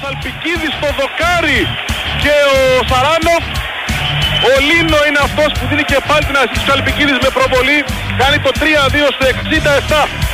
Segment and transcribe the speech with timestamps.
[0.00, 1.60] Σαλπιγγίδης στο δοκάρι.
[2.22, 3.44] Και ο Σαράνοφ
[4.50, 7.78] ο Λίνο είναι αυτός που δίνει και πάλι την ασίστ του Σαλπιγγίδη με προβολή.
[8.20, 8.62] Κάνει το 3-2
[9.16, 10.30] στο 67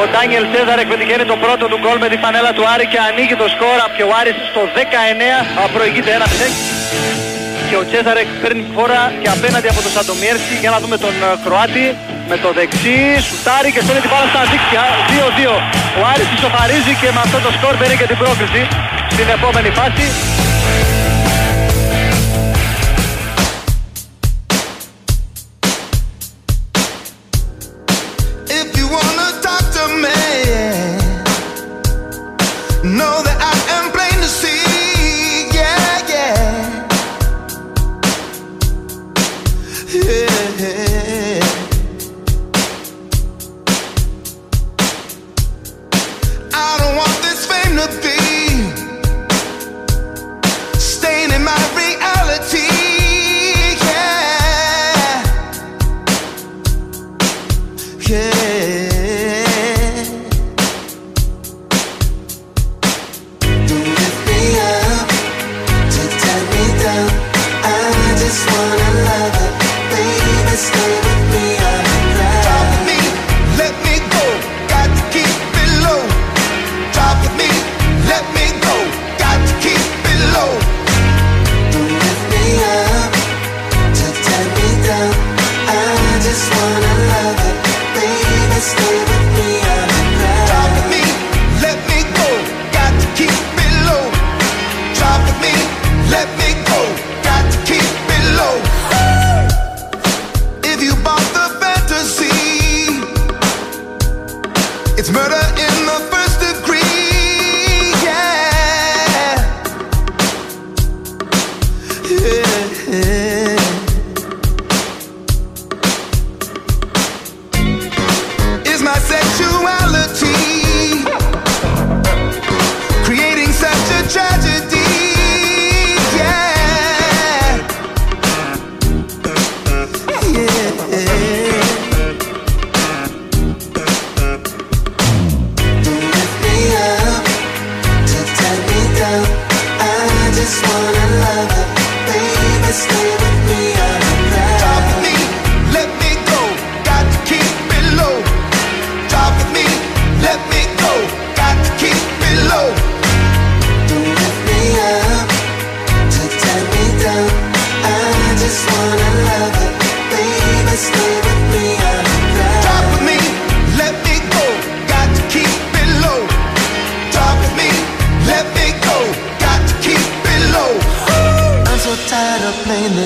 [0.00, 3.36] ο Ντάνιελ Σέζαρεκ πετυχαίνει το πρώτο του γκολ με τη φανέλα του Άρη και ανοίγει
[3.42, 3.78] το σκορ.
[3.96, 4.62] Και ο Άρης στο
[5.64, 6.82] 19 προηγείται 1-0
[7.68, 11.28] και ο Τσέζαρεκ παίρνει φόρα και απέναντι από τον Σαντομιέρσκι για να δούμε τον ε,
[11.44, 11.84] Κροάτη
[12.32, 14.84] με το δεξί, σουτάρει και στέλνει την μπάλα στα δίκτυα.
[15.10, 15.54] 2-2
[15.98, 18.62] ο Άρης ισοφαρίζει και με αυτό το σκορ παίρνει και την πρόκριση
[19.14, 20.06] στην επόμενη φάση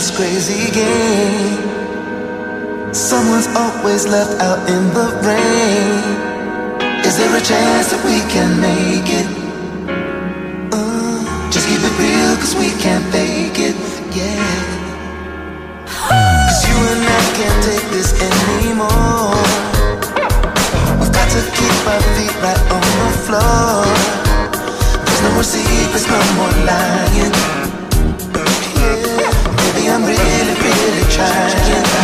[0.06, 1.58] this crazy game.
[2.94, 6.02] Someone's always left out in the rain.
[7.04, 9.26] Is there a chance that we can make it?
[10.72, 13.76] Uh, just keep it real, cause we can't fake it,
[14.14, 14.62] yeah.
[15.86, 19.42] Cause you and I can't take this anymore.
[21.00, 23.82] We've got to keep our feet right on the floor.
[25.04, 27.55] There's no more secrets, no more lying.
[31.16, 31.95] child.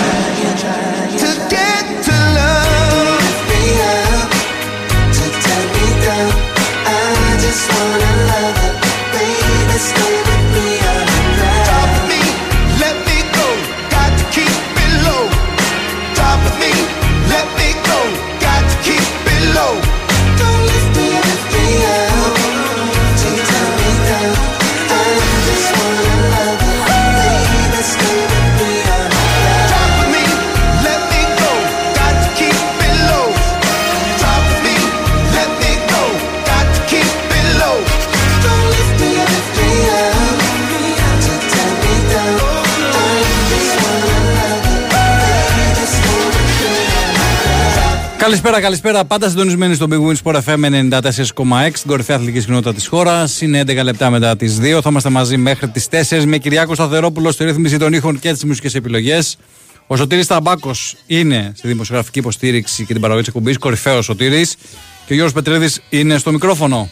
[48.22, 49.04] Καλησπέρα, καλησπέρα.
[49.04, 53.40] Πάντα συντονισμένοι στο Big Win Sport FM 94,6, την κορυφαία αθλητική κοινότητα της χώρας.
[53.40, 54.80] Είναι 11 λεπτά μετά τις 2.
[54.82, 58.44] Θα είμαστε μαζί μέχρι τις 4 με Κυριάκο Σταθερόπουλο στη ρύθμιση των ήχων και τις
[58.44, 59.36] μουσικές επιλογές.
[59.86, 63.58] Ο Σωτήρης Ταμπάκος είναι στη δημοσιογραφική υποστήριξη και την παραγωγή της εκπομπής.
[63.58, 64.54] Κορυφαίος Σωτήρης.
[65.06, 66.90] Και ο Γιώργος Πετρίδης είναι στο μικρόφωνο.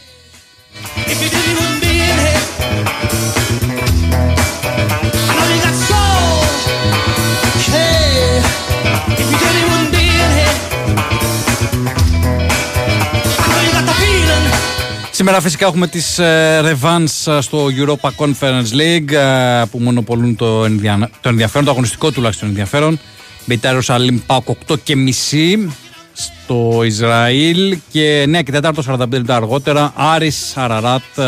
[15.21, 20.65] Σήμερα φυσικά έχουμε τις ε, Revans ε, στο Europa Conference League ε, που μονοπολούν το,
[20.65, 21.09] ενδια...
[21.21, 22.99] το ενδιαφέρον, το αγωνιστικό τουλάχιστον ενδιαφέρον.
[23.45, 25.75] Μπεϊτά Ρωσαλήμ Πάοκ 8 και μισή
[26.13, 31.23] στο Ισραήλ και 9 και 4 45 λεπτά αργότερα Άρης Αραράτ ε,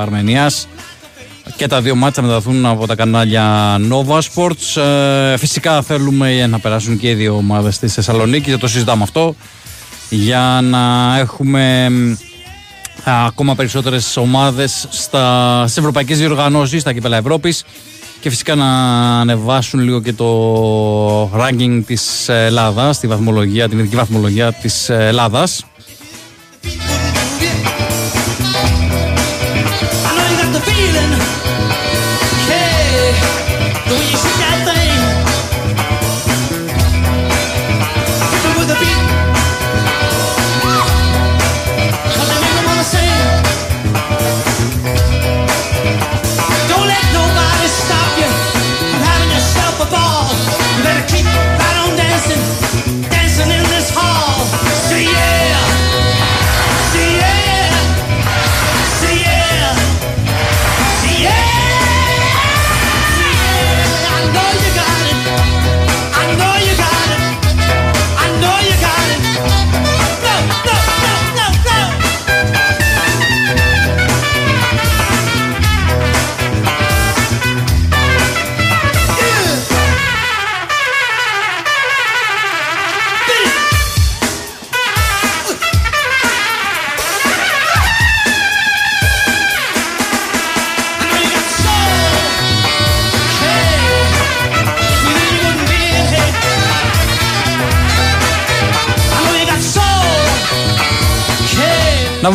[0.00, 0.68] Αρμενίας
[1.56, 4.82] και τα δύο μάτια μεταδοθούν από τα κανάλια Nova Sports.
[4.82, 9.34] Ε, φυσικά θέλουμε να περάσουν και οι δύο ομάδες στη Θεσσαλονίκη, δεν το συζητάμε αυτό,
[10.08, 11.88] για να έχουμε
[13.04, 17.64] ακόμα περισσότερες ομάδες στα, στις ευρωπαϊκές διοργανώσεις, στα κύπελα Ευρώπης.
[18.20, 18.70] Και φυσικά να
[19.20, 25.64] ανεβάσουν λίγο και το ranking της Ελλάδας, τη βαθμολογία, την ειδική βαθμολογία της Ελλάδας.
[34.64, 34.67] Να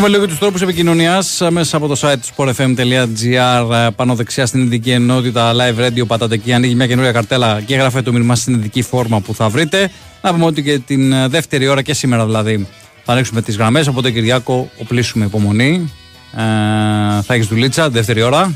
[0.03, 3.89] πούμε λίγο τους τρόπους επικοινωνίας μέσα από το site του sportfm.gr.
[3.95, 6.53] Πάνω δεξιά στην ειδική ενότητα live radio πατάτε εκεί.
[6.53, 9.91] Ανοίγει μια καινούρια καρτέλα και γράφει το μήνυμα στην ειδική φόρμα που θα βρείτε.
[10.21, 12.67] Να πούμε ότι και την δεύτερη ώρα και σήμερα δηλαδή
[13.03, 13.87] θα ανοίξουμε τις γραμμές.
[13.87, 15.91] Οπότε Κυριάκο, οπλίσουμε υπομονή.
[16.35, 16.41] Ε,
[17.21, 18.53] θα έχεις δουλίτσα, δεύτερη ώρα.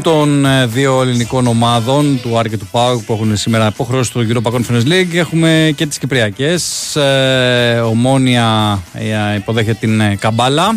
[0.00, 4.20] Των ε, δύο ελληνικών ομάδων του Άρη και του ΠΑΟΚ που έχουν σήμερα απόχρωση στο
[4.28, 6.96] Europa Conference League έχουμε και τις Κυπριακές.
[6.96, 10.74] Ε, Ομόνια ε, υποδέχεται την ε, Καμπάλα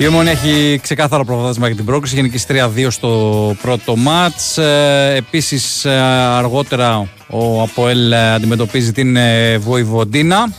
[0.00, 2.14] Η Ομόνια έχει ξεκάθαρο προβάδισμα για την πρόκληση.
[2.14, 4.58] Γενική 3-2 στο πρώτο μάτς.
[4.58, 5.90] Ε, επίσης ε,
[6.38, 10.52] αργότερα ο Αποέλ αντιμετωπίζει την ε, Βοηβοντίνα.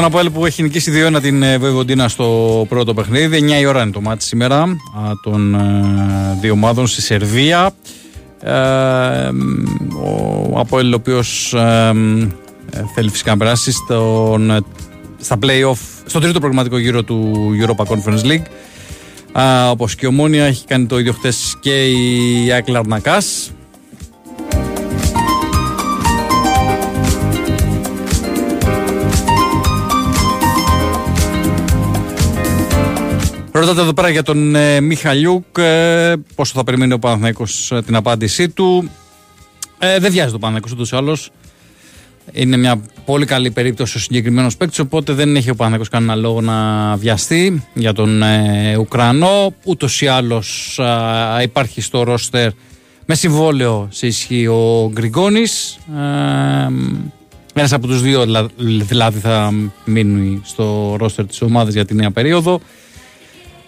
[0.00, 3.38] Τον Αποέλ που έχει νικήσει 2-1 την ε, Βοηβοντίνα στο πρώτο παιχνίδι.
[3.58, 4.76] 9 η ώρα είναι το μάτι σήμερα
[5.22, 7.70] των ε, δύο ομάδων στη Σερβία.
[8.40, 8.50] Ε,
[10.52, 11.54] ο Αποέλ ο οποίος
[12.94, 14.64] θέλει φυσικά να περάσει στον,
[15.20, 18.46] στα play-off, στο τρίτο προγραμματικό γύρο του Europa Conference League.
[19.70, 22.72] Όπως και η Ομόνια έχει κάνει το ίδιο χτες και η Άκη
[33.70, 37.94] Ρωτάτε εδώ πέρα για τον ε, Μιχαλιούκ ε, πόσο θα περιμένει ο Παναθηναϊκός ε, την
[37.94, 38.90] απάντησή του.
[39.78, 41.30] Ε, δεν βιάζει το Παναθηναϊκός ούτως ή άλλως.
[42.32, 46.40] Είναι μια πολύ καλή περίπτωση ο συγκεκριμένος παίκτης, οπότε δεν έχει ο Παναθηναϊκός κανένα λόγο
[46.40, 49.54] να βιαστεί για τον ε, Ουκρανό.
[49.64, 50.80] Ούτως ή άλλως
[51.42, 52.50] υπάρχει στο ρόστερ
[53.06, 55.78] με συμβόλαιο σε ισχύ ο Γκριγκόνης.
[55.96, 56.72] Ε,
[57.54, 58.26] Ένας από τους δύο
[58.66, 59.52] δηλαδή θα
[59.84, 62.60] μείνει στο ρόστερ της ομάδας για τη νέα περίοδο.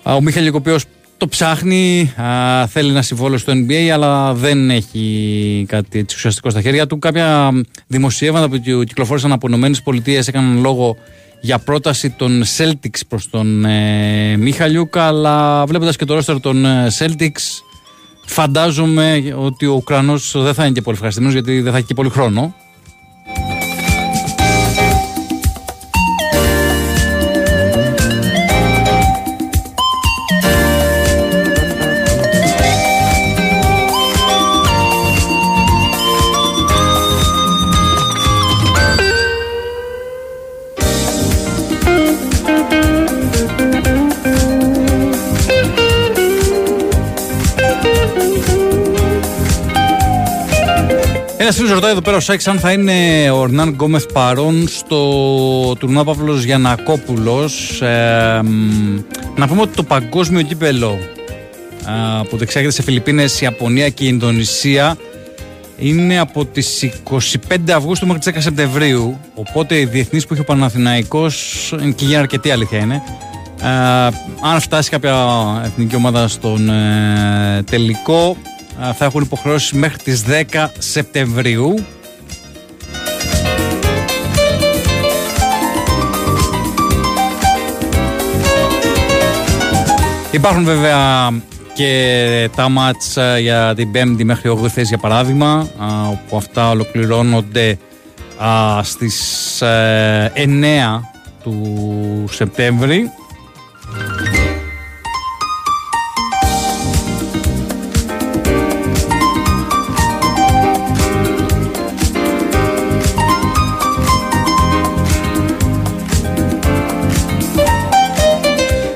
[0.02, 0.78] Ο Μίχαλ ο οποίο
[1.16, 6.60] το ψάχνει, α, θέλει ένα συμβόλαιο στο NBA, αλλά δεν έχει κάτι έτσι ουσιαστικό στα
[6.60, 6.98] χέρια του.
[6.98, 7.50] Κάποια
[7.86, 10.96] δημοσιεύματα που κυκλοφόρησαν από ΗΠΑ έκαναν λόγο
[11.40, 16.86] για πρόταση των Celtics προς τον ε, Μίχαλιουκ, αλλά βλέποντας και το ρόστερ των ε,
[16.98, 17.62] Celtics,
[18.26, 21.94] φαντάζομαι ότι ο Ουκρανός δεν θα είναι και πολύ ευχαριστημένος γιατί δεν θα έχει και
[21.94, 22.54] πολύ χρόνο.
[51.42, 54.98] Ένας φίλος ρωτάει εδώ πέρα ο Σάιξ αν θα είναι ο Ορνάν Γκόμεθ παρόν στο
[55.78, 57.80] τουρνουά Παύλος Γιανακόπουλος.
[57.82, 58.40] Ε,
[59.36, 60.98] να πούμε ότι το παγκόσμιο κύπελο
[61.86, 64.96] ε, που δεξάγεται σε Φιλιππίνες, Ιαπωνία και Ινδονησία
[65.78, 70.44] είναι από τις 25 Αυγούστου μέχρι τις 10 Σεπτεμβρίου οπότε οι διεθνείς που έχει ο
[70.44, 73.02] Παναθηναϊκός και για αρκετή αλήθεια είναι
[73.62, 73.66] ε,
[74.42, 75.14] αν φτάσει κάποια
[75.64, 78.36] εθνική ομάδα στον ε, τελικό
[78.94, 81.74] θα έχουν υποχρεώσει μέχρι τις 10 Σεπτεμβρίου.
[90.30, 91.30] Υπάρχουν βέβαια
[91.74, 95.68] και τα μάτς για την 5η μέχρι 8η θέση για παράδειγμα
[96.10, 97.78] όπου αυτά ολοκληρώνονται
[98.82, 101.00] στις 9 ε,
[101.42, 103.10] του Σεπτέμβρη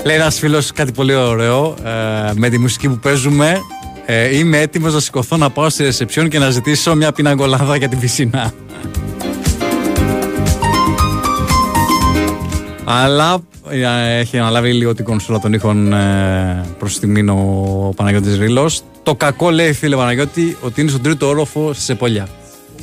[0.07, 1.77] Λέει ένας φίλος κάτι πολύ ωραίο.
[1.85, 3.61] Ε, με τη μουσική που παίζουμε,
[4.07, 7.89] ε, είμαι έτοιμος να σηκωθώ να πάω στη ρεσεψιόν και να ζητήσω μια πιναγκολάδα για
[7.89, 8.53] την πισίνα.
[12.85, 13.39] Αλλά
[13.71, 18.83] ε, έχει αναλάβει λίγο την κονσούλα των ήχων ε, προς τιμήν ο Παναγιώτης Ρήλος.
[19.03, 22.29] Το κακό λέει φίλε Παναγιώτη ότι είναι στον τρίτο όροφο στη Σεπολιά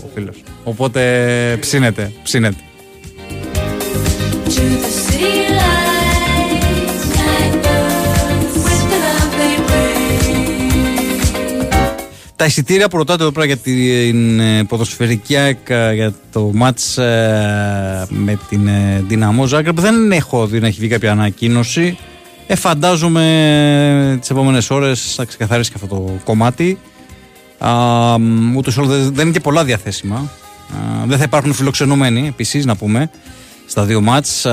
[0.03, 0.43] ο φίλος.
[0.63, 2.57] Οπότε ψήνεται, ψήνεται.
[12.43, 16.97] Τα εισιτήρια που ρωτάτε εδώ πέρα για την ε, ποδοσφαιρική ΑΕΚ ε, για το μάτς
[16.97, 18.69] ε, με την
[19.07, 21.97] Δυναμό Ζάγκρεπ δεν έχω δει να έχει βγει κάποια ανακοίνωση.
[22.47, 26.77] Ε, φαντάζομαι τις επόμενες ώρες θα ξεκαθαρίσει και αυτό το κομμάτι.
[28.55, 28.75] Ούτως
[29.11, 30.29] δεν είναι και πολλά διαθέσιμα.
[31.05, 33.09] δεν θα υπάρχουν φιλοξενούμενοι επίσης να πούμε
[33.65, 34.45] στα δύο μάτς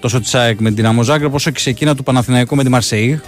[0.00, 2.68] τόσο της ΑΕΚ με την Δυναμό Ζάγκρεπ όσο και σε εκείνα του Παναθηναϊκού με τη
[2.68, 3.20] Μαρσεή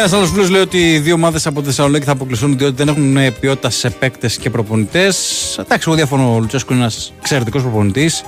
[0.00, 2.88] Ένας άλλος φίλος λέει ότι οι δύο ομάδες από τη Θεσσαλονίκη θα αποκλειστούν διότι δεν
[2.88, 5.16] έχουν ε, ποιότητα σε παίκτες και προπονητές.
[5.58, 6.34] Εντάξει, εγώ διαφωνώ.
[6.34, 8.24] Ο Λουτσέσκου είναι ένας εξαιρετικός προπονητής.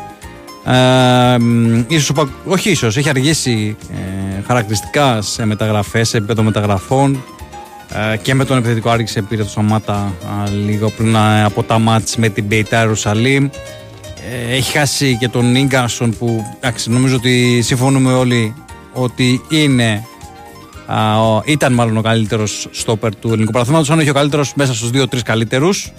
[0.65, 1.37] Ε,
[1.87, 2.13] ίσως,
[2.45, 7.25] όχι ίσως, έχει αργήσει ε, χαρακτηριστικά σε μεταγραφές, σε επίπεδο μεταγραφών
[8.13, 10.13] ε, και με τον επιθετικό άργησε πήρε το Σαμάτα
[10.67, 13.49] λίγο πριν ε, από τα μάτς με την Μπεϊτά Ιερουσαλήμ.
[14.31, 18.55] Ε, έχει χάσει και τον Ίγκασον που εντάξει, νομίζω ότι συμφωνούμε όλοι
[18.93, 20.07] ότι είναι
[21.45, 25.23] ήταν μάλλον ο καλύτερος στόπερ του ελληνικού παραθυματο αν όχι ο καλύτερος μέσα στους δύο-τρεις
[25.23, 25.93] καλύτερους.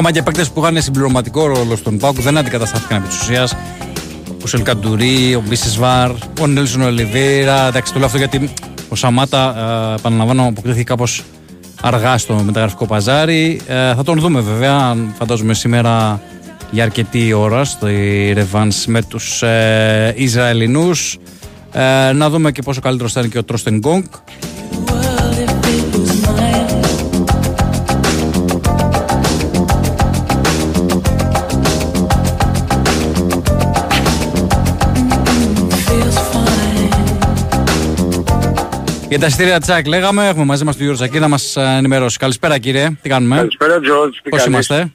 [0.00, 3.56] Ακόμα και παίκτες που είχαν συμπληρωματικό ρόλο στον Πάουκ δεν αντικαταστάθηκαν επί της ουσίας.
[4.44, 7.66] Ο Σελκαντουρί, ο Μπίσης Βαρ, ο Νέλσον Ολιβέρα.
[7.66, 8.50] Εντάξει, το λέω αυτό γιατί
[8.88, 9.54] ο Σαμάτα,
[9.92, 11.22] ε, επαναλαμβάνω, αποκρίθηκε κάπως
[11.82, 13.60] αργά στο μεταγραφικό παζάρι.
[13.66, 16.20] Ε, θα τον δούμε βέβαια, φαντάζομαι σήμερα
[16.70, 21.18] για αρκετή ώρα στη Ρεβάνς με τους ε, Ισραηλινούς.
[21.72, 24.04] Ε, να δούμε και πόσο καλύτερος θα είναι και ο Τρόστεν Γκόγκ.
[39.10, 42.18] Για τα εισιτήρια Τσάκ, λέγαμε, έχουμε μαζί μας τον Γιώργο Τσακή να μας ενημερώσει.
[42.18, 44.92] Καλησπέρα κύριε, τι κάνουμε; Καλησπέρα Τζορτζ, Πώς είμαστε;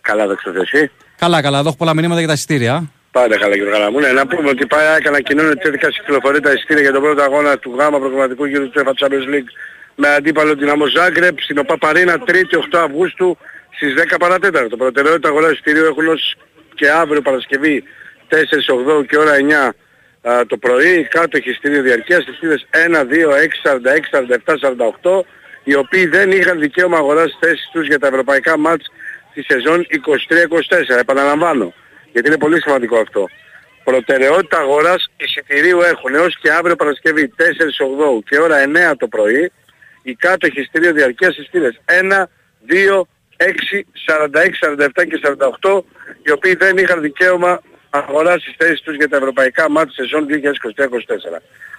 [0.00, 0.90] Καλά, δόξα εσύ.
[1.16, 2.90] Καλά, καλά, εδώ έχω πολλά μηνύματα για τα εισιτήρια.
[3.10, 4.06] Πάντα καλά κύριε Καλαμούνε.
[4.06, 7.22] Ναι, να πούμε ότι πάει έκανα κοινωνία ότι έδικα κυκλοφορεί τα εισιτήρια για τον πρώτο
[7.22, 9.50] αγώνα του γάμα προγραμματικού γύρου του UEFA Champions League
[9.94, 13.36] με αντίπαλο την Ζάγκρεπ στην Οπαπαρίνα 3η 8 Αυγούστου
[13.76, 14.76] στις 10 παρατέταρτο.
[14.76, 16.36] Προτεραιότητα αγορά εισιτηρίου έχουν ως
[16.74, 17.82] και αύριο Παρασκευή
[18.28, 18.34] 4
[19.00, 19.32] 8 και ώρα
[19.68, 19.72] 9
[20.22, 25.24] α, το πρωί, κάτω εισιτήριο διαρκείας στις 1, 2, 6, 46, 47, 48
[25.64, 28.90] οι οποίοι δεν είχαν δικαίωμα αγοράς θέσεις τους για τα ευρωπαϊκά μάτς
[29.34, 29.86] τη σεζόν
[30.90, 30.98] 23-24.
[30.98, 31.74] Επαναλαμβάνω,
[32.12, 33.28] γιατί είναι πολύ σημαντικό αυτό.
[33.84, 37.42] Προτεραιότητα αγοράς εισιτηρίου έχουν έως και αύριο Παρασκευή 4
[38.18, 38.56] 8 και ώρα
[38.92, 39.52] 9 το πρωί
[40.02, 41.48] οι κάτοχοι εισιτηρίου διαρκείας στις
[41.84, 42.28] 1,
[42.66, 45.20] 2, 6, 46, 47 και
[45.60, 45.82] 48
[46.22, 50.30] οι οποίοι δεν είχαν δικαίωμα αγοράς στις θέσεις τους για τα ευρωπαϊκά μάτια σεζόν 2023-2024.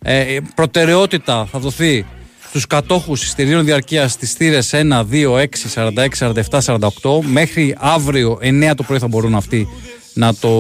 [0.03, 2.07] Ε, προτεραιότητα θα δοθεί
[2.49, 7.21] στου κατόχους εισιτηρίων διαρκεία στις θύρες 1, 2, 6, 46, 47, 48.
[7.23, 9.69] Μέχρι αύριο 9 το πρωί θα μπορούν αυτοί
[10.15, 10.51] να το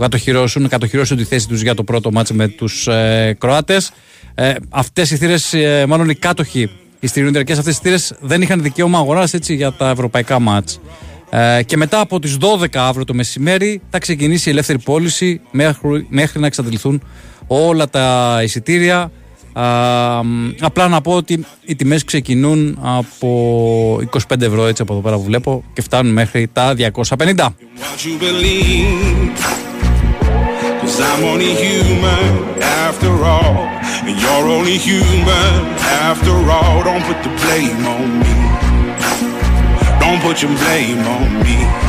[0.00, 3.90] κατοχυρώσουν, να κατοχυρώσουν τη θέση τους για το πρώτο μάτς με τους ε, Κροάτες.
[4.34, 8.62] Ε, αυτές οι θύρες, ε, μάλλον οι κάτοχοι, οι στηρινοδιακές αυτές οι θύρες δεν είχαν
[8.62, 10.80] δικαίωμα αγοράς έτσι για τα ευρωπαϊκά μάτς.
[11.30, 16.06] Ε, και μετά από τις 12 αύριο το μεσημέρι θα ξεκινήσει η ελεύθερη πώληση μέχρι,
[16.08, 17.02] μέχρι να εξαντληθούν
[17.46, 19.10] όλα τα εισιτήρια
[20.60, 25.22] απλά να πω ότι οι τιμές ξεκινούν από 25 ευρώ έτσι από εδώ πέρα που
[25.22, 26.74] βλέπω και φτάνουν μέχρι τα
[27.18, 27.48] 250.
[40.00, 41.87] Don't put your blame on me.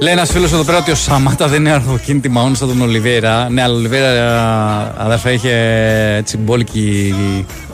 [0.00, 3.48] Λέει ένας φίλος εδώ πέρα ότι ο Σαμάτα δεν είναι αρθοκίνητη μόνο σαν τον Ολιβέρα.
[3.50, 5.52] Ναι, αλλά ο Ολιβέρα αδερφέ είχε
[6.16, 7.14] έτσι μπόλικη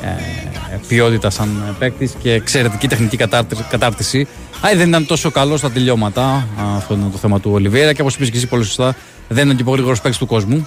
[0.03, 3.17] ε, ποιότητα σαν παίκτης και εξαιρετική τεχνική
[3.69, 4.27] κατάρτιση.
[4.67, 6.47] Α, δεν ήταν τόσο καλό στα τελειώματα.
[6.77, 8.95] Αυτό είναι το θέμα του Ολιβέρα και όπως είπες και εσύ πολύ σωστά,
[9.29, 10.67] δεν είναι και πολύ γρήγορος παίκτης του κόσμου.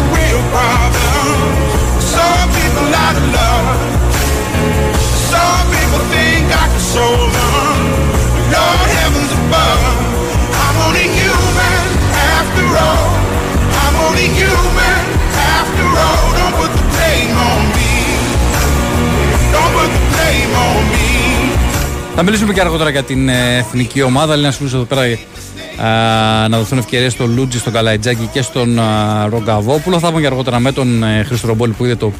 [22.23, 24.35] Θα μιλήσουμε και αργότερα για την ε, εθνική ομάδα.
[24.35, 28.79] Λέει ένα φίλο εδώ πέρα α, να δοθούν ευκαιρίες στον Λούτζι, στον Καλαϊτζάκη και στον
[28.79, 29.99] α, Ρογκαβόπουλο.
[29.99, 32.11] Θα πούμε και αργότερα με τον ε, Χρήστο Ρομπόλη που είδε το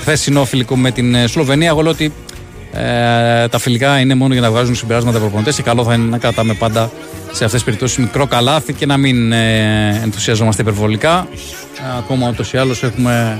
[0.00, 1.68] χθεσινό φιλικό με την ε, Σλοβενία.
[1.68, 2.12] Εγώ λέω ότι
[2.72, 6.04] ε, τα φιλικά είναι μόνο για να βγάζουν συμπεράσματα οι προπονητές και καλό θα είναι
[6.04, 6.90] να κρατάμε πάντα
[7.26, 11.28] σε αυτές τις περιπτώσεις μικρό καλάθι και να μην ε, ενθουσιαζόμαστε υπερβολικά.
[11.78, 13.38] Ε, ακόμα ούτως ή άλλως έχουμε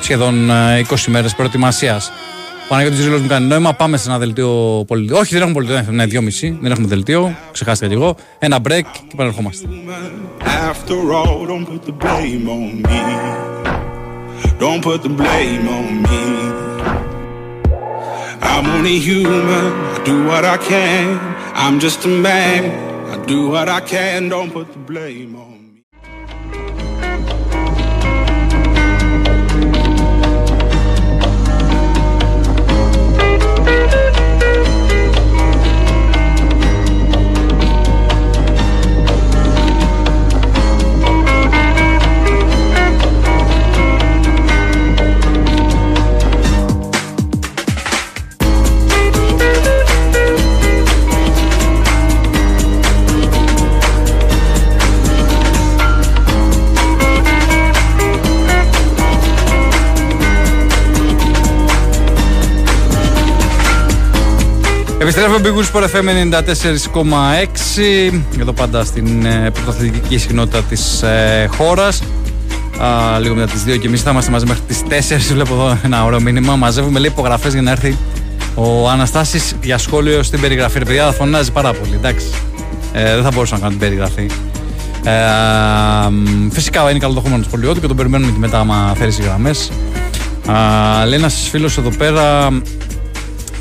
[0.00, 2.12] σχεδόν ε, 20 μέρες προετοιμασίας.
[2.72, 3.74] Παναγιώτη Ζήλος μου κάνει νόημα.
[3.74, 5.18] Πάμε σε ένα δελτίο πολιτικό.
[5.18, 5.92] Όχι, δεν έχουμε πολιτικό.
[5.92, 6.58] Ναι, δυόμιση.
[6.60, 7.36] Δεν έχουμε δελτίο.
[7.52, 8.16] Ξεχάστηκα κι εγώ.
[8.38, 9.68] Ένα break και επανερχόμαστε.
[10.70, 13.00] After all, don't put the blame on me.
[14.62, 16.22] Don't put the blame on me.
[18.50, 19.66] I'm only human.
[19.96, 21.06] I do what I can.
[21.62, 22.62] I'm just a man.
[23.14, 24.18] I do what I can.
[24.34, 25.51] Don't put the blame on me.
[65.02, 66.08] Επιστρέφουμε Big Wings Sport FM
[68.12, 72.02] 94,6 Εδώ πάντα στην ε, πρωτοαθλητική συχνότητα της ε, χώρας.
[72.80, 75.78] Α, Λίγο μετά τις 2 και εμείς θα είμαστε μαζί μέχρι τις 4 Βλέπω εδώ
[75.84, 76.56] ένα ωραίο μήνυμα.
[76.56, 77.96] Μαζεύουμε λέει υπογραφές για να έρθει
[78.54, 80.78] ο Αναστάσης για σχόλιο στην περιγραφή.
[80.78, 82.26] Ρε παιδιά θα φωνάζει πάρα πολύ εντάξει.
[82.92, 84.30] Ε, Δεν θα μπορούσα να κάνω την περιγραφή.
[85.04, 85.12] Ε,
[86.50, 89.70] φυσικά είναι καλοδοχούμενο το σχολείο του και τον περιμένουμε και μετά άμα φέρεις οι γραμμές.
[91.06, 92.48] Λέει ένας φίλος εδώ πέρα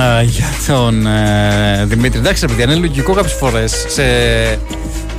[0.01, 2.19] Α, για τον ε, Δημήτρη.
[2.19, 3.85] Εντάξει, παιδιά, είναι λογικό κάποιες φορές.
[3.87, 4.03] Σε.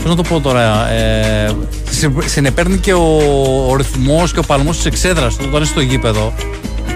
[0.02, 0.90] Πώς να το πω τώρα.
[0.90, 1.52] Ε,
[1.90, 3.20] σε, συνεπέρνει και ο,
[3.68, 6.32] ο ρυθμός και ο παλμός της εξέδρας όταν είσαι στο γήπεδο.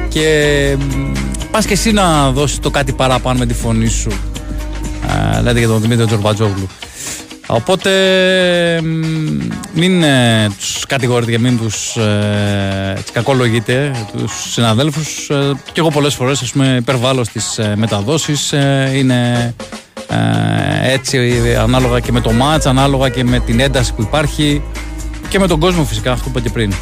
[0.09, 0.77] Και
[1.51, 4.11] πας και εσύ να δώσεις το κάτι παραπάνω με τη φωνή σου.
[5.37, 6.69] Ε, λέτε για τον Δημήτρη Τζορμπατζόγλου.
[7.47, 7.91] Οπότε
[9.75, 15.31] μην ε, τους κατηγορείτε και μην τους ε, κακολογείτε τους συναδέλφους.
[15.31, 18.53] Ε, και εγώ πολλές φορές ας πούμε υπερβάλλω στις ε, μεταδόσεις.
[18.53, 19.55] Ε, είναι
[20.09, 21.19] ε, έτσι
[21.59, 24.63] ανάλογα και με το μάτς ανάλογα και με την ένταση που υπάρχει
[25.29, 26.73] και με τον κόσμο φυσικά αυτό που είπα και πριν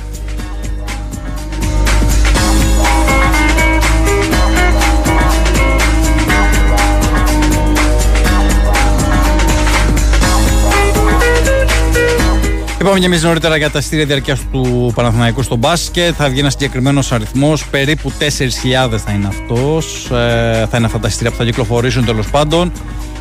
[12.85, 16.15] Είπαμε και εμείς νωρίτερα για τα στήρια διαρκείας του Παναθηναϊκού στο μπάσκετ.
[16.17, 17.67] Θα βγει ένα συγκεκριμένος αριθμός.
[17.67, 20.11] Περίπου 4.000 θα είναι αυτός.
[20.11, 22.73] Ε, θα είναι αυτά τα στήρια που θα κυκλοφορήσουν τέλος πάντων.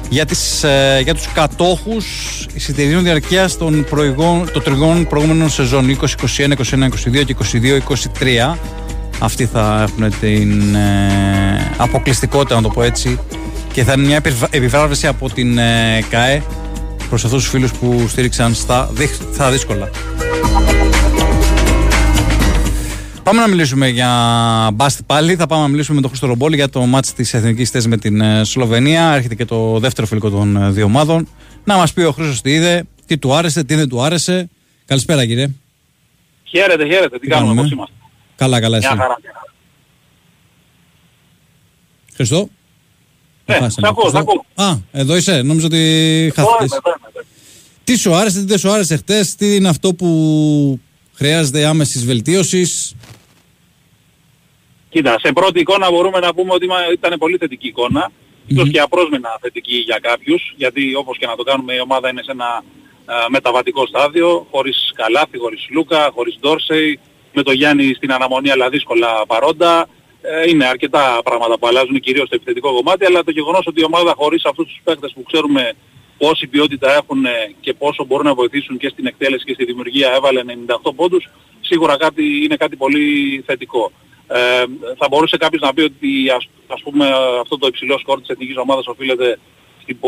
[0.10, 2.06] Για, τις, ε, για τους κατόχους
[2.54, 8.58] εισιτηρίων διαρκείας των προηγών, των τριγών προηγούμενων σεζόν 2021, 21, 22 και 22, 23
[9.20, 13.20] αυτοί θα έχουν την ε, αποκλειστικότητα να το πω έτσι
[13.74, 16.44] και θα είναι μια επιβράβευση από την ε, ΚΑΕ
[17.14, 18.92] προς αυτούς τους φίλους που στήριξαν στα,
[19.34, 19.90] στα δύσκολα.
[23.24, 24.10] Πάμε να μιλήσουμε για
[24.74, 25.36] μπάστι πάλι.
[25.36, 27.98] Θα πάμε να μιλήσουμε με τον Χρήστο Ρομπόλη για το μάτς της Εθνικής θέσης με
[27.98, 29.14] την ε, Σλοβενία.
[29.14, 31.28] Έρχεται και το δεύτερο φιλικό των ε, δύο ομάδων.
[31.64, 34.50] Να μας πει ο Χρήστος τι είδε, τι του άρεσε, τι δεν του άρεσε.
[34.86, 35.48] Καλησπέρα κύριε.
[36.44, 37.10] Χαίρετε, χαίρετε.
[37.10, 37.94] Τι, Τι κάνουμε, κάνουμε; πώς είμαστε;
[38.36, 38.88] Καλά, καλά εσύ.
[38.88, 39.18] Μια χαρά.
[42.16, 42.50] Χριστό.
[43.46, 43.72] Ναι, Χάσαμε.
[43.88, 44.20] σ' ακούω, σ' Χριστό.
[44.32, 44.46] ακούω.
[44.56, 45.42] Α, εδώ είσαι.
[45.42, 46.72] Νόμιζα ότι Εδώ χάθηκες.
[46.72, 47.26] είμαι, εδώ είμαι, εδώ είμαι.
[47.84, 50.80] Τι σου άρεσε, τι δεν σου άρεσε χτες, τι είναι αυτό που
[51.14, 52.96] χρειάζεται άμεσης βελτίωσης;
[54.90, 58.12] Κοίτα, σε πρώτη εικόνα μπορούμε να πούμε ότι μα- ήταν πολύ θετική εικόνα.
[58.48, 62.22] Ίσως και απρόσμενα θετική για κάποιους, γιατί όπως και να το κάνουμε η ομάδα είναι
[62.24, 62.64] σε ένα
[63.06, 67.00] ε, μεταβατικό στάδιο, χωρίς Καλάθι, χωρίς Λούκα, χωρίς Ντόρσεϊ,
[67.34, 69.88] με το Γιάννη στην αναμονή αλλά δύσκολα παρόντα.
[70.26, 73.84] Ε, είναι αρκετά πράγματα που αλλάζουν κυρίως στο επιθετικό κομμάτι, αλλά το γεγονός ότι η
[73.84, 75.74] ομάδα χωρίς αυτούς τους παίκτες που ξέρουμε
[76.18, 77.26] πόση ποιότητα έχουν
[77.60, 80.42] και πόσο μπορούν να βοηθήσουν και στην εκτέλεση και στη δημιουργία έβαλε
[80.86, 81.30] 98 πόντους,
[81.62, 83.92] σίγουρα κάτι, είναι κάτι πολύ θετικό.
[84.28, 84.64] Ε,
[84.98, 87.06] θα μπορούσε κάποιος να πει ότι ας, ας πούμε
[87.42, 89.40] αυτό το υψηλό σκορ της εθνικής ομάδας οφείλεται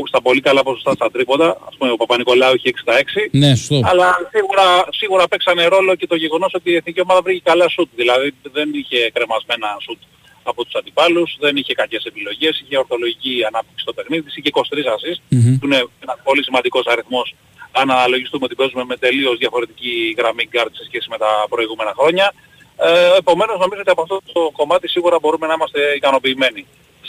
[0.08, 1.50] στα πολύ καλά ποσοστά στα τρίποντα.
[1.70, 3.80] Ας πούμε ο Παπα-Νικολάου είχε 6 Ναι, σωστό.
[3.84, 7.90] Αλλά σίγουρα, σίγουρα παίξανε ρόλο και το γεγονός ότι η εθνική ομάδα βρήκε καλά σουτ.
[7.96, 10.02] Δηλαδή δεν είχε κρεμασμένα σουτ
[10.44, 15.20] από τους αντιπάλους, δεν είχε κακές επιλογές, είχε ορθολογική ανάπτυξη στο παιχνίδι, είχε 23 assist,
[15.30, 15.58] Μμμ.
[15.60, 17.36] που είναι ένας πολύ σημαντικός αριθμός
[17.80, 22.34] αν αναλογιστούμε ότι παίζουμε με τελείως διαφορετική γραμμή guard σε σχέση με τα προηγούμενα χρόνια.
[22.78, 26.66] Ε, επομένως νομίζω ότι από αυτό το κομμάτι σίγουρα μπορούμε να είμαστε ικανοποιημένοι.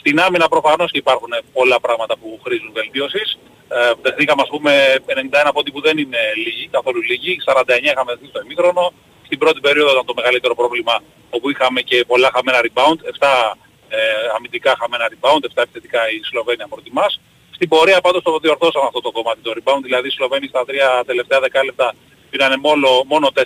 [0.07, 3.39] Στην άμυνα προφανώς και υπάρχουν πολλά πράγματα που χρήζουν βελτίωσης.
[3.69, 4.73] Ε, δεχτήκαμε ας πούμε
[5.49, 7.33] 91 πόντι που δεν είναι λίγοι, καθόλου λίγοι.
[7.45, 8.85] 49 είχαμε δεχτεί στο ημίχρονο.
[9.27, 10.95] Στην πρώτη περίοδο ήταν το μεγαλύτερο πρόβλημα
[11.31, 12.99] όπου είχαμε και πολλά χαμένα rebound.
[13.19, 13.27] 7
[13.89, 13.99] ε,
[14.37, 17.21] αμυντικά χαμένα rebound, 7 επιθετικά η Σλοβένια από τη μας.
[17.57, 20.89] Στην πορεία πάντως το διορθώσαμε αυτό το κομμάτι το rebound, δηλαδή οι Σλοβαίνοι στα τρία
[21.07, 21.95] τελευταία δεκάλεπτα
[22.31, 23.41] πήραν μόνο, μόνο 4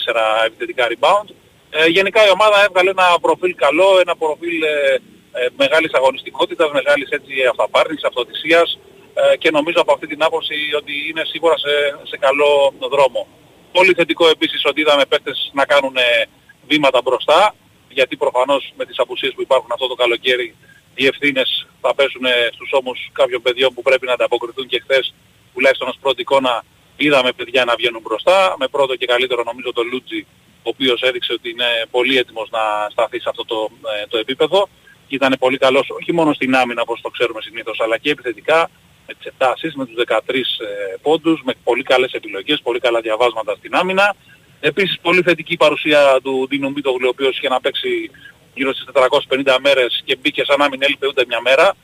[0.46, 1.28] επιθετικά rebound.
[1.70, 4.98] Ε, γενικά η ομάδα έβγαλε ένα προφίλ καλό, ένα προφίλ ε,
[5.32, 8.78] ε, μεγάλης αγωνιστικότητας, μεγάλης έτσι αυταπάρνησης, αυτοτησίας
[9.14, 11.72] ε, και νομίζω από αυτή την άποψη ότι είναι σίγουρα σε,
[12.10, 13.26] σε καλό δρόμο.
[13.72, 16.24] Πολύ θετικό επίσης ότι είδαμε παίκτες να κάνουν ε,
[16.68, 17.54] βήματα μπροστά,
[17.88, 20.54] γιατί προφανώς με τις απουσίες που υπάρχουν αυτό το καλοκαίρι
[20.94, 25.14] οι ευθύνες θα πέσουν ε, στους ώμους κάποιων παιδιών που πρέπει να ανταποκριθούν και χθες
[25.54, 26.64] τουλάχιστον ως πρώτη εικόνα
[26.96, 30.26] είδαμε παιδιά να βγαίνουν μπροστά, με πρώτο και καλύτερο νομίζω τον Λούτζι
[30.62, 33.70] ο οποίος έδειξε ότι είναι πολύ έτοιμος να σταθεί σε αυτό το,
[34.02, 34.68] ε, το επίπεδο
[35.10, 38.70] και ήταν πολύ καλός όχι μόνο στην άμυνα όπως το ξέρουμε συνήθως αλλά και επιθετικά
[39.06, 43.00] με τις 7 assists, με τους 13 ε, πόντους, με πολύ καλές επιλογές, πολύ καλά
[43.00, 44.16] διαβάσματα στην άμυνα.
[44.60, 48.10] Επίσης πολύ θετική παρουσία του Ντίνου Μίτογλου, ο οποίος είχε να παίξει
[48.54, 51.76] γύρω στις 450 μέρες και μπήκε σαν να μην έλειπε ούτε μια μέρα.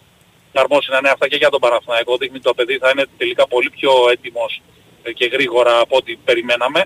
[0.53, 2.17] Αρμόσυνα είναι αυτά και για τον Παναθηναϊκό.
[2.17, 4.63] Δείχνει το παιδί θα είναι τελικά πολύ πιο έτοιμος
[5.03, 6.85] ε, και γρήγορα από ό,τι περιμέναμε.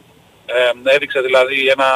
[0.57, 1.89] Ε, έδειξε δηλαδή ένα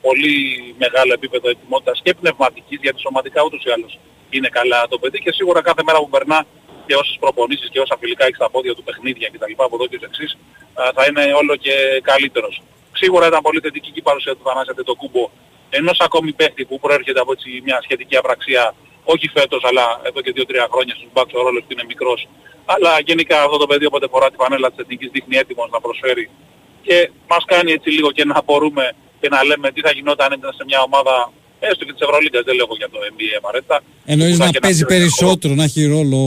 [0.00, 0.36] πολύ
[0.78, 3.98] μεγάλο επίπεδο ετοιμότητας και πνευματικής, γιατί σωματικά ούτως ή άλλως
[4.30, 6.46] είναι καλά το παιδί και σίγουρα κάθε μέρα που περνά
[6.86, 9.52] και όσες προπονήσεις και όσα φιλικά έχεις στα πόδια του παιχνίδια κτλ.
[9.56, 10.38] από εδώ και ως εξής
[10.96, 12.62] θα είναι όλο και καλύτερος.
[12.92, 15.30] Σίγουρα ήταν πολύ θετική και η παρουσία του Θανάση Αντετοκούμπο
[15.70, 20.32] ενός ακόμη παίχτη που προέρχεται από έτσι μια σχετική απραξία όχι φέτος αλλά εδώ και
[20.36, 22.28] 2-3 χρόνια στους μπακς ο ρόλος του είναι μικρός
[22.64, 26.30] αλλά γενικά αυτό το παιδί όποτε φορά τη φανέλα της εθνικής δείχνει έτοιμος να προσφέρει
[26.82, 28.84] και μας κάνει έτσι λίγο και να μπορούμε
[29.20, 32.42] και να λέμε τι θα γινόταν αν ήταν σε μια ομάδα έστω και της Ευρωλίγκας,
[32.44, 33.76] δεν λέω για το NBA απαραίτητα.
[34.04, 36.20] Εννοείς Που να θα και παίζει ένα πιο περισσότερο, να έχει ρόλο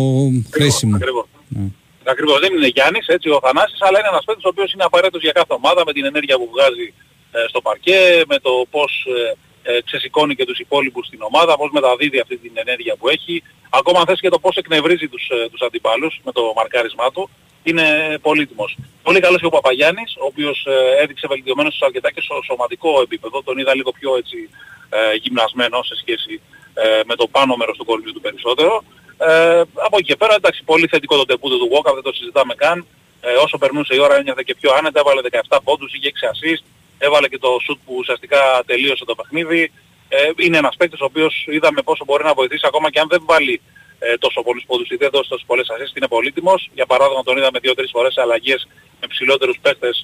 [0.55, 0.95] χρήσιμο.
[0.95, 1.25] Ακριβώς.
[1.47, 1.67] Ναι.
[2.13, 2.39] Ακριβώς.
[2.43, 5.31] Δεν είναι Γιάννης, έτσι ο Θανάσης, αλλά είναι ένας παίκτης ο οποίος είναι απαραίτητος για
[5.39, 6.87] κάθε ομάδα με την ενέργεια που βγάζει
[7.31, 11.69] ε, στο παρκέ, με το πώς ε, ε, ξεσηκώνει και τους υπόλοιπους στην ομάδα, πώς
[11.71, 13.43] μεταδίδει αυτή την ενέργεια που έχει.
[13.69, 17.29] Ακόμα αν θες και το πώς εκνευρίζει τους, ε, τους αντιπάλους με το μαρκάρισμά του,
[17.63, 18.77] είναι πολύτιμος.
[19.03, 23.43] Πολύ καλός και ο Παπαγιάννης, ο οποίος ε, έδειξε βελτιωμένος αρκετά και στο σωματικό επίπεδο,
[23.43, 24.49] τον είδα λίγο πιο έτσι
[24.89, 26.41] ε, γυμνασμένο σε σχέση
[26.73, 28.83] ε, με το πάνω μέρος του κορμιού του περισσότερο.
[29.17, 32.53] Ε, από εκεί και πέρα, εντάξει, πολύ θετικό το τεπούτο του Walker, δεν το συζητάμε
[32.55, 32.85] καν.
[33.21, 36.63] Ε, όσο περνούσε η ώρα ένιωθε και πιο άνετα, έβαλε 17 πόντους, είχε 6 assist,
[36.97, 39.71] έβαλε και το shoot που ουσιαστικά τελείωσε το παιχνίδι.
[40.09, 43.21] Ε, είναι ένας παίκτης ο οποίος είδαμε πόσο μπορεί να βοηθήσει ακόμα και αν δεν
[43.25, 43.61] βάλει
[44.05, 46.69] ε, τόσο πολλούς πόντους ή δεν δώσει τόσο πολλές assist, είναι πολύτιμος.
[46.77, 48.67] Για παράδειγμα τον είδαμε 2-3 φορές σε αλλαγές
[49.01, 49.95] με ψηλότερους παίκτες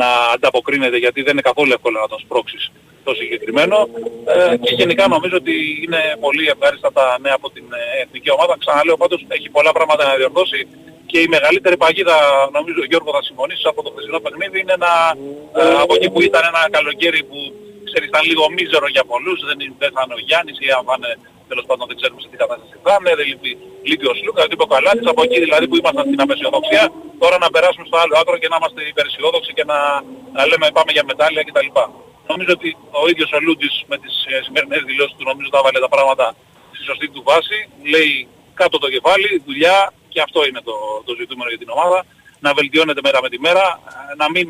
[0.00, 2.64] να ανταποκρίνεται γιατί δεν είναι καθόλου εύκολο να τον σπρώξεις
[3.04, 3.76] το συγκεκριμένο
[4.34, 8.54] ε, και γενικά νομίζω ότι είναι πολύ ευχάριστα τα νέα από την ε, εθνική ομάδα.
[8.62, 10.60] Ξαναλέω πάντως έχει πολλά πράγματα να διορθώσει
[11.10, 12.16] και η μεγαλύτερη παγίδα
[12.56, 14.92] νομίζω Γιώργο θα συμφωνήσεις από το χθεσινό παιχνίδι είναι ένα,
[15.60, 17.38] ε, από εκεί που ήταν ένα καλοκαίρι που
[17.88, 20.94] ξέρεις ήταν λίγο μίζερο για πολλούς, δεν, δεν θα είναι ο Γιάννης ή αν θα
[20.98, 21.12] είναι
[21.50, 23.52] τέλος πάντων δεν ξέρουμε σε τι κατάσταση θα είναι, δεν λείπει,
[23.88, 26.84] λείπει ο Σλούκα, λείπει ο Καλάτης, από εκεί δηλαδή που ήμασταν στην απεσιοδοξία,
[27.22, 29.78] τώρα να περάσουμε στο άλλο άκρο και να είμαστε υπεραισιόδοξοι και να,
[30.36, 31.68] να λέμε πάμε για μετάλλια κτλ.
[32.32, 32.68] Νομίζω ότι
[33.02, 36.26] ο ίδιος ο Λούντις με τις ε, σημερινές δηλώσεις του νομίζω τα βάλε τα πράγματα
[36.74, 37.58] στη σωστή του βάση,
[37.92, 38.12] λέει
[38.60, 39.78] κάτω το κεφάλι, δουλειά
[40.12, 41.98] και αυτό είναι το, το ζητούμενο για την ομάδα,
[42.44, 43.66] να βελτιώνεται μέρα με τη μέρα,
[44.10, 44.48] ε, να μην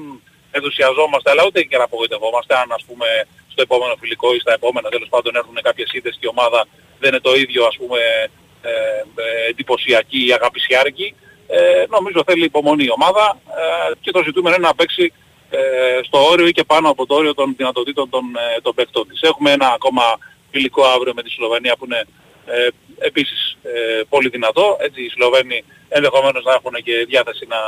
[0.58, 3.08] ενθουσιαζόμαστε αλλά ούτε και να απογοητευόμαστε αν ας πούμε
[3.52, 4.88] στο επόμενο φιλικό ή στα επόμενα.
[4.88, 6.60] Τέλος πάντων έρθουν κάποιες είδες και η ομάδα
[7.00, 7.98] δεν είναι το ίδιο ας πούμε
[8.62, 8.70] ε,
[9.22, 11.14] ε, εντυπωσιακή ή αγαπησιάρικη.
[11.46, 13.38] Ε, νομίζω θέλει υπομονή η ομάδα
[13.90, 15.12] ε, και το ζητούμενο είναι να παίξει
[15.50, 15.58] ε,
[16.02, 18.24] στο όριο ή και πάνω από το όριο των δυνατοτήτων των,
[18.56, 19.20] ε, των παικτών της.
[19.20, 20.02] Έχουμε ένα ακόμα
[20.50, 22.04] φιλικό αύριο με τη Σλοβενία που είναι
[22.46, 24.76] ε, επίσης ε, πολύ δυνατό.
[24.80, 27.60] Έτσι οι Σλοβαίνοι ενδεχομένως να έχουν και διάθεση να,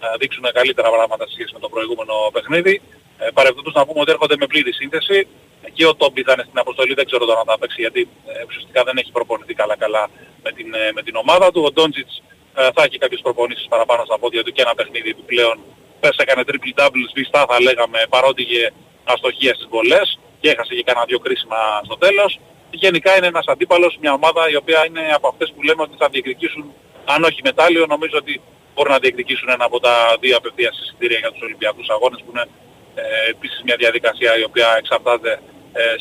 [0.00, 2.80] να δείξουν καλύτερα πράγματα σε σχέση με το προηγούμενο παιχνίδι.
[3.18, 5.26] Ε, παρεπτόντως να πούμε ότι έρχονται με πλήρη σύνθεση.
[5.72, 8.44] Και ο Τόμπι θα είναι στην αποστολή, δεν ξέρω τώρα αν θα παίξει γιατί ε,
[8.48, 10.10] ουσιαστικά δεν έχει προπονηθεί καλά καλά
[10.42, 11.62] με την, ε, με την ομάδα του.
[11.66, 12.22] Ο Ντόντζιτς
[12.54, 15.58] ε, θα έχει κάποιες προπονήσεις παραπάνω στα πόδια του και ένα παιχνίδι επιπλέον.
[16.00, 18.72] Πες έκανε triple double σβηστά θα λέγαμε παρότι είχε
[19.04, 22.40] αστοχία στις βολές και έχασε και κανένα δύο κρίσιμα στο τέλος.
[22.70, 26.08] Γενικά είναι ένας αντίπαλος, μια ομάδα η οποία είναι από αυτές που λέμε ότι θα
[26.08, 26.64] διεκδικήσουν
[27.04, 28.40] αν όχι μετάλλιο νομίζω ότι
[28.74, 32.46] μπορούν να διεκδικήσουν ένα από τα δύο απευθείας εισιτήρια για τους Ολυμπιακούς Αγώνες που είναι
[32.94, 35.38] ε, επίσης μια διαδικασία η οποία εξαρτάται ε,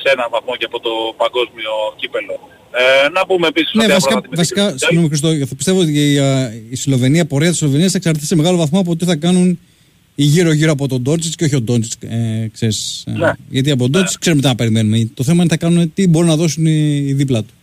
[0.01, 2.35] σε έναν βαθμό και από το παγκόσμιο κύπελο.
[2.81, 5.79] Ε, να πούμε επίσης Ναι, ότι βασικά, αύριο θα βασικά αντιμετωπίσουμε- συγγνώμη Χριστό, θα πιστεύω
[5.85, 6.29] ότι η, α,
[6.69, 9.47] η Σλοβενία, η πορεία της Σλοβενίας θα εξαρτηθεί σε μεγάλο βαθμό από τι θα κάνουν
[10.15, 13.03] οι γύρω-γύρω από τον Ντότσιτς και όχι ο Ντότσιτς, ε, ξέρεις.
[13.07, 13.31] ε, Ναι.
[13.55, 14.97] γιατί από τον Ντότσιτς ξέρουμε τι να περιμένουμε.
[15.19, 17.53] Το θέμα είναι τι θα κάνουν, τι μπορούν να δώσουν οι, οι δίπλα του.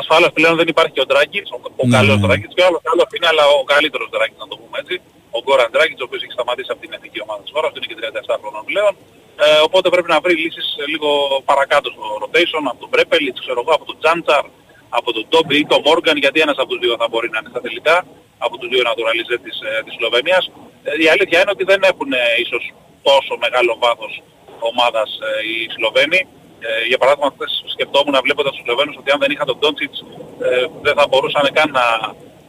[0.00, 2.24] Ασφάλως πλέον δεν υπάρχει και ο Ντράγκητς, ο, ο Ναι, καλός ναι.
[2.26, 4.94] Ντράγκητς και ο άλλος καλός είναι, αλλά ο καλύτερος Ντράγκητς να το πούμε έτσι.
[5.36, 7.88] Ο Γκόραν Ντράγκητς, ο οποίος έχει σταματήσει από την εθνική ομάδα της χώρας, του είναι
[7.90, 8.92] και 37 χρονών πλέον.
[9.44, 11.10] Ε, οπότε πρέπει να βρει λύσεις ε, λίγο
[11.50, 14.44] παρακάτω στο rotation, από τον Πρέπελιτς, ξέρω εγώ, από τον Τζάντσαρ,
[14.98, 17.50] από τον Ντόμπι ή τον Μόργαν, γιατί ένας από τους δύο θα μπορεί να είναι
[17.52, 17.96] στα τελικά,
[18.38, 20.44] από τους δύο naturalizé της, ε, της Σλοβενίας.
[20.88, 22.62] Ε, η αλήθεια είναι ότι δεν έχουν ε, ίσως
[23.08, 24.12] τόσο μεγάλο βάθος
[24.70, 26.20] ομάδας ε, οι Σλοβαίνοι.
[26.66, 29.98] Ε, για παράδειγμα, χθες σκεφτόμουν βλέποντας τους Σλοβαίνους ότι αν δεν είχαν τον Ντόντσιτς
[30.46, 31.86] ε, δεν θα μπορούσαν καν να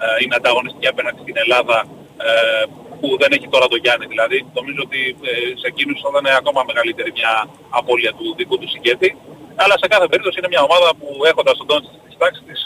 [0.04, 1.78] ε, είναι ανταγωνιστικοί απέναντι στην Ελλάδα
[2.28, 2.63] ε,
[2.99, 4.05] που δεν έχει τώρα τον Γιάννη.
[4.13, 5.31] Δηλαδή νομίζω ότι ε,
[5.62, 7.33] σε εκείνους θα ήταν ακόμα μεγαλύτερη μια
[7.79, 9.09] απώλεια του δικού του συγκέτη.
[9.62, 12.59] Αλλά σε κάθε περίπτωση είναι μια ομάδα που έχοντας τον Ντόντσιτς της τάξης της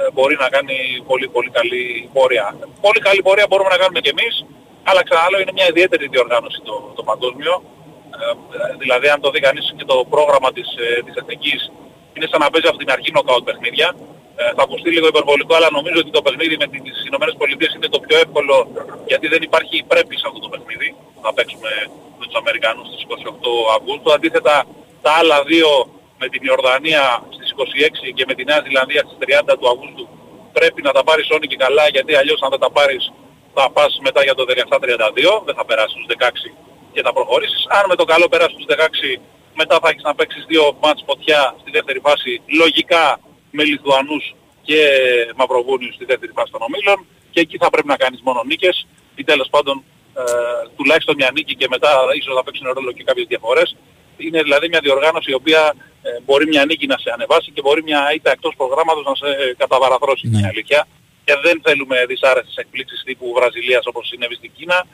[0.00, 0.76] ε, μπορεί να κάνει
[1.10, 1.82] πολύ πολύ καλή
[2.16, 2.46] πορεία.
[2.86, 4.34] Πολύ καλή πορεία μπορούμε να κάνουμε κι εμείς,
[4.88, 7.54] αλλά ξαναλέω είναι μια ιδιαίτερη διοργάνωση το, το παγκόσμιο.
[8.20, 11.60] Ε, δηλαδή αν το δει κανείς και το πρόγραμμα της, ε, της εθνικής
[12.14, 13.88] είναι σαν να παίζει από την αρχή νοκάουτ παιχνίδια.
[14.40, 17.88] Ε, θα ακουστεί λίγο υπερβολικό, αλλά νομίζω ότι το παιχνίδι με τις Ηνωμένες Πολιτείες είναι
[17.94, 18.54] το πιο εύκολο
[19.10, 20.88] γιατί δεν υπάρχει πρέπει σε αυτό το παιχνίδι.
[21.24, 21.70] Θα παίξουμε
[22.18, 24.12] με τους Αμερικανούς στις 28 Αυγούστου.
[24.16, 24.54] Αντίθετα
[25.04, 25.70] τα άλλα δύο
[26.20, 30.04] με την Ιορδανία στις 26 και με τη Νέα Ζηλανδία στις 30 του Αυγούστου
[30.58, 33.02] πρέπει να τα πάρεις όλοι και καλά γιατί αλλιώς αν δεν τα πάρεις
[33.54, 36.50] θα πας μετά για το 17-32, δεν θα περάσεις στους 16
[36.92, 37.62] και θα προχωρήσεις.
[37.76, 39.20] Αν με το καλό περάσεις στους 16
[39.60, 43.04] μετά θα έχεις να παίξεις δύο μάτς φωτιά στη δεύτερη φάση λογικά
[43.50, 44.80] με Λιθουανούς και
[45.36, 49.24] Μαυροβούνιους στη δεύτερη φάση των ομίλων και εκεί θα πρέπει να κάνεις μόνο νίκες ή
[49.24, 49.84] τέλος πάντων
[50.18, 50.22] ε,
[50.76, 53.76] τουλάχιστον μια νίκη και μετά ίσως θα παίξουν ρόλο και κάποιες διαφορές.
[54.16, 55.62] Είναι δηλαδή μια διοργάνωση η οποία
[56.02, 59.54] ε, μπορεί μια νίκη να σε ανεβάσει και μπορεί μια ήττα εκτός προγράμματος να σε
[59.62, 60.38] καταβαραθρώσει Ναι.
[60.38, 60.86] είναι η αλήθεια.
[61.24, 64.86] Και δεν θέλουμε δυσάρεστες εκπλήξεις τύπου Βραζιλίας όπως συνέβη στην Κίνα.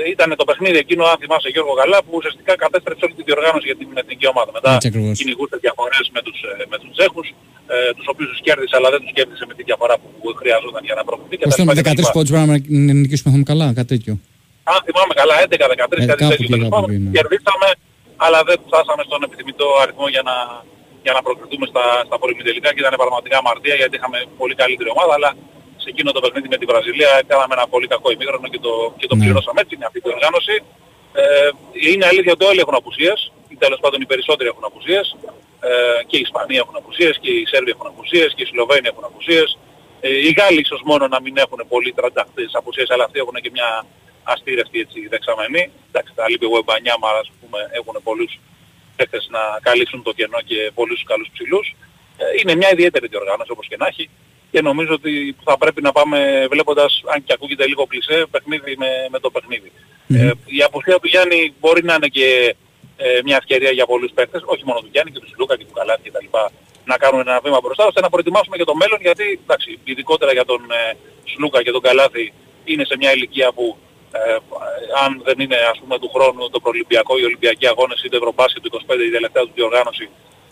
[0.00, 3.66] Ε, Ήταν το παιχνίδι εκείνο, αν θυμάσαι Γιώργο καλά, που ουσιαστικά κατέστρεψε όλη τη διοργάνωση
[3.70, 4.50] για την εθνική ομάδα.
[4.56, 5.14] Μετά Έτσι ακριβώς.
[5.20, 7.26] κυνηγούσε διαφορές με τους, ε, με τους Τσέχους,
[7.74, 10.08] ε, τους οποίους τους κέρδισε αλλά δεν τους κέρδισε με τη διαφορά που
[10.40, 11.36] χρειαζόταν για να προχωρήσει.
[11.40, 12.14] και τα Ώστε λοιπά με και τα 13 λοιπά.
[12.16, 12.46] πόντους πρέπει
[12.88, 14.12] να νικήσουμε θα είμαι καλά, κάτι τέτοιο.
[14.72, 16.88] Αν θυμάμαι καλά, 11-13 Ε, κάτι κάπου τέτοιο εκεί, τέλος κάπου πάντων.
[16.94, 17.10] εκεί, ναι.
[17.18, 17.68] Κερδίσαμε,
[18.26, 20.36] αλλά δεν φτάσαμε στον επιθυμητό αριθμό για να,
[21.04, 25.12] για να προκριθούμε στα, στα πολυμητελικά και ήταν πραγματικά αμαρτία γιατί είχαμε πολύ καλύτερη ομάδα,
[25.18, 25.30] αλλά
[25.86, 29.06] σε εκείνο το παιχνίδι με τη Βραζιλία κάναμε ένα πολύ κακό ημίγρονο και το, και
[29.10, 29.22] το Ναι.
[29.22, 30.56] πληρώσαμε έτσι είναι αυτή η οργάνωση.
[31.20, 31.50] Ε,
[31.88, 33.18] είναι αλήθεια ότι όλοι έχουν απουσίες,
[33.52, 35.06] ή τέλος πάντων οι περισσότεροι έχουν απουσίες.
[35.68, 35.70] Ε,
[36.08, 39.48] και οι Ισπανοί έχουν απουσίες, και οι Σέρβοι έχουν απουσίες, και οι Σλοβαίνοι έχουν απουσίες.
[40.00, 43.50] Ε, οι Γάλλοι ίσως μόνο να μην έχουν πολύ τρανταχτές απουσίες, αλλά αυτοί έχουν και
[43.56, 43.70] μια
[44.32, 45.64] αστήρευτη έτσι δεξαμενή.
[45.90, 48.32] Εντάξει, τα λείπει ο Εμπανιάμα, ας πούμε, έχουν πολλούς
[48.96, 51.66] παίκτες να καλύψουν το κενό και πολλούς καλούς ψηλούς.
[52.22, 54.04] Ε, είναι μια ιδιαίτερη διοργάνωση όπως και να έχει
[54.56, 56.18] και νομίζω ότι θα πρέπει να πάμε
[56.50, 59.70] βλέποντας, αν και ακούγεται λίγο κλεισέ, παιχνίδι με, με το παιχνίδι.
[60.08, 62.28] Ε, η απουσία του Γιάννη μπορεί να είναι και
[62.96, 65.74] ε, μια ευκαιρία για πολλούς παίκτες, όχι μόνο του Γιάννη και του Σλούκα και του
[65.78, 66.44] Καλάθι και τα λοιπά,
[66.90, 70.44] να κάνουν ένα βήμα μπροστά, ώστε να προετοιμάσουμε και το μέλλον, γιατί εντάξει, ειδικότερα για
[70.50, 70.96] τον ε,
[71.32, 72.32] Σλούκα και τον Καλάθι
[72.64, 73.76] είναι σε μια ηλικία που
[74.12, 74.36] ε,
[75.04, 78.62] αν δεν είναι ας πούμε του χρόνου το προολυμπιακό, οι Ολυμπιακοί αγώνες ή το Ευρωμπάσκετ
[78.62, 80.06] του 25 η τελευταία τους διοργάνωση,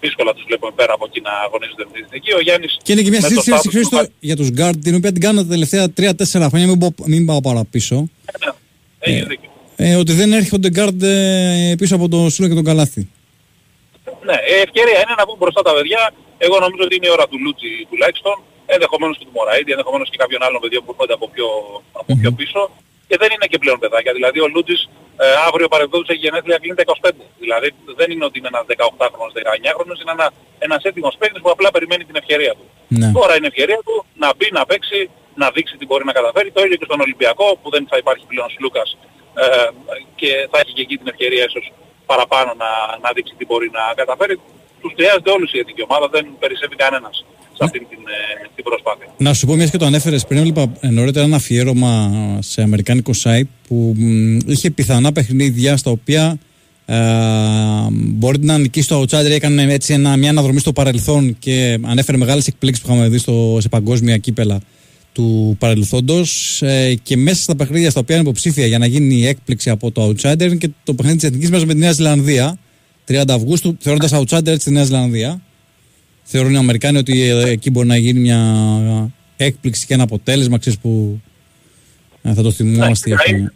[0.06, 2.30] δύσκολα τους βλέπουμε πέρα από εκεί να αγωνίζονται με την εθνική.
[2.38, 4.48] Ο Γιάννης Και είναι και μια με το συζήτηση status του Χρήστο πα- για τους
[4.56, 7.96] γκαρντ, την οποία την κάνω τα τελευταία 3-4 χρόνια, μην, πω, μην πάω παραπίσω.
[8.00, 8.50] Ναι,
[8.98, 9.50] Έχεις δίκιο.
[9.76, 13.02] Ε, ότι δεν έρχονται γκαρντ ε, πίσω από τον Σλούκα και τον Καλάθι.
[14.28, 16.00] Ναι, η ευκαιρία είναι να βγουν μπροστά τα παιδιά.
[16.46, 18.34] Εγώ νομίζω ότι είναι η ώρα του Λούντζη τουλάχιστον.
[18.74, 21.46] Ενδεχομένως και του Μωραΐτη, ενδεχομένως και κάποιων άλλων παιδιών που έρχονται από πιο,
[22.00, 22.60] από πιο πίσω.
[23.08, 24.12] Και δεν είναι και πλέον παιδάκια.
[24.18, 24.80] Δηλαδή ο Λούντζης
[25.16, 27.10] ε, αύριο παρεμπιπτόντως έχει γενέθλια κλείνει τα 25.
[27.38, 31.70] Δηλαδή δεν είναι ότι είναι ένας 18χρονος, 19χρονος, είναι ένας, ένας έτοιμος παίκτης που απλά
[31.70, 32.64] περιμένει την ευκαιρία του.
[32.88, 33.12] Ναι.
[33.12, 36.50] Τώρα είναι η ευκαιρία του να μπει, να παίξει, να δείξει τι μπορεί να καταφέρει.
[36.52, 38.96] Το ίδιο και στον Ολυμπιακό που δεν θα υπάρχει πλέον Σλούκας
[39.34, 39.68] ε,
[40.14, 41.72] και θα έχει και εκεί την ευκαιρία ίσως
[42.06, 42.70] παραπάνω να,
[43.02, 44.40] να δείξει τι μπορεί να καταφέρει.
[44.80, 47.24] Τους χρειάζεται όλους η εθνική ομάδα, δεν περισσεύει κανένας
[47.56, 49.06] σε αυτή την, ε, την προσπάθεια.
[49.18, 53.12] Να σου πω, μιας και το ανέφερες πριν, έβλεπα ε, νωρίτερα ένα αφιέρωμα σε αμερικάνικο
[53.22, 56.38] site που μ, είχε πιθανά παιχνίδια στα οποία
[56.86, 56.96] ε,
[57.90, 59.30] μπορεί να νικήσει το outsider.
[59.30, 63.58] Έκανε έτσι ένα, μια αναδρομή στο παρελθόν και ανέφερε μεγάλες εκπλήξεις που είχαμε δει στο,
[63.60, 64.60] σε παγκόσμια κύπελα
[65.12, 69.26] του παρελθόντος ε, και μέσα στα παιχνίδια στα οποία είναι υποψήφια για να γίνει η
[69.26, 72.58] έκπληξη από το outsider είναι και το παιχνίδι της εθνικής μα με τη Νέα Ζηλανδία
[73.08, 75.40] 30 Αυγούστου, θεωρώντας outsider της Νέας Ζηλανδία.
[76.26, 78.40] Θεωρούν οι Αμερικάνοι ότι ε, εκεί μπορεί να γίνει μια
[79.36, 81.20] έκπληξη και ένα αποτέλεσμα ξέρεις, που
[82.22, 83.52] ε, θα το θυμόμαστε για χρόνια.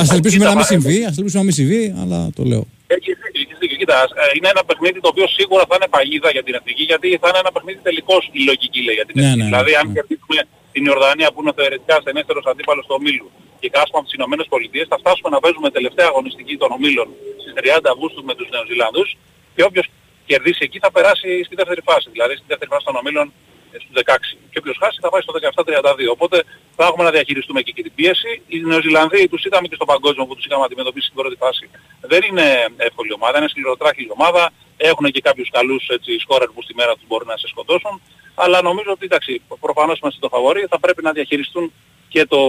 [0.00, 2.64] Α ελπίσουμε να μην συμβεί, ας ελπίσουμε να μην συμβεί, αλλά το λέω.
[2.96, 3.76] Έχεις δίκιο, έχεις δίκιο.
[3.80, 7.06] Κοίτα, ε, είναι ένα παιχνίδι το οποίο σίγουρα θα είναι παγίδα για την εθνική, γιατί
[7.22, 9.36] θα είναι ένα παιχνίδι τελικός η λογική λέει για την Ναι, εθνική.
[9.38, 9.50] ναι, ναι.
[9.50, 9.94] δηλαδή, αν Ναι.
[9.96, 10.38] κερδίσουμε
[10.74, 13.28] την Ιορδανία που είναι θεωρητικά στενέστερος αντίπαλος του ομίλου
[13.60, 17.08] και κάσουμε από τις Ηνωμένες Πολιτείες, θα φτάσουμε να παίζουμε τελευταία αγωνιστική των ομίλων
[17.42, 19.08] στις 30 Αυγούστου με τους Νεοζηλανδούς
[19.54, 19.86] και όποιος
[20.30, 23.26] κερδίσει εκεί θα περάσει στη δεύτερη φάση, δηλαδή στη δεύτερη φάση των ομίλων
[23.72, 24.16] ε, στους 16.
[24.50, 25.32] Και όποιος χάσει θα πάει στο
[25.64, 26.14] 17-32.
[26.16, 26.36] Οπότε
[26.76, 28.30] θα έχουμε να διαχειριστούμε και, και την πίεση.
[28.46, 31.64] Οι Νεοζηλανδοί τους είδαμε και στο παγκόσμιο που τους είχαμε αντιμετωπίσει στην πρώτη φάση.
[32.00, 32.46] Δεν είναι
[32.76, 34.52] εύκολη ομάδα, είναι σκληροτράχη ομάδα.
[34.76, 37.94] Έχουν και κάποιους καλούς έτσι, σκόρερ που στη μέρα τους μπορεί να σε σκοτώσουν.
[38.34, 41.72] Αλλά νομίζω ότι εντάξει, προφανώς είμαστε το φαβορή, θα πρέπει να διαχειριστούν
[42.08, 42.40] και το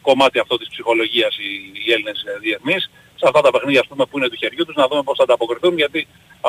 [0.00, 1.50] κομμάτι αυτό της ψυχολογίας οι,
[1.86, 2.90] οι Έλληνες ε, διεθνείς
[3.22, 5.24] σε αυτά τα παιχνίδια ας πούμε, που είναι του χεριού τους να δούμε πώς θα
[5.28, 6.00] ανταποκριθούν γιατί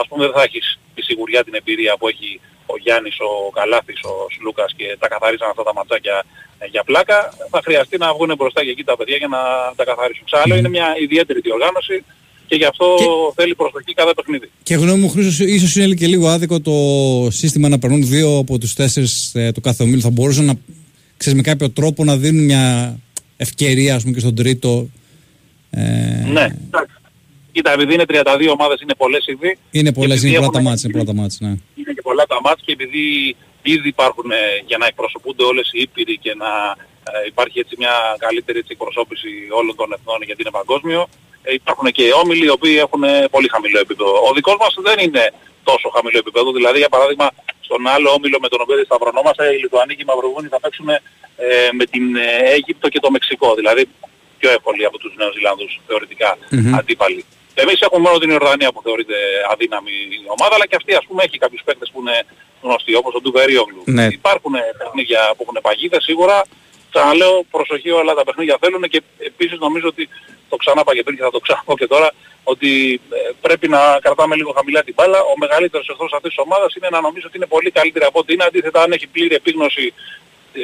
[0.01, 0.65] ας πούμε δεν θα έχεις
[0.95, 2.29] τη σιγουριά την εμπειρία που έχει
[2.73, 6.17] ο Γιάννης, ο Καλάθης, ο Σλούκας και τα καθαρίζαν αυτά τα ματσάκια
[6.61, 7.17] ε, για πλάκα
[7.53, 9.41] θα χρειαστεί να βγουν μπροστά και εκεί τα παιδιά για να
[9.79, 10.25] τα καθαρίσουν.
[10.29, 11.97] Ξαναλέω είναι μια ιδιαίτερη διοργάνωση
[12.49, 14.47] και γι' αυτό Και- θέλει προσοχή κάθε παιχνίδι.
[14.67, 16.75] Και γνώμη μου, Χρήστος, ίσως είναι και λίγο άδικο το
[17.31, 20.01] σύστημα να περνούν δύο από τους τέσσερις ε, του κάθε ομίλου.
[20.01, 20.53] Θα μπορούσαν να,
[21.17, 22.63] ξέρεις, με κάποιο τρόπο να δίνουν μια
[23.37, 24.89] ευκαιρία, ας πούμε, και στον τρίτο.
[25.75, 26.95] Ε, Ναι, εντάξει.
[27.51, 29.49] Κοίτα, επειδή είναι 32 ομάδες, είναι πολλές ήδη.
[29.77, 30.89] Είναι Και πολλές, επειδή είναι πολλά τα έχουμε- μάτια.
[30.89, 31.53] Είναι πολλά τα μάτς, ναι.
[31.79, 33.03] είναι και πολλά τα μάτια και επειδή
[33.75, 34.37] ήδη υπάρχουν ε,
[34.69, 36.51] για να εκπροσωπούνται όλες οι ήπειροι και να
[37.11, 37.93] ε, υπάρχει έτσι μια
[38.25, 41.01] καλύτερη έτσι, εκπροσώπηση όλων των εθνών γιατί είναι παγκόσμιο,
[41.47, 44.11] ε, υπάρχουν και όμιλοι οι οποίοι έχουν ε, πολύ χαμηλό επίπεδο.
[44.27, 45.23] Ο δικός μας δεν είναι
[45.69, 47.27] τόσο χαμηλό επίπεδο, δηλαδή για παράδειγμα
[47.67, 50.99] στον άλλο όμιλο με τον οποίο σταυρωνόμαστε, οι Λιθουανοί και οι Μαυροβούνοι θα παίξουν ε,
[51.79, 53.83] με την ε, Αίγυπτο και το Μεξικό, δηλαδή
[54.43, 56.75] πιο εύκολοι από τους Νέους Ζηλανδούς θεωρητικά Μμμ.
[56.79, 57.23] αντίπαλοι.
[57.63, 59.17] Εμείς έχουμε μόνο την Ιορδανία που θεωρείται
[59.51, 59.95] αδύναμη
[60.35, 62.15] ομάδα, αλλά και αυτή ας πούμε έχει κάποιους παίκτες που είναι
[62.63, 63.81] γνωστοί, όπως ο Ντουβεριόγλου.
[63.97, 64.05] Ναι.
[64.19, 66.37] Υπάρχουν ε, παιχνίδια που έχουν παγίδες σίγουρα.
[66.91, 70.03] Ξαναλέω προσοχή όλα τα παιχνίδια θέλουν και επίσης νομίζω ότι
[70.49, 72.09] το ξανά είπα και πριν και θα το ξαναπώ και τώρα
[72.43, 75.19] ότι ε, πρέπει να κρατάμε λίγο χαμηλά την μπάλα.
[75.31, 78.33] Ο μεγαλύτερος εχθρός αυτής της ομάδας είναι να νομίζω ότι είναι πολύ καλύτερη από ό,τι
[78.33, 78.43] είναι.
[78.43, 80.22] Αντίθετα αν έχει πλήρη επίγνωση ε,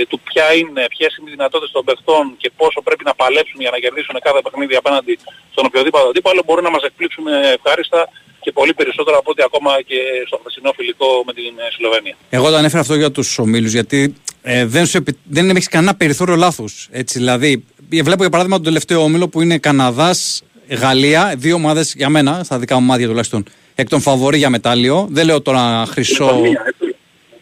[0.09, 3.71] του ποια είναι, ποιες είναι οι δυνατότητες των παιχτών και πόσο πρέπει να παλέψουν για
[3.75, 5.13] να κερδίσουν κάθε παιχνίδι απέναντι
[5.51, 8.01] στον οποιοδήποτε αντίπαλο μπορούν να μας εκπλήξουν ε, ευχάριστα
[8.43, 12.15] και πολύ περισσότερο από ό,τι ακόμα και στο χθεσινό φιλικό με την ε, Σλοβενία.
[12.29, 15.17] Εγώ το ανέφερα αυτό για τους ομίλους, γιατί ε, δεν, σου επι...
[15.23, 16.65] δεν έχεις κανένα περιθώριο λάθο.
[16.91, 22.09] Δηλαδή, ε, βλέπω για παράδειγμα τον τελευταίο όμιλο που είναι Καναδάς, Γαλλία, δύο ομάδες για
[22.09, 23.43] μένα, στα δικά μου μάτια τουλάχιστον,
[23.75, 25.07] εκ των φαβορή για μετάλλιο.
[25.09, 26.25] Δεν λέω τώρα χρυσό.
[26.25, 26.88] Λετωνία, έτσι.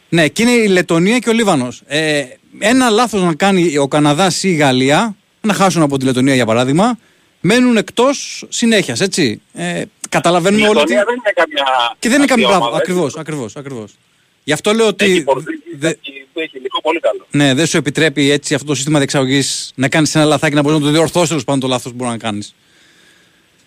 [0.10, 1.82] Ναι, και είναι η Λετωνία και ο Λίβανος.
[1.86, 2.24] Ε,
[2.60, 6.46] ένα λάθος να κάνει ο Καναδάς ή η Γαλλία, να χάσουν από τη Λετωνία για
[6.46, 7.00] παράδειγμα,
[7.42, 9.42] μένουν εκτός συνέχειας, έτσι.
[9.54, 10.94] Ε, Η καταλαβαίνουμε όλοι ότι.
[10.94, 11.66] Λετωνία δεν είναι καμιά
[12.00, 12.78] Και δεν είναι αστεία καμία ομάδα, πράγμα.
[12.78, 12.92] έτσι.
[12.92, 13.96] Ακριβώς, ακριβώς, ακριβώς.
[14.44, 15.06] Γι' αυτό λέω ότι.
[15.06, 17.26] Έχει πορτίγι, δε- έχει, έχει υλικό πολύ καλό.
[17.32, 20.80] ναι, δεν σου επιτρέπει έτσι αυτό το σύστημα διεξαγωγής να κάνεις ένα λαθάκι να μπορείς
[20.80, 22.56] να το διορθώσεις τέλος πάντων το λάθος που μπορεί να κάνεις.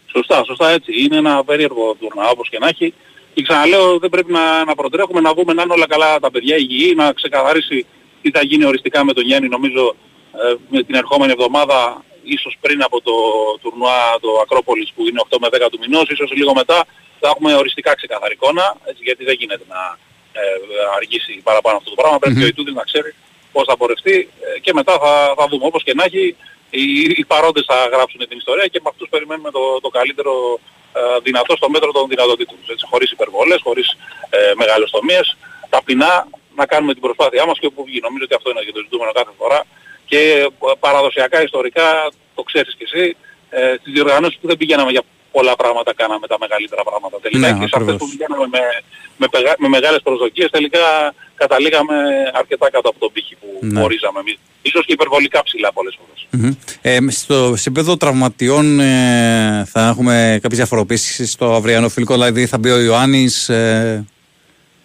[0.06, 0.92] Σωστά, σωστά έτσι.
[1.02, 2.94] Είναι ένα περίεργο τουρνά όπως και να έχει.
[3.34, 6.56] Και ξαναλέω δεν πρέπει να, να προτρέχουμε να δούμε να είναι όλα καλά τα παιδιά
[6.56, 7.86] υγιή, να ξεκαθαρίσει
[8.22, 9.94] τι θα γίνει οριστικά με τον Γιάννη νομίζω
[10.32, 13.12] ε, με την ερχόμενη εβδομάδα ίσως πριν από το
[13.62, 16.86] τουρνουά το Ακρόπολης που είναι 8 με 10 του μηνός, ίσως λίγο μετά
[17.20, 19.98] θα έχουμε οριστικά ξεκαθαρή εικόνα, έτσι, γιατί δεν γίνεται να
[20.32, 20.42] ε,
[20.96, 22.18] αργήσει παραπάνω αυτό το πράγμα.
[22.18, 23.14] Πρέπει και ο Ιτούδης να ξέρει
[23.52, 25.64] πώς θα πορευτεί ε, και μετά θα, θα δούμε.
[25.66, 26.36] Όπως και να έχει,
[26.70, 26.84] οι,
[27.20, 30.79] οι παρόντες θα γράψουν την ιστορία και με αυτούς περιμένουμε το, το καλύτερο ε,
[31.22, 32.68] δυνατό στο μέτρο των δυνατοτήτων τους.
[32.68, 33.96] Έτσι, χωρίς υπερβολές, χωρίς
[34.30, 35.36] ε, μεγάλες τομίες,
[35.68, 38.00] ταπεινά να κάνουμε την προσπάθειά μας και όπου βγει.
[38.00, 39.64] Νομίζω ότι αυτό είναι και το ζητούμενο κάθε φορά.
[40.06, 40.46] Και ε,
[40.80, 43.16] παραδοσιακά, ιστορικά, το ξέρεις κι εσύ,
[43.50, 45.02] ε, στις διοργανώσεις που δεν πηγαίναμε για
[45.32, 47.16] πολλά πράγματα κάναμε τα μεγαλύτερα πράγματα.
[47.24, 47.98] Τελικά Ναι, και σε αυτές ακριβώς.
[48.00, 48.62] που πηγαίναμε με,
[49.16, 50.84] με, πεγα- με μεγάλες προσδοκίες τελικά
[51.34, 51.94] καταλήγαμε
[52.40, 53.82] αρκετά κάτω από τον πύχη που Ναι.
[53.82, 54.36] ορίζαμε εμείς.
[54.62, 56.18] Ίσως και υπερβολικά ψηλά πολλές φορές.
[56.30, 56.54] Μμμ.
[56.82, 62.58] Ε, στο σε επίπεδο τραυματιών ε, θα έχουμε κάποιες διαφοροποίησεις στο αυριανό φιλικό, δηλαδή θα
[62.58, 63.48] μπει ο Ιωάννης.
[63.48, 64.04] Ε,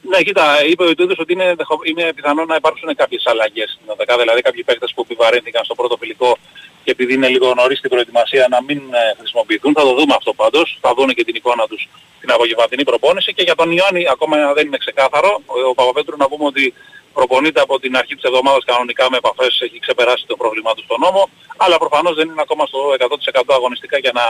[0.10, 3.86] Ναι, κοίτα, είπε ο Ιτούδης ότι είναι, δεχο- είναι πιθανό να υπάρξουν κάποιες αλλαγές στην
[3.93, 6.38] ΟΔΕΚΑ, δηλαδή κάποιοι παίκτες που επιβαρύνθηκαν στο πρώτο φιλικό
[6.86, 9.74] και επειδή είναι λίγο νωρίς στην προετοιμασία να μην ε, χρησιμοποιηθούν.
[9.78, 11.82] Θα το δούμε αυτό πάντως, θα δουν και την εικόνα τους
[12.18, 15.42] στην απογευματινή προπόνηση και για τον Ιωάννη ακόμα δεν είναι ξεκάθαρο.
[15.46, 16.74] Ο, ο Παπαπέτρου να πούμε ότι
[17.18, 21.00] προπονείται από την αρχή της εβδομάδας κανονικά με επαφές, έχει ξεπεράσει το πρόβλημά του στον
[21.06, 21.22] νόμο,
[21.64, 24.26] αλλά προφανώς δεν είναι ακόμα στο 100% αγωνιστικά για να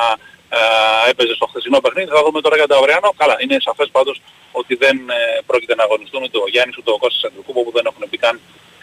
[0.58, 2.10] ε, έπαιζε στο χθεσινό παιχνίδι.
[2.18, 3.10] Θα δούμε τώρα για το αυριανό.
[3.22, 6.97] Καλά, είναι σαφές πάντως ότι δεν ε, πρόκειται να αγωνιστούν ούτε ο Γιάννης ούτε ο
[7.03, 8.36] Κώστας Αντρικούπο που δεν έχουν μπει καν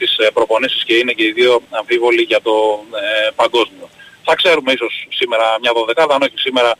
[0.03, 2.55] τις ε, προπονήσεις και είναι και οι δύο αμφίβολοι για το
[3.03, 3.87] ε, παγκόσμιο.
[4.27, 6.71] Θα ξέρουμε ίσως σήμερα μια δωδεκάδα, αν όχι σήμερα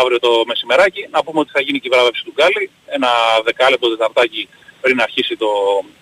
[0.00, 3.10] αύριο το μεσημεράκι, να πούμε ότι θα γίνει και η βράβευση του Γκάλι, ένα
[3.44, 4.48] δεκάλεπτο τεταρτάκι
[4.80, 5.50] πριν αρχίσει το,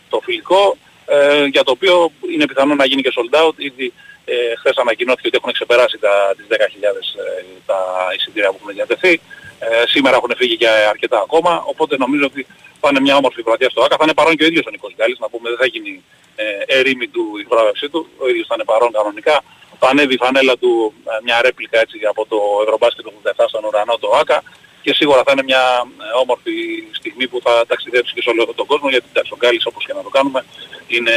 [0.09, 0.77] το φιλικό,
[1.15, 3.55] ε, για το οποίο είναι πιθανό να γίνει και sold out.
[3.57, 3.93] Ήδη
[4.25, 7.79] ε, χθες ανακοινώθηκε ότι έχουν ξεπεράσει τα, τις 10.000 ε, τα
[8.17, 9.21] εισιτήρια που έχουν διατεθεί.
[9.59, 12.47] Ε, σήμερα έχουν φύγει και αρκετά ακόμα, οπότε νομίζω ότι
[12.81, 13.97] θα είναι μια όμορφη βραδιά στο ΆΚΑ.
[13.97, 16.05] Θα είναι παρόν και ο ίδιος ο Νικός Γκάλης, να πούμε δεν θα γίνει
[16.37, 16.45] ε,
[16.79, 18.07] ερήμη του η βράβευσή του.
[18.23, 19.37] Ο ίδιος θα είναι παρόν κανονικά.
[19.81, 23.65] Θα ανέβει η φανέλα του ε, μια ρέπλικα έτσι από το Ευρωμπάσκετ του 87 στον
[23.65, 24.43] ουρανό το ΆΚΑ
[24.83, 25.65] και σίγουρα θα είναι μια
[26.07, 26.55] ε, όμορφη
[26.93, 29.93] στιγμή που θα ταξιδέψεις και σε όλο τον κόσμο γιατί εντάξει, ο Γκάλης όπως και
[29.93, 30.45] να το κάνουμε
[30.87, 31.15] είναι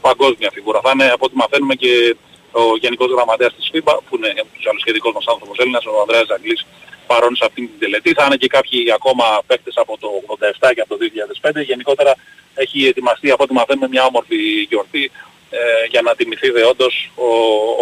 [0.00, 0.80] παγκόσμια φιγούρα.
[0.84, 2.16] Θα είναι από ό,τι μαθαίνουμε και
[2.50, 6.26] ο Γενικός Γραμματέας της FIBA που είναι τους άλλους σχετικός μας άνθρωπος Έλληνας, ο Ανδρέας
[6.26, 6.66] Ζαγκλής
[7.06, 8.10] παρόν σε αυτήν την τελετή.
[8.18, 10.98] Θα είναι και κάποιοι ακόμα παίκτες από το 87 και από το
[11.58, 11.64] 2005.
[11.64, 12.12] Γενικότερα
[12.54, 14.36] έχει ετοιμαστεί από ό,τι μαθαίνουμε μια όμορφη
[14.68, 15.10] γιορτή
[15.50, 15.58] ε,
[15.90, 17.28] για να τιμηθεί δε όντως ο,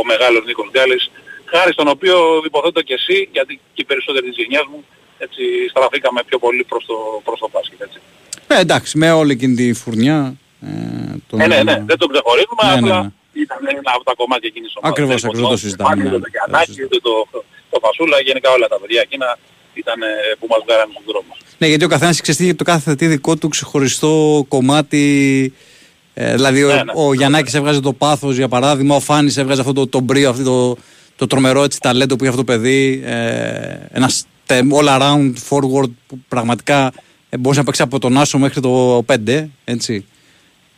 [0.01, 1.11] ο μεγάλος Νίκος Γκάλης
[1.45, 4.85] χάρη στον οποίο υποθέτω και εσύ, γιατί και οι περισσότεροι της γενιάς μου,
[5.19, 7.81] έτσι στραφήκαμε πιο πολύ προς το, προς το μπάσκετ.
[7.81, 7.99] Έτσι.
[8.47, 10.35] Ε, εντάξει, με όλη εκείνη τη φουρνιά.
[10.61, 10.69] Ε,
[11.29, 11.41] τον...
[11.41, 13.43] ε, ναι, ναι, δεν το ξεχωρίζουμε, ναι, απλά ναι, ναι.
[13.45, 14.99] ήταν ένα από τα κομμάτια εκείνης της ομάδας.
[14.99, 16.03] Ακριβώς, ακριβώς το συζητάμε.
[16.03, 16.11] Ναι.
[16.11, 16.99] Το Γιαννάκη, το,
[17.33, 19.39] το, το Φασούλα, γενικά όλα τα παιδιά εκείνα
[19.75, 20.01] ήταν
[20.39, 21.33] που μας βγάλανε στον δρόμο.
[21.59, 25.05] Ναι, γιατί ο καθένας ξέρει το κάθε τι δικό του ξεχωριστό κομμάτι
[26.15, 29.61] ε, δηλαδή ναι, ο, ναι, ο Γιαννάκης έβγαζε το πάθος για παράδειγμα, ο Φάνης έβγαζε
[29.61, 30.77] αυτό το, το μπρίο, αυτό το,
[31.17, 33.03] το τρομερό έτσι, ταλέντο που είχε αυτό το παιδί.
[33.05, 36.93] Ε, ένας all around forward που πραγματικά
[37.29, 39.47] ε, μπορούσε να παίξεις από τον Άσο μέχρι το 5.
[39.65, 40.07] Έτσι.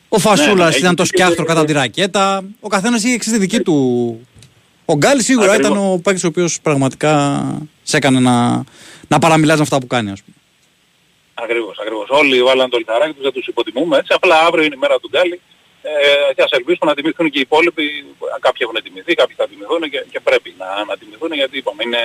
[0.09, 2.45] Ο Φασούλας ναι, ήταν το σκιάχτρο κατά τη ρακέτα.
[2.61, 3.77] Ο καθένας είχε εξή τη δική του.
[4.85, 5.71] Ο Γκάλι σίγουρα Ακριβώς.
[5.71, 7.45] ήταν ο παίκτης ο οποίος πραγματικά
[7.83, 8.65] σε έκανε να,
[9.09, 10.37] να παραμιλάζει αυτά που κάνει, ας πούμε.
[11.35, 12.09] Ακριβώς, ακριβώς.
[12.11, 14.13] Όλοι βάλαν το λιθαράκι τους, δεν τους υποτιμούμε έτσι.
[14.15, 15.41] Απλά αύριο είναι η μέρα του Γκάλι
[15.83, 17.85] ε, και ας ελπίσουμε να τιμηθούν και οι υπόλοιποι.
[18.41, 22.03] Κάποιοι έχουν τιμηθεί, κάποιοι θα τιμηθούν και, και πρέπει να, να τιμηθούν γιατί είπαμε, είναι,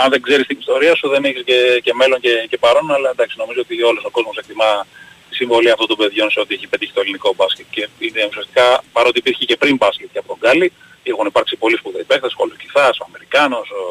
[0.00, 3.10] αν δεν ξέρεις την ιστορία σου δεν έχεις και, και μέλλον και, και παρόν, αλλά
[3.10, 4.86] εντάξει νομίζω ότι όλος ο κόσμος εκτιμά
[5.28, 7.66] τη συμβολή αυτών των παιδιών σε ό,τι έχει πετύχει το ελληνικό μπάσκετ.
[7.70, 10.72] Και είναι ουσιαστικά παρότι υπήρχε και πριν μπάσκετ και από τον Γκάλι,
[11.02, 13.82] έχουν υπάρξει πολλοί σπουδαίοι παίχτες, ο Κολοκυθάς, ο Αμερικάνος, ο,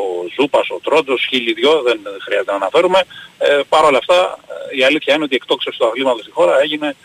[0.00, 0.04] ο
[0.36, 3.00] Ζούπας, ο Τρόντος, χίλιοι δυο, δεν χρειάζεται να αναφέρουμε.
[3.38, 4.38] Ε, Παρ' όλα αυτά
[4.78, 6.96] η αλήθεια είναι ότι η εκτόξευση του αθλήματος στη χώρα έγινε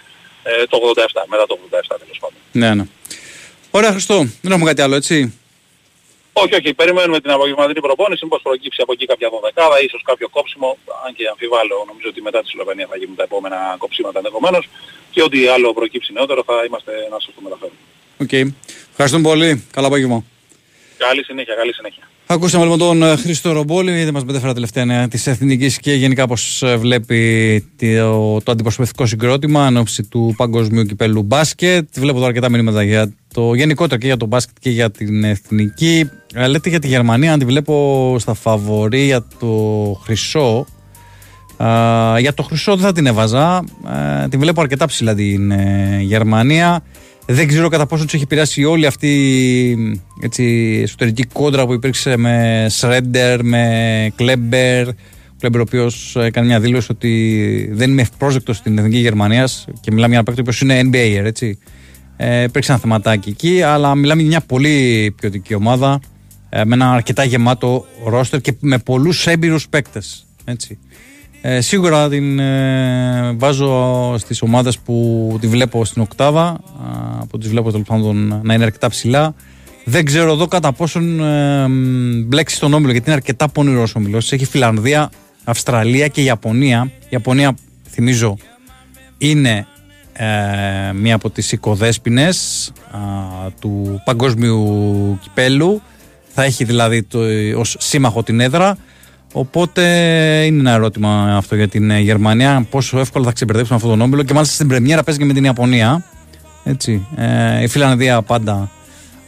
[0.43, 2.37] ε, το 87, μετά το 87 τέλος πάντων.
[2.51, 2.83] Ναι, ναι.
[3.71, 5.39] Ωραία Χριστό, δεν έχουμε κάτι άλλο έτσι.
[6.43, 10.69] Όχι, όχι, περιμένουμε την απογευματινή προπόνηση, μήπως προκύψει από εκεί κάποια δωδεκάδα, ίσως κάποιο κόψιμο,
[11.05, 14.63] αν και αμφιβάλλω, νομίζω ότι μετά τη Σλοβενία θα γίνουν τα επόμενα κόψιματα ενδεχομένως
[15.13, 17.79] και ό,τι άλλο προκύψει νεότερο θα είμαστε να σας το μεταφέρουμε.
[18.23, 18.29] OK.
[18.31, 18.45] Okay.
[18.91, 19.49] Ευχαριστούμε πολύ.
[19.75, 20.19] Καλό απόγευμα.
[20.97, 22.03] Καλή συνέχεια, καλή συνέχεια.
[22.29, 25.93] Ακούσαμε λοιπόν τον ε, Χρήστο Ρομπόλη, είτε μας μετέφερε τα τελευταία νέα της Εθνικής και
[25.93, 31.87] γενικά πώς ε, βλέπει το, το αντιπροσωπευτικό συγκρότημα εν όψει του Παγκοσμίου Κυπέλλου Μπάσκετ.
[31.93, 36.09] Βλέπω τώρα αρκετά μηνύματα για το γενικότερο και για το μπάσκετ και για την Εθνική.
[36.33, 39.47] Ε, λέτε για τη Γερμανία, αν τη βλέπω στα φαβορή για το
[40.03, 40.65] Χρυσό.
[42.19, 43.63] για το Χρυσό δεν θα την έβαζα.
[43.63, 45.51] Uh, την βλέπω αρκετά ψηλά την
[45.99, 46.83] Γερμανία.
[47.25, 49.11] Δεν ξέρω κατά πόσο τους έχει πειράσει όλη αυτή
[50.37, 54.87] η εσωτερική κόντρα που υπήρξε με Σρέντερ, με Κλέμπερ.
[54.87, 54.93] Ο
[55.39, 60.13] Κλέμπερ, ο οποίος έκανε μια δήλωση ότι δεν είμαι ευπρόσδεκτος στην εθνική Γερμανίας και μιλάμε
[60.13, 61.59] για ένα παίκτη που είναι NBA, έτσι.
[62.17, 65.99] Ε, υπήρξε ένα θεματάκι εκεί, αλλά μιλάμε για μια πολύ ποιοτική ομάδα
[66.49, 70.25] ε, με ένα αρκετά γεμάτο ρόστερ και με πολλούς έμπειρους παίκτες.
[71.41, 76.59] Ε, σίγουρα την ε, βάζω στις ομάδες που τη βλέπω στην οκτάδα,
[77.29, 79.35] που τις βλέπω τέλος πάντων να είναι αρκετά ψηλά.
[79.85, 81.65] Δεν ξέρω εδώ κατά πόσον ε,
[82.25, 84.31] μπλέξει στον όμιλο, γιατί είναι αρκετά πονηρός ο όμιλος.
[84.31, 85.11] Έχει Φιλανδία,
[85.43, 86.91] Αυστραλία και Ιαπωνία.
[86.99, 87.55] Η Ιαπωνία,
[87.89, 88.37] θυμίζω,
[89.17, 89.67] είναι
[90.17, 92.71] ε, μία από τις οικοδέσποινες
[93.59, 95.81] του παγκόσμιου κυπέλου.
[96.27, 97.19] Θα έχει δηλαδή το,
[97.57, 98.77] ως σύμμαχο την έδρα.
[99.33, 99.81] Οπότε
[100.45, 102.65] είναι ένα ερώτημα αυτό για την ε, Γερμανία.
[102.69, 105.43] Πόσο εύκολα θα ξεμπερδέψουν αυτόν τον όμιλο και μάλιστα στην Πρεμιέρα παίζει και με την
[105.43, 106.03] Ιαπωνία.
[106.63, 107.07] Έτσι.
[107.15, 108.71] Ε, η Φιλανδία πάντα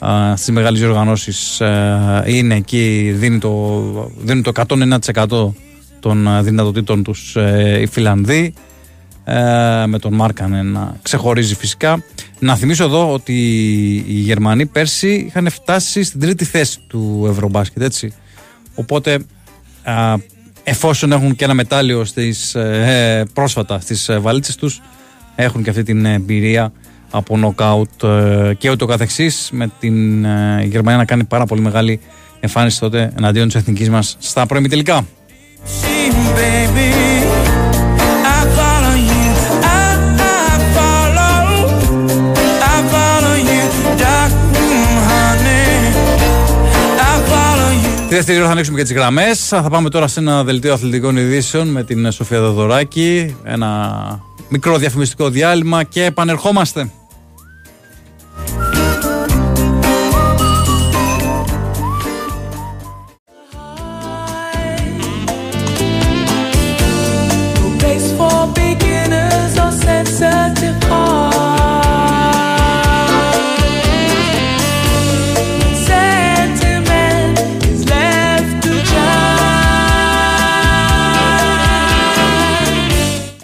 [0.02, 5.54] ε, στις μεγάλες διοργανώσεις ε, είναι εκεί, δίνει το, δίνει το 101%
[6.00, 8.54] των ε, δυνατοτήτων τους ε, οι Φιλανδοί.
[9.32, 12.04] Ε, με τον Μάρκανε να ξεχωρίζει φυσικά.
[12.40, 13.34] Να θυμίσω εδώ ότι
[14.08, 18.14] οι Γερμανοί πέρσι είχαν φτάσει στην τρίτη θέση του Ευρωμπάσκετ, έτσι.
[18.76, 19.20] Οπότε
[20.64, 24.82] εφόσον έχουν και ένα μετάλλιο στις, ε, πρόσφατα στις ε, βαλίτσες τους
[25.36, 26.72] έχουν και αυτή την εμπειρία
[27.12, 32.00] από νοκάουτ ε, και ούτω καθεξής με την ε, Γερμανία να κάνει πάρα πολύ μεγάλη
[32.40, 35.06] εμφάνιση τότε εναντίον της εθνικής μας στα πρώιμη τελικά.
[48.10, 49.48] Τη δεύτερη ώρα θα ανοίξουμε και τις γραμμές.
[49.48, 53.36] Θα πάμε τώρα σε ένα δελτίο αθλητικών ειδήσεων με την Σοφία Δοδωράκη.
[53.44, 56.92] Ένα μικρό διαφημιστικό διάλειμμα και επανερχόμαστε.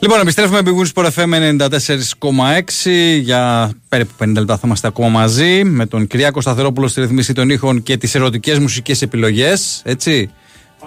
[0.06, 3.20] Λοιπόν, επιστρέφουμε με Big Wins Sport FM 94,6.
[3.22, 7.50] Για περίπου 50 λεπτά θα είμαστε ακόμα μαζί με τον Κυριάκο Σταθερόπουλο στη ρυθμίση των
[7.50, 9.82] ήχων και τις ερωτικές μουσικές επιλογές.
[9.86, 10.30] Έτσι.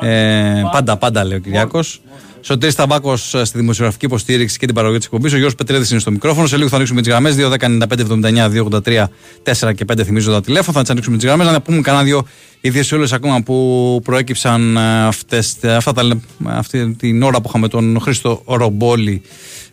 [0.01, 2.03] Ε, πάντα, πάντα λέει ο Κυριάκος.
[2.51, 5.33] Σωτήρης Ταμπάκο στη δημοσιογραφική υποστήριξη και την παραγωγή της εκπομπής.
[5.33, 6.47] Ο Γιώργος Πετρέδη είναι στο μικρόφωνο.
[6.47, 9.05] Σε λίγο θα ανοίξουμε τις γραμμές 2.195.79.283
[9.43, 10.77] 4 και 5 θυμίζω τα τηλέφωνα.
[10.77, 11.47] Θα τις ανοίξουμε τις γραμμές.
[11.47, 12.27] Να πούμε κανένα δύο
[12.61, 18.43] ιδιαίτερε ακόμα που προέκυψαν ε, αυτές, αυτά τα, αυτή την ώρα που είχαμε τον Χρήστο
[18.47, 19.23] Ρομπόλη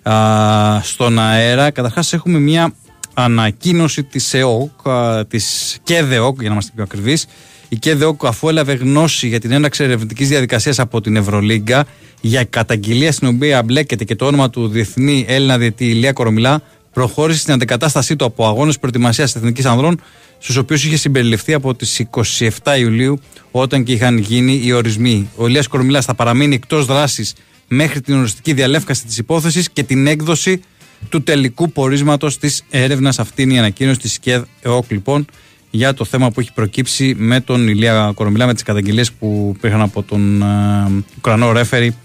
[0.04, 1.72] α, στον αέρα.
[1.72, 2.74] Καταρχάς έχουμε μια
[3.14, 7.28] ανακοίνωση της ΕΟΚ, α, της ΚΕΔΕΟΚ για να είμαστε πιο ακριβείς.
[7.70, 11.86] Η ΚΕΔΕΟΚ, αφού έλαβε γνώση για την έναρξη ερευνητικής διαδικασίας από την Ευρωλίγκα
[12.26, 16.62] για καταγγελία στην οποία μπλέκεται και το όνομα του διεθνή Έλληνα διετή Ηλία Κορομιλά,
[16.94, 20.02] προχώρησε στην αντικατάστασή του από αγώνες προετοιμασίας Εθνικής Ανδρών,
[20.40, 23.20] στους οποίους είχε συμπεριληφθεί από τις 27 Ιουλίου,
[23.52, 25.30] όταν και είχαν γίνει οι ορισμοί.
[25.36, 27.34] Ο Ηλίας Κορομιλάς θα παραμείνει εκτός δράσης
[27.68, 30.62] μέχρι την οριστική διαλεύκαση της υπόθεσης και την έκδοση
[31.10, 33.20] του τελικού πορίσματος της έρευνας.
[33.20, 35.26] Αυτή είναι η ανακοίνωση της ΚΕΔ ΕΟΚ, λοιπόν,
[35.70, 39.82] για το θέμα που έχει προκύψει με τον Ηλία Κορομιλά, με τις καταγγελίες που υπήρχαν
[39.82, 41.96] από τον ε, Ουκρανό ρέφερη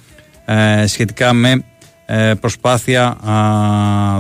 [0.51, 1.65] ε, σχετικά με
[2.07, 3.35] ε, προσπάθεια α,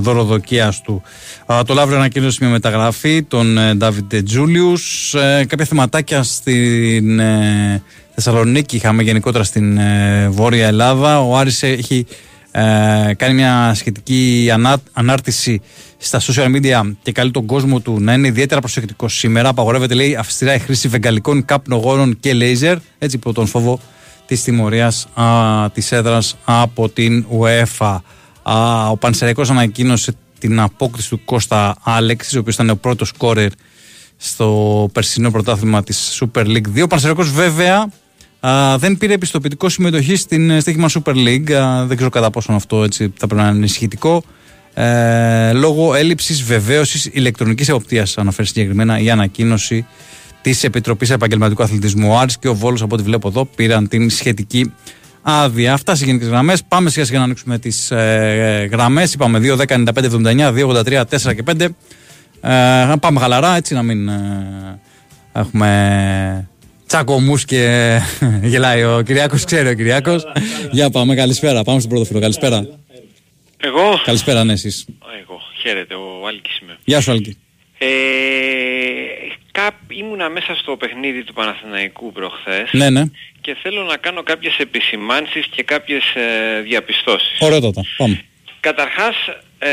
[0.00, 1.02] δωροδοκίας του.
[1.46, 7.82] Α, το Λαύριο ανακοίνωσε μια μεταγραφή, τον ε, Ντάβιντ Τζούλιους, ε, κάποια θεματάκια στην ε,
[8.14, 11.20] Θεσσαλονίκη είχαμε γενικότερα στην ε, Βόρεια Ελλάδα.
[11.20, 12.06] Ο Άρης έχει
[12.50, 12.62] ε,
[13.16, 15.60] κάνει μια σχετική ανά, ανάρτηση
[15.98, 19.48] στα social media και καλεί τον κόσμο του να είναι ιδιαίτερα προσεκτικός σήμερα.
[19.48, 23.80] Απαγορεύεται, λέει, αυστηρά η χρήση βεγγαλικών καπνογόνων και λέιζερ, έτσι υπό τον φόβο
[24.30, 25.08] της τιμωρίας
[25.72, 27.98] της έδρας από την UEFA.
[28.42, 33.50] Α, ο Πανσεραϊκός ανακοίνωσε την απόκτηση του Κώστα Άλεξης, ο οποίος ήταν ο πρώτος σκόρερ
[34.16, 36.82] στο περσινό πρωτάθλημα της Super League 2.
[36.82, 37.88] Ο Πανσεραϊκός βέβαια
[38.40, 41.52] α, δεν πήρε επιστοποιητικό συμμετοχή στην ε, στοίχημα Super League.
[41.52, 44.22] Α, δεν ξέρω κατά πόσο αυτό έτσι θα πρέπει να είναι ενισχυτικό.
[44.74, 49.86] Ε, λόγω έλλειψης βεβαίωσης ηλεκτρονικής εποπτείας, αναφέρει συγκεκριμένα η ανακοίνωση
[50.42, 52.12] της Επιτροπής Επαγγελματικού Αθλητισμού.
[52.12, 54.72] Ο Άρης και ο Βόλος, από ό,τι βλέπω εδώ, πήραν την σχετική
[55.22, 55.72] άδεια.
[55.72, 56.64] Αυτά σε γενικές γραμμές.
[56.68, 59.14] Πάμε σιγά σιγά να ανοίξουμε τις ε, γραμμές.
[59.14, 61.68] Είπαμε 2, 10, 95, 79, 2, 83, 4 και 5.
[62.40, 64.80] Ε, πάμε χαλαρά, έτσι να μην ε,
[65.32, 66.48] έχουμε
[66.86, 67.98] τσακωμούς και
[68.42, 69.44] γελάει ο Κυριάκος.
[69.44, 70.26] Ξέρει ο Κυριάκος.
[70.70, 71.62] Για πάμε, καλησπέρα.
[71.62, 72.20] Πάμε στον πρώτο φίλο.
[72.20, 72.66] Καλησπέρα.
[73.56, 74.00] Εγώ.
[74.04, 74.86] Καλησπέρα, ναι, εσείς.
[75.22, 75.40] Εγώ.
[75.62, 76.78] Χαίρετε, ο Άλκης είμαι.
[76.84, 77.36] Γεια σου, Άλκη.
[77.78, 77.86] Ε,
[79.60, 83.02] κάπ, ήμουνα μέσα στο παιχνίδι του Παναθηναϊκού προχθές Ναι, ναι.
[83.40, 87.38] και θέλω να κάνω κάποιες επισημάνσεις και κάποιες ε, διαπιστώσεις.
[87.40, 87.82] Ωραιότατα.
[87.96, 88.24] Πάμε.
[88.60, 89.16] Καταρχάς,
[89.62, 89.70] ε,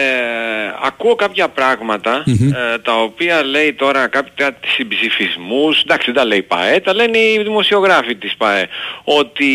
[0.81, 2.53] ακούω κάποια πράγματα, Μμμ.
[2.53, 7.17] ε, τα οποία λέει τώρα κάποια συμψηφισμούς, εντάξει δεν τα λέει η ΠΑΕ, τα λένε
[7.17, 8.67] οι δημοσιογράφοι της ΠΑΕ,
[9.03, 9.45] ότι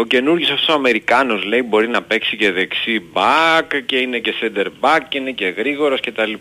[0.00, 4.34] ο καινούργιος αυτός ο Αμερικάνος λέει μπορεί να παίξει και δεξί back και είναι και
[4.42, 6.32] center back και είναι και γρήγορος κτλ.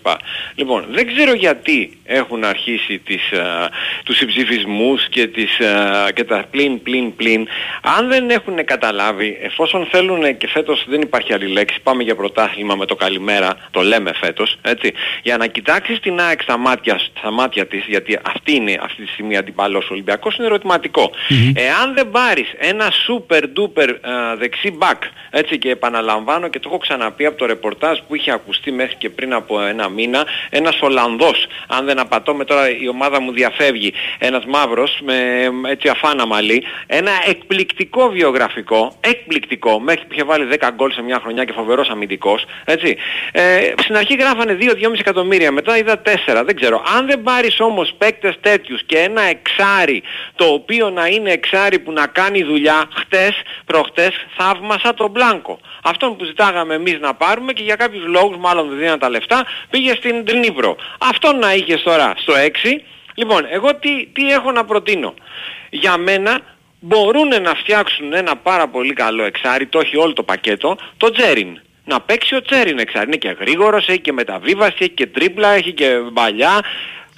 [0.55, 3.69] Λοιπόν, δεν ξέρω γιατί έχουν αρχίσει τις, ε,
[4.03, 7.47] τους συμψηφισμούς και, τις, ε, και τα πλην πλην πλην.
[7.97, 12.75] Αν δεν έχουν καταλάβει, εφόσον θέλουν και φέτος δεν υπάρχει άλλη λέξη, πάμε για πρωτάθλημα
[12.75, 13.40] με το καλημέρα,
[13.71, 18.19] το λέμε φέτος, έτσι, για να κοιτάξεις την ΑΕΚ στα μάτια, στα μάτια της, γιατί
[18.23, 21.11] αυτή είναι αυτή τη στιγμή αντιπαλός ο Ολυμπιακός, είναι ερωτηματικό.
[21.53, 26.77] Εάν δεν πάρεις ένα super duper ε, δεξί back, έτσι και επαναλαμβάνω και το έχω
[26.77, 31.47] ξαναπεί από το ρεπορτάζ που είχε ακουστεί μέχρι και πριν από ένα μήνα, ένας Ολλανδός,
[31.67, 37.11] αν δεν απατώμε τώρα η ομάδα μου διαφεύγει, ένας μαύρος με έτσι αφάνα μαλλί, ένα
[37.27, 42.45] εκπληκτικό βιογραφικό, εκπληκτικό, μέχρι που είχε βάλει 10 γκολ σε μια χρονιά και φοβερός αμυντικός,
[42.65, 42.97] έτσι.
[43.31, 46.83] Ε, στην αρχή γράφανε 2-2,5 εκατομμύρια, μετά είδα 4, δεν ξέρω.
[46.97, 50.03] Αν δεν πάρεις όμως παίκτες τέτοιους και ένα εξάρι,
[50.35, 55.59] το οποίο να είναι εξάρι που να κάνει δουλειά, χτες, προχτες, θαύμασα τον Μπλάνκο.
[55.83, 59.45] Αυτόν που ζητάγαμε εμείς να πάρουμε και για κάποιους λόγους, μάλλον δεν δίναν τα λεφτά,
[59.69, 60.75] πήγε στην Τρνίπρο.
[60.99, 62.81] Αυτόν να είχες τώρα στο 6.
[63.15, 65.13] Λοιπόν, εγώ τι, τι έχω να προτείνω.
[65.69, 66.39] Για μένα
[66.79, 71.59] μπορούν να φτιάξουν ένα πάρα πολύ καλό εξάρι, το έχει όλο το πακέτο, το Τζέριν.
[71.85, 73.05] Να παίξει ο Τσέριν εξάρι.
[73.07, 76.59] Είναι και γρήγορος, έχει και μεταβίβαση, έχει και τρίπλα, έχει και μπαλιά.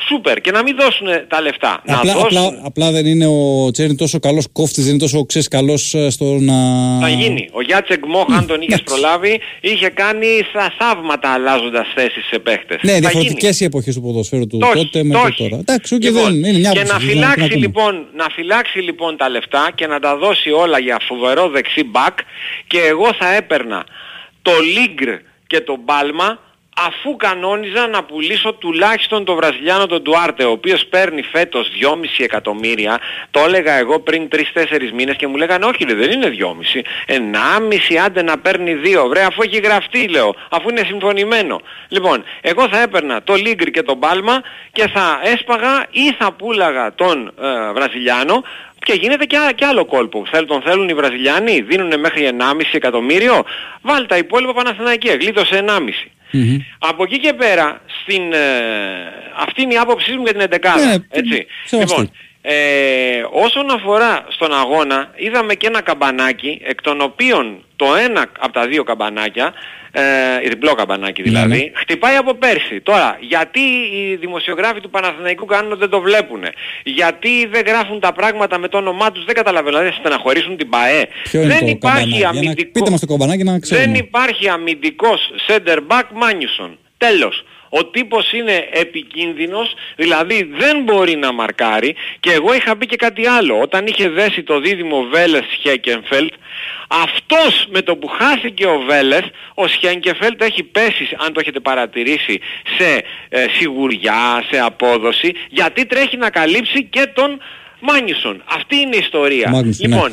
[0.07, 1.81] Σούπερ και να μην δώσουν τα λεφτά.
[1.85, 2.25] να Απλά, δώσουν.
[2.37, 6.25] απλά, απλά δεν είναι ο Τσέριν τόσο καλός κόφτης, δεν είναι τόσο ξέρεις καλός στο
[6.25, 6.53] να.
[7.01, 7.49] Θα γίνει.
[7.51, 8.83] Ο Γιάτσεκ Μόχ, αν τον είχες εντάξει.
[8.83, 12.79] προλάβει, είχε κάνει θα θαύματα αλλάζοντας θέσεις σε παίχτες.
[12.81, 13.55] Ναι, Θα διαφορετικές γίνει.
[13.59, 15.37] οι εποχές του ποδοσφαίρου του Το έχει, τότε με το το έχει.
[15.49, 15.55] τώρα.
[15.61, 17.59] Εντάξει, και Λοιπόν, δεν είναι μια και άποψη, να δεν είναι φυλάξει, να πούμε.
[17.59, 22.17] λοιπόν, να φυλάξει λοιπόν τα λεφτά και να τα δώσει όλα για φοβερό δεξί μπακ
[22.67, 23.85] και εγώ θα έπαιρνα
[24.43, 25.11] το Λίγκρ
[25.47, 26.39] και το Μπάλμα
[26.77, 31.87] αφού κανόνιζα να πουλήσω τουλάχιστον τον Βραζιλιάνο τον Ντουάρτε ο οποίος παίρνει φέτος 2,5
[32.17, 32.99] εκατομμύρια.
[33.31, 34.39] Το έλεγα εγώ πριν 3-4
[34.93, 36.31] μήνες και μου λέγανε όχι ρε, δεν είναι
[37.07, 37.13] 2,5
[37.91, 42.67] 1,5 άντε να παίρνει 2 βρε αφού έχει γραφτεί λέω αφού είναι συμφωνημένο λοιπόν εγώ
[42.69, 44.41] θα έπαιρνα το Λίγκρ και τον Μπάλμα
[44.71, 48.43] και θα έσπαγα ή θα πούλαγα τον ε, Βραζιλιάνο
[48.83, 50.25] και γίνεται και, α- και άλλο κόλπο.
[50.31, 53.43] Θέλ, τον θέλουν οι Βραζιλιάνοι, δίνουν μέχρι 1,5 εκατομμύριο.
[53.81, 56.07] Βάλ τα υπόλοιπα Παναθηναϊκή, γλίτωσε 1,5.
[56.31, 56.57] Μμμ.
[56.79, 58.39] Από εκεί και πέρα, στην, ε,
[59.35, 61.45] αυτή είναι η άποψή μου για την 11 Ναι, έτσι.
[61.65, 61.91] σεβαστή.
[61.99, 62.11] Λοιπόν,
[62.41, 62.55] ε,
[63.31, 68.67] όσον αφορά στον αγώνα, είδαμε και ένα καμπανάκι, εκ των οποίων το ένα από τα
[68.67, 69.53] δύο καμπανάκια,
[69.95, 71.71] ε, διπλό καμπανάκι δηλαδή, Ναι, ναι.
[71.73, 72.81] χτυπάει από πέρσι.
[72.81, 76.43] Τώρα, γιατί οι δημοσιογράφοι του Παναθηναϊκού κάνουν ότι δεν το βλέπουν.
[76.83, 79.77] Γιατί δεν γράφουν τα πράγματα με το όνομά τους, δεν καταλαβαίνω.
[79.77, 81.07] Δηλαδή, στεναχωρήσουν την ΠαΕ.
[81.23, 82.71] Ποιο είναι δεν το υπάρχει καμπανάκι, για να αμυντικό...
[82.71, 83.85] πείτε μας το καμπανάκι να ξέρουμε.
[83.85, 86.77] Δεν υπάρχει αμυντικός center back Μάνιουσον.
[86.97, 87.43] Τέλος.
[87.75, 93.27] Ο τύπος είναι επικίνδυνος, δηλαδή δεν μπορεί να μαρκάρει και εγώ είχα πει και κάτι
[93.27, 93.59] άλλο.
[93.59, 96.33] Όταν είχε δέσει το δίδυμο Βέλες Σχέκενφελτ,
[96.87, 102.39] αυτός με το που χάθηκε ο Βέλες, ο Σχέκενφελτ έχει πέσει, αν το έχετε παρατηρήσει,
[102.77, 107.41] σε ε, σιγουριά, σε απόδοση, γιατί τρέχει να καλύψει και τον
[107.87, 108.43] Μάνιουσον.
[108.57, 109.49] Αυτή είναι η ιστορία.
[109.49, 109.95] Μάγνουσον, ναι.
[109.95, 110.11] λοιπόν,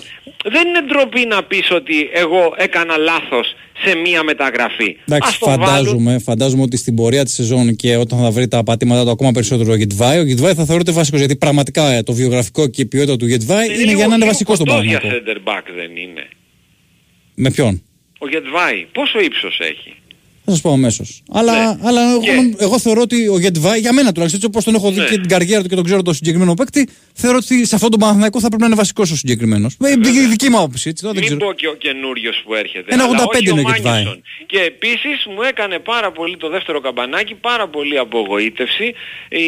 [0.54, 3.54] δεν είναι ντροπή να πεις ότι εγώ έκανα λάθος
[3.84, 4.96] σε μία μεταγραφή.
[5.08, 5.66] Εντάξει, Ας τον βάλουν.
[5.66, 9.30] φαντάζομαι, φαντάζομαι ότι στην πορεία της σεζόν και όταν θα βρει τα πατήματα του ακόμα
[9.32, 11.18] περισσότερο ο Γετβάη, ο Γετβάη θα θεωρείται βασικός.
[11.18, 14.14] Γιατί πραγματικά ε, το βιογραφικό και η ποιότητα του Γετβάη είναι Λίγο- για να είναι
[14.14, 15.32] λίγο βασικός στον κοντός για Παναγιώτο.
[15.32, 16.28] center back δεν είναι.
[17.34, 17.82] Με ποιον;
[18.18, 19.94] Ο Γετβάη πόσο ύψος έχει;
[20.50, 21.22] Θα σας πω αμέσως.
[21.32, 21.78] Αλλά, Ναι.
[21.88, 24.90] αλλά εγώ, Και- εγώ θεωρώ ότι ο Γετβάη, για μένα τουλάχιστον, έτσι όπως τον έχω
[24.90, 25.06] δει Ναι.
[25.06, 28.00] και την καριέρα του και τον ξέρω το συγκεκριμένο παίκτη, θεωρώ ότι σε αυτόν τον
[28.00, 29.76] Παναθηναϊκό θα πρέπει να είναι βασικός ο συγκεκριμένος.
[29.84, 29.90] Ε,
[30.24, 31.02] η δική μου άποψη, έτσι.
[31.02, 31.50] τώρα δεν Μην ξέρω.
[31.50, 32.94] πω και ο καινούριος που έρχεται.
[32.94, 33.94] Ένα αλλά 85 όχι είναι ο Μάνιουσον.
[33.96, 34.20] Γετβάη.
[34.46, 38.94] Και επίσης μου έκανε πάρα πολύ το δεύτερο καμπανάκι, πάρα πολύ απογοήτευση
[39.28, 39.46] η,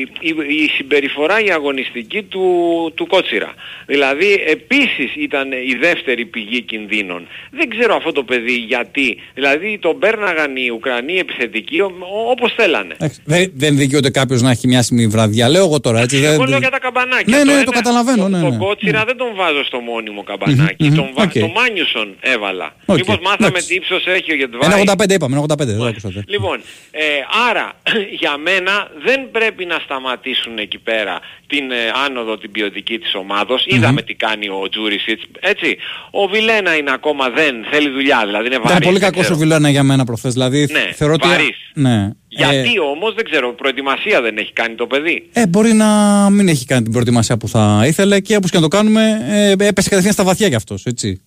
[0.00, 0.30] η,
[0.64, 2.46] η συμπεριφορά η αγωνιστική του,
[2.94, 3.54] του Κότσιρα.
[3.86, 7.26] Δηλαδή επίσης ήταν η δεύτερη πηγή κινδύνων.
[7.50, 9.16] Δεν ξέρω αυτό το παιδί γιατί.
[9.34, 12.94] Δηλαδή τον πέρναγαν οι Ουκρανοί επιθετικοί ο- ο- όπως θέλανε.
[12.98, 15.48] Εντάξει, Δεν, δεν δικαιούται κάποιος να έχει μια στιγμή βραδιά.
[15.48, 16.00] Λέω εγώ τώρα.
[16.00, 17.36] Έτσι, Εγώ δεν- λέω για τα καμπανάκια.
[17.36, 18.28] Ναι, ναι, ένα- το καταλαβαίνω.
[18.28, 18.56] Ναι, Τον ναι.
[18.56, 20.84] Κότσιρα δεν τον βάζω στο μόνιμο καμπανάκι.
[20.88, 21.22] Μμμ, Τον, βα...
[21.22, 21.32] οκ.
[21.32, 22.74] τον Μάγκνουσον έβαλα.
[22.86, 23.66] Οκ, Μήπως μάθαμε εντάξει.
[23.68, 24.70] τι ύψος έχει ο Γετβάη.
[24.70, 26.20] Ένα 85 είπαμε, ένα 85, δεν το ακούσατε.
[26.34, 26.56] Λοιπόν,
[26.90, 27.02] ε,
[27.50, 27.66] άρα
[28.22, 28.74] για μένα
[29.06, 31.14] δεν πρέπει να σταματήσουν εκεί πέρα
[31.52, 31.76] την ε,
[32.06, 33.64] άνοδο την ποιοτική της ομάδος.
[33.66, 35.76] Είδαμε τι κάνει ο Τζούρισιτς, έτσι.
[36.10, 38.86] Ο Βιλένα είναι ακόμα δεν θέλει δουλειά, δηλαδή είναι Ήταν βαρύς.
[38.86, 39.36] πολύ δεν κακός ξέρω.
[39.36, 40.28] ο Βιλένα για μένα προχθέ.
[40.28, 41.28] Δηλαδή Ναι, θεωρώ ότι.
[41.28, 41.56] βαρύς.
[41.74, 42.10] Ναι.
[42.28, 45.28] Γιατί Ε, όμως δεν ξέρω, προετοιμασία δεν έχει κάνει το παιδί.
[45.32, 45.86] Ε, μπορεί να
[46.30, 49.50] μην έχει κάνει την προετοιμασία που θα ήθελε και όπως και να το κάνουμε, ε,
[49.50, 51.20] έπεσε κατευθείαν στα βαθιά κι αυτός, έτσι.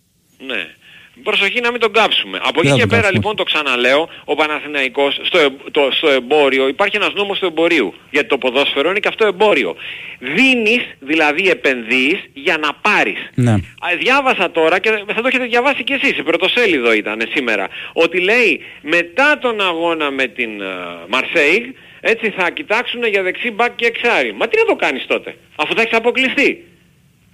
[0.47, 0.63] Ναι.
[1.29, 2.37] Προσοχή να μην τον κάψουμε.
[2.49, 3.17] Από Δεν εκεί θα και τον πέρα κάψουμε.
[3.17, 7.93] λοιπόν το ξαναλέω, ο Παναθηναϊκός στο, ε- το, στο εμπόριο, υπάρχει ένας νόμος του εμπορίου.
[8.11, 9.75] Γιατί το ποδόσφαιρο είναι και αυτό εμπόριο.
[10.19, 13.19] Δίνεις, δηλαδή επενδύεις για να πάρεις.
[13.35, 13.51] Ναι.
[13.51, 18.19] Α, Διάβασα τώρα και θα το έχετε διαβάσει κι εσείς, σε πρωτοσέλιδο ήταν σήμερα, ότι
[18.19, 20.49] λέει μετά τον αγώνα με την
[21.09, 21.63] Μαρσέιγ,
[22.01, 24.33] έτσι θα κοιτάξουν για δεξί μπακ και εξάρι.
[24.33, 26.63] Μα τι να το κάνεις τότε, αφού θα έχεις αποκλειστεί.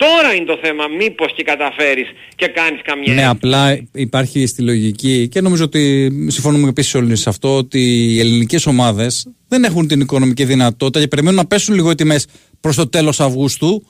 [0.06, 5.28] Τώρα είναι το θέμα, μήπως και καταφέρεις και κάνεις καμιά Ναι, απλά υπάρχει στη λογική
[5.28, 10.00] και νομίζω ότι συμφωνούμε επίσης όλοι σε αυτό ότι οι ελληνικές ομάδες δεν έχουν την
[10.00, 12.28] οικονομική δυνατότητα και περιμένουν να πέσουν λίγο οι τιμές
[12.62, 13.86] προς το τέλος Αυγούστου.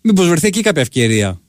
[0.00, 1.40] Μήπως βρεθεί εκεί κάποια ευκαιρία;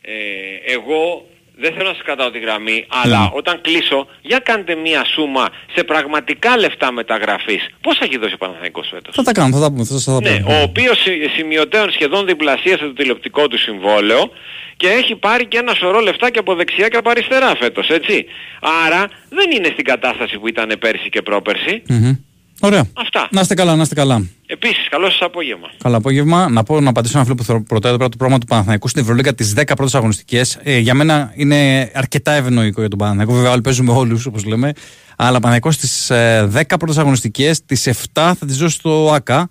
[0.00, 1.26] Ε, εγώ
[1.62, 3.28] δεν θέλω να σας κρατάω τη γραμμή, αλλά Ναι.
[3.32, 7.68] όταν κλείσω, για κάντε μία σούμα σε πραγματικά λεφτά μεταγραφής.
[7.80, 9.84] Πώς θα έχει δώσει ο Παναθηναϊκός φέτος; Θα τα κάνω, θα τα πούμε.
[9.84, 10.54] Θα σας τα Ναι, πούμε.
[10.58, 14.30] ο οποίος συ- σημειωτέων σχεδόν διπλασίασε το τηλεοπτικό του συμβόλαιο
[14.76, 18.24] και έχει πάρει και ένα σωρό λεφτά και από δεξιά και από αριστερά φέτος, έτσι.
[18.86, 21.82] Άρα δεν είναι στην κατάσταση που ήταν πέρσι και πρόπερσι.
[21.88, 22.12] Μμμ.
[22.60, 22.84] Ωραία.
[22.92, 23.28] Αυτά.
[23.30, 24.22] Να είστε καλά, να είστε καλά.
[24.46, 25.70] Επίσης, καλό σας απόγευμα.
[25.82, 26.48] Καλό απόγευμα.
[26.48, 28.88] Να πω να απαντήσω ένα φίλο που θεωρώ ρωτάει εδώ πέρα το πρόγραμμα του Παναθηναϊκού
[28.88, 30.58] στην Ευρωλίγκα τις 10 πρώτες αγωνιστικές.
[30.62, 33.32] Ε, για μένα είναι αρκετά ευνοϊκό για τον Παναθηναϊκό.
[33.32, 34.72] Βέβαια, όλοι παίζουμε όλους όπως λέμε.
[35.16, 39.48] Αλλά ο Παναθηναϊκός στι ε, 10 πρώτες αγωνιστικές, τις 7 θα τις δώσει στο ΑΚΑ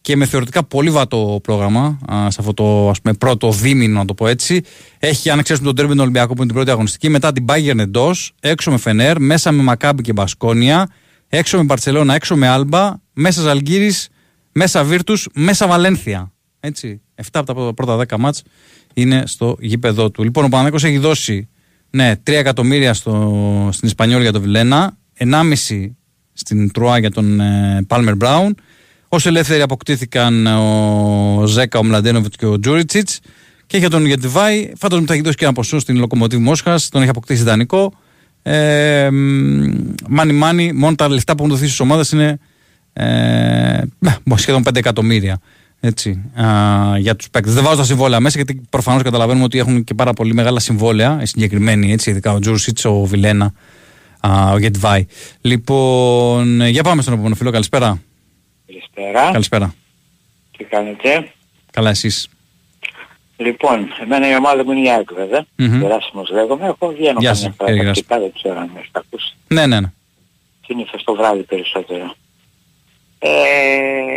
[0.00, 4.04] και με θεωρητικά πολύ βατό πρόγραμμα α, σε αυτό το ας πούμε, πρώτο δίμηνο, να
[4.04, 4.60] το πω έτσι.
[4.98, 7.08] Έχει, αν ξέρουμε, τον Τέρμπιν Ολυμπιακό που είναι την πρώτη αγωνιστική.
[7.08, 10.88] Μετά την Bayern εντός, έξω με Φενέρ, μέσα με Μακάμπι και Μπασκόνια,
[11.28, 14.08] έξω με Μπαρσελόνα, έξω με Άλμπα, μέσα Ζαλγκύρης,
[14.58, 16.32] Μέσα Βίρτους, μέσα Βαλένθια.
[16.60, 17.00] Έτσι.
[17.14, 18.42] 7 από τα πρώτα 10 μάτς
[18.94, 20.22] είναι στο γήπεδο του.
[20.22, 21.48] Λοιπόν, ο Παναγιώτος έχει δώσει
[21.90, 25.90] ναι, 3 εκατομμύρια στο, στην Ισπανιόλ για τον Βιλένα, 1,5
[26.32, 27.40] στην Τρουά για τον
[27.86, 28.56] Πάλμερ Μπράουν.
[29.08, 33.20] Ω ελεύθεροι αποκτήθηκαν ο Ζέκα, ο Μλαντένοβιτς και ο Τζούριτσιτς.
[33.66, 36.88] Και για τον Γετιβάη, φαντάζομαι ότι θα έχει δώσει και ένα ποσό στην Λοκομοτίβ Μόσχας,
[36.88, 37.92] τον έχει αποκτήσει ιδανικό.
[38.48, 39.08] Ε,
[40.08, 42.38] μάνι μάνι, μόνο τα λεφτά που έχουν δοθεί στις ομάδες είναι
[42.92, 43.04] ε,
[43.98, 45.40] ναι, σχεδόν 5 εκατομμύρια
[45.80, 47.54] έτσι, α, για τους παίκτες.
[47.54, 51.18] Δεν βάζω τα συμβόλαια μέσα γιατί προφανώς καταλαβαίνουμε ότι έχουν και πάρα πολύ μεγάλα συμβόλαια
[51.22, 53.52] οι συγκεκριμένοι, έτσι, ειδικά ο Τζούρσιτ, ο Βιλένα,
[54.20, 55.06] α, ο Γετβάη.
[55.40, 57.50] Λοιπόν, για πάμε στον επόμενο φίλο.
[57.50, 58.02] Καλησπέρα.
[58.66, 59.30] Καλησπέρα.
[59.32, 59.74] Καλησπέρα.
[60.56, 61.30] Τι κάνετε;
[61.70, 62.28] Καλά, εσείς.
[63.36, 65.44] Λοιπόν, εμένα η ομάδα μου είναι η ΑΕΚ βέβαια.
[65.56, 65.80] Μμμ.
[65.80, 66.66] Γεράσιμος λέγομαι.
[66.66, 69.34] Έχω βγαίνω Γεια καμιά σας, φορά κύριε τακτικά, δεν ξέρω αν με έχετε ακούσει.
[69.48, 69.92] Ναι, ναι, ναι.
[70.66, 72.14] Συνήθως το βράδυ περισσότερο.
[73.18, 73.28] Ε,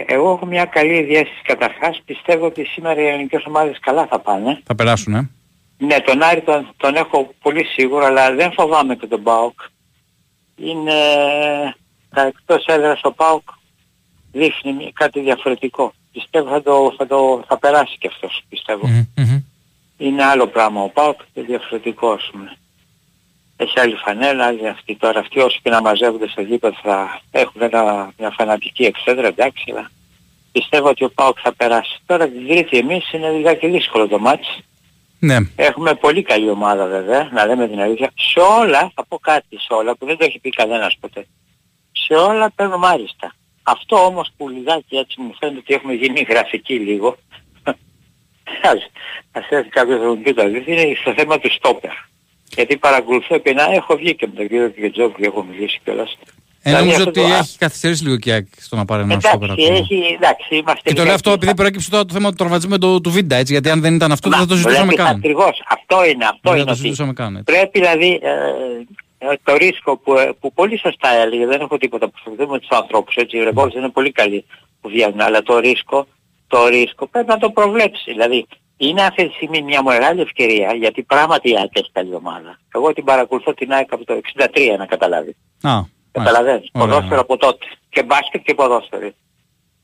[0.06, 2.02] εγώ έχω μια καλή διέστηση καταρχάς.
[2.06, 4.62] Πιστεύω ότι σήμερα οι ελληνικές ομάδες καλά θα πάνε.
[4.66, 5.30] Θα περάσουν, ε.
[5.78, 9.60] Ναι, τον Άρη τον, τον έχω πολύ σίγουρο, αλλά δεν φοβάμαι και τον ΠΑΟΚ.
[10.56, 10.94] Είναι
[12.10, 13.44] τα εκτός έδρας ο ΠΑΟΚ
[14.32, 15.94] δείχνει μη- κάτι διαφορετικό.
[16.12, 18.88] Πιστεύω θα, το, θα, το, θα περάσει και αυτός, πιστεύω.
[18.88, 19.44] Μμμ, μμμ.
[19.98, 22.58] Είναι άλλο πράγμα ο ΠΑΟΚ και διαφορετικό ας πούμε.
[23.58, 24.96] Έχει άλλη φανέλα, άλλη αυτή.
[24.96, 29.64] Τώρα αυτοί όσοι και να μαζεύονται στο γήπεδο θα έχουν ένα, μια φανατική εξέδρα, εντάξει,
[29.72, 29.92] αλλά
[30.52, 32.00] πιστεύω ότι ο ΠΑΟΚ θα περάσει.
[32.06, 34.60] Τώρα την τρίτη εμείς είναι λιγάκι δύσκολο το μάτς.
[35.20, 35.38] Ναι.
[35.56, 38.12] Έχουμε πολύ καλή ομάδα βέβαια, να λέμε την αλήθεια.
[38.16, 41.28] Σε όλα, θα πω κάτι σε όλα που δεν το έχει πει κανένας ποτέ.
[41.92, 43.34] Σε όλα παίρνουμε άριστα.
[43.76, 47.18] Αυτό όμως που λιγάκι έτσι μου φαίνεται ότι έχουμε γίνει γραφικοί λίγο.
[48.62, 48.80] Ας,
[49.32, 51.92] ας έρθει κάποιος να μου πει το αλήθεια, είναι στο θέμα του στόπερ.
[52.56, 56.12] Γιατί παρακολουθώ και να έχω βγει και με τον κύριο Κετζόκ και έχω μιλήσει κιόλας.
[56.62, 59.02] Ε, Δηλαδή νομίζω αυτό ότι το- έχει καθυστερήσει λίγο και η ΑΕΚ στο να πάρει
[59.04, 59.78] ένα στόπερ Εντάξει, ακόμα.
[59.80, 62.78] έχει, εντάξει, είμαστε Και το λέω λιγάκι- αυτό επειδή προέκυψε τώρα το θέμα του τραυματισμού
[62.78, 63.54] του, του Βίντα, έτσι.
[63.54, 65.16] Γιατί αν δεν ήταν αυτό δεν θα το Μα, συζητούσαμε βλέπει, καν.
[65.18, 67.32] Ακριβώς, αυτό είναι, αυτό Δεν θα είναι το ότι συζητούσαμε καν.
[67.36, 67.44] έτσι.
[67.44, 68.86] Πρέπει δηλαδή ε, ε,
[69.44, 73.16] το ρίσκο που, ε, που πολύ σωστά έλεγε, δεν έχω τίποτα που συμφωνούμε τους ανθρώπους,
[73.16, 74.46] έτσι, οι ρεπόρτες είναι πολύ καλοί
[74.82, 76.08] που βγαίνουν, αλλά το ρίσκο,
[76.48, 78.12] το ρίσκο πρέπει να το προβλέψει.
[78.12, 78.48] Δηλαδή,
[78.78, 82.60] είναι αυτή τη στιγμή μια μεγάλη ευκαιρία, γιατί πράγματι η ΑΕΚ έχει καλή ομάδα.
[82.76, 85.36] Εγώ την παρακολουθώ την ΑΕΚ από το 63 να καταλάβεις.
[85.62, 87.20] Α, Καταλαβαίνεις, Ωραία, ποδόσφαιρο ωραία.
[87.20, 87.66] από τότε.
[87.90, 89.12] Και μπάσκετ και ποδόσφαιρο.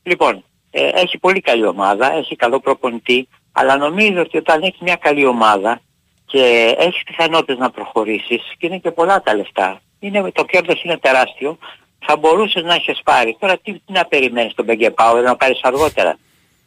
[0.02, 4.96] Λοιπόν, ε, έχει πολύ καλή ομάδα, έχει καλό προπονητή, αλλά νομίζω ότι όταν έχεις μια
[4.96, 5.80] καλή ομάδα
[6.26, 10.98] και έχεις πιθανότητες να προχωρήσεις και είναι και πολλά τα λεφτά, είναι, το κέρδος είναι
[10.98, 11.58] τεράστιο,
[12.06, 13.36] θα μπορούσες να έχεις πάρει.
[13.40, 16.18] Τώρα τι, τι να περιμένεις τον Μπέγκε Power να πάρεις αργότερα.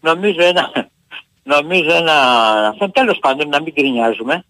[0.01, 0.89] Νομίζω ένα,
[1.43, 2.13] νομίζω ένα,
[2.67, 4.43] αυτό τέλος πάντων να μην γκρινιάζουμε.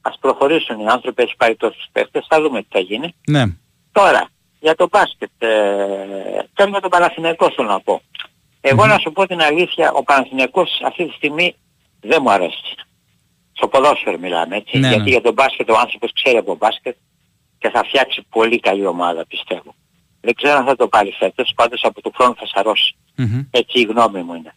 [0.00, 3.14] Ας προχωρήσουν οι άνθρωποι, έχει πάρει τόσους παίχτες, θα δούμε τι θα γίνει.
[3.26, 3.44] Ναι.
[3.92, 4.28] Τώρα,
[4.60, 5.48] για το μπάσκετ, ε,
[6.54, 8.02] τώρα για τον Παναθηναϊκό θέλω να πω.
[8.60, 11.54] Εγώ να σου πω την αλήθεια, ο Παναθηναϊκός αυτή τη στιγμή
[12.00, 12.74] δεν μου αρέσει.
[13.52, 14.78] Στο ποδόσφαιρο μιλάμε έτσι.
[14.78, 15.10] Ναι, γιατί ναι.
[15.10, 16.96] για τον μπάσκετ ο άνθρωπος ξέρει από μπάσκετ
[17.58, 19.74] και θα φτιάξει πολύ καλή ομάδα πιστεύω.
[20.20, 22.96] Δεν ξέρω αν θα το πάρει φέτος, πάντως από το χρόνο θα σαρώσει.
[23.16, 23.40] Μμμ.
[23.50, 24.54] Έτσι η γνώμη μου είναι.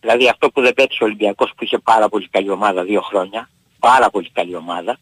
[0.00, 3.48] Δηλαδή αυτό που δεν πέτυχε ο Ολυμπιακός που είχε πάρα πολύ καλή ομάδα δύο χρόνια,
[3.78, 4.98] πάρα πολύ καλή ομάδα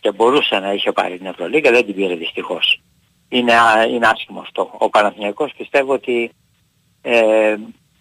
[0.00, 2.80] και μπορούσε να είχε πάρει την Ευρωλίγα, δεν την πήρε δυστυχώς.
[3.28, 4.70] Είναι, α- είναι άσχημο αυτό.
[4.78, 6.30] Ο Παναθηναϊκός πιστεύω ότι
[7.02, 7.56] ε,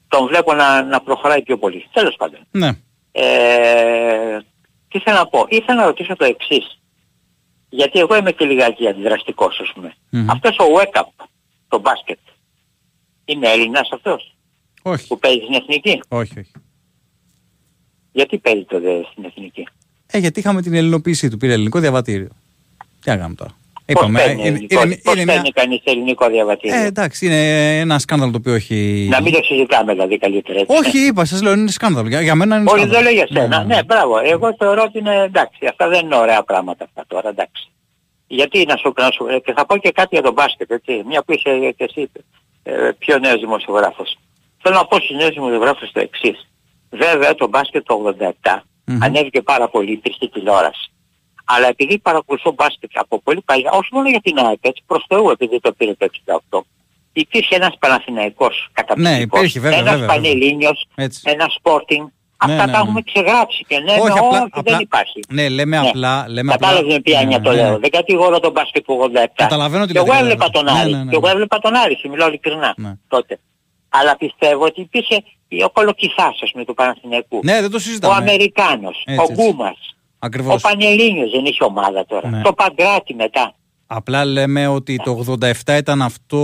[0.07, 1.87] τον βλέπω να, να προχωράει πιο πολύ.
[1.91, 2.39] Τέλος πάντων.
[2.51, 2.71] Ναι.
[3.19, 4.37] Ε,
[4.87, 6.79] τι θέλω να πω; Ήθελα να ρωτήσω το εξής.
[7.69, 9.93] Γιατί εγώ είμαι και λιγάκι αντιδραστικός ας πούμε.
[10.09, 10.29] Μμμ.
[10.29, 11.25] Αυτός ο Wake Up,
[11.67, 12.19] το μπάσκετ,
[13.25, 14.35] είναι Έλληνας αυτός;
[14.81, 15.07] Όχι.
[15.07, 16.51] που παίζει στην Εθνική; Όχι, όχι.
[18.11, 19.67] Γιατί παίζει τότε στην Εθνική;
[20.07, 21.37] Ε, γιατί είχαμε την ελληνοποίησή του.
[21.37, 22.29] Πήρε ελληνικό διαβατήριο.
[23.01, 23.35] Τι να κάνουμε
[23.93, 23.99] τώρα.
[23.99, 25.51] Πώς Είπαμε, παίρνει, είναι, ελληνικό- είναι, πώς είναι παίρνει μια...
[25.53, 27.41] κανείς ελληνικό διαβατήριο; Ε, εντάξει, είναι
[27.79, 29.07] ένα σκάνδαλο το οποίο έχει.
[29.11, 30.59] να μην το συζητάμε δηλαδή καλύτερα.
[30.59, 30.75] έτσι.
[30.77, 32.07] Όχι, είπα, σας λέω είναι σκάνδαλο.
[32.07, 33.03] Για, για μένα είναι Όχι, σκάνδαλο.
[33.03, 33.57] δεν λέω για σένα.
[33.57, 33.83] Ναι, Ναι, ναι.
[33.83, 34.17] μπράβο.
[34.23, 35.65] Εγώ θεωρώ ότι είναι εντάξει.
[35.69, 37.71] Αυτά δεν είναι ωραία πράγματα αυτά τώρα, εντάξει.
[38.27, 41.03] Γιατί να σου, να σου ε, και θα πω και κάτι για τον μπάσκετ, έτσι.
[41.07, 42.11] Μια που είσαι και εσύ
[42.63, 44.17] ε, πιο νέος δημοσιογράφος.
[44.61, 46.47] Θέλω να πω στους νέους δημοσιογράφους το εξής.
[46.89, 49.03] Βέβαια το μπάσκετ το 87 Μμμ.
[49.03, 50.91] ανέβηκε πάρα πολύ, υπήρχε τηλεόραση.
[51.49, 55.29] Αλλά επειδή παρακολουθώ μπάσκετ από πολύ παλιά, όχι μόνο για την ΑΕΚ, έτσι, προς Θεού
[55.29, 56.07] επειδή το πήρε το
[56.49, 56.59] 68,
[57.13, 60.15] υπήρχε ένας Παναθηναϊκός καταπληκτικός, υπήρχε, βέβαια, ένας βέβαια, βέβαια.
[60.31, 61.21] Πανελλήνιος, Έτσι.
[61.23, 62.05] ένας Sporting.
[62.39, 62.83] Αυτά ναι, τα ναι.
[62.87, 65.19] έχουμε ξεγράψει και λέμε Όχι, όχι, απλά- όχι απλά- δεν υπάρχει.
[65.29, 65.87] Ναι, λέμε Ναι.
[65.87, 66.25] απλά.
[66.29, 67.71] Λέμε απλά Κατάλαβες με ποια έννοια Ναι, το ναι, λέω.
[67.71, 67.77] ναι.
[67.77, 69.27] Δεν κατηγορώ τον μπάσκετ του 87.
[69.35, 70.63] Καταλαβαίνω τι Και εγώ λέτε, έβλεπα βέβαια.
[70.63, 70.91] τον Ναι, Άρη.
[70.91, 71.09] ναι, ναι.
[71.09, 72.93] Και εγώ έβλεπα τον Άρη, σου μιλάω ειλικρινά Ναι.
[73.07, 73.39] τότε.
[73.89, 75.23] Αλλά πιστεύω ότι υπήρχε
[75.65, 77.39] ο κολοκυθάς ας πούμε του Παναθηναϊκού.
[77.43, 78.15] Ναι, δεν το ο συζητάμε.
[78.15, 79.35] Αμερικάνος, Έτσι, ο έτσι.
[80.25, 80.61] Γκούμας, ο Ακριβώς.
[80.61, 82.29] Πανελλήνιος δεν είχε ομάδα τώρα.
[82.29, 82.41] Ναι.
[82.41, 83.53] Το Παγκράτη μετά.
[83.89, 85.11] Απλά λέμε ότι το
[85.65, 86.37] 87 ήταν αυτό.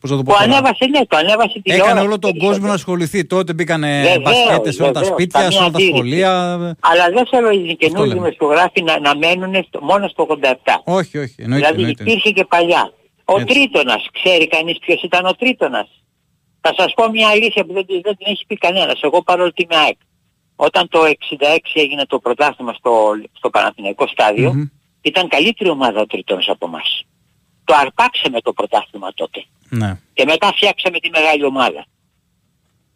[0.00, 0.32] Πώς να το πω.
[0.32, 3.24] Που τώρα; ανέβασε, ναι, το ανέβασε την Έκανε όλο τον κόσμο να ασχοληθεί.
[3.26, 5.96] Τότε μπήκανε Βεβαίως, μπασκέτες σε όλα τα βεβαίως, σπίτια, σε καμία όλα τα αντίρρηση.
[5.96, 6.30] σχολεία.
[6.80, 8.20] Αλλά δεν θέλω οι καινούργιοι λέμε.
[8.20, 10.80] δημοσιογράφοι να, να μένουν στο- μόνο στο 87.
[10.84, 11.34] Όχι, όχι.
[11.38, 11.66] Εννοείται.
[11.66, 12.02] δηλαδή εννοείται.
[12.02, 12.92] υπήρχε και παλιά.
[13.24, 13.54] Ο Έτσι.
[13.54, 15.88] Τρίτονας, ξέρει κανείς ποιος ήταν ο Τρίτονας;
[16.60, 19.00] Θα σας πω μια αλήθεια που δεν, τη- δεν την έχει πει κανένας.
[19.02, 19.96] Εγώ παρόλο ότι είμαι ΑΕΚ.
[20.66, 24.64] Όταν το 66 έγινε το πρωτάθλημα στο, στο Παναθηναϊκό στάδιο, Μμμ.
[25.00, 27.06] ήταν καλύτερη ομάδα ο Τρίτονας από εμάς.
[27.64, 29.44] Το αρπάξαμε το πρωτάθλημα τότε.
[29.68, 29.98] Ναι.
[30.12, 31.86] Και μετά φτιάξαμε τη μεγάλη ομάδα.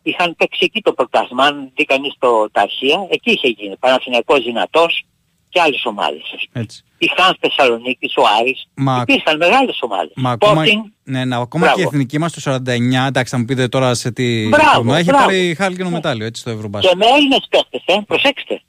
[0.03, 1.45] Είχαν παίξει εκεί το πρωτάθλημα.
[1.45, 3.77] Αν δει κανείς το, τα αρχεία, εκεί είχε γίνει.
[3.77, 5.05] Παναθηναϊκός δυνατός
[5.57, 6.23] και άλλες ομάδες.
[6.37, 6.65] ας πούμε.
[6.65, 6.83] Έτσι.
[6.99, 8.67] Η Χάνς Θεσσαλονίκης, ο Άρης.
[8.75, 10.13] Μα- Υπήρχαν μεγάλες ομάδες.
[10.17, 11.77] Μα ακόμα, Sporting, ναι, ναι, ακόμα Μπράβο.
[11.77, 14.49] και η εθνική μας το 49, εντάξει, θα μου πείτε τώρα σε τι.
[14.49, 15.25] Μπράβο, τουρνουά, έχει μπράβο.
[15.25, 16.91] πάρει χάλκινο μετάλλιο έτσι στο Ευρωμπάσκετ.
[16.91, 18.61] Και με Έλληνες παίχτες, ε, προσέξτε.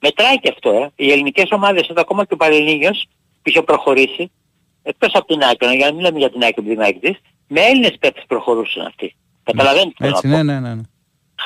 [0.00, 0.90] Μετράει και αυτό, ε.
[1.04, 3.06] Οι ελληνικές ομάδες, εδώ ακόμα και ο Πανελλήνιος,
[3.42, 4.30] που είχε προχωρήσει,
[4.82, 7.16] εκτός από την Άκρη, για να μην λέμε για την Άκρη που την ΑΕΚ της,
[7.46, 9.14] με Έλληνες παίχτες προχωρούσαν αυτοί.
[9.42, 10.42] Καταλαβαίνετε τι θέλω Έτσι, να πω.
[10.42, 10.74] ναι, ναι, ναι.
[10.74, 10.82] ναι.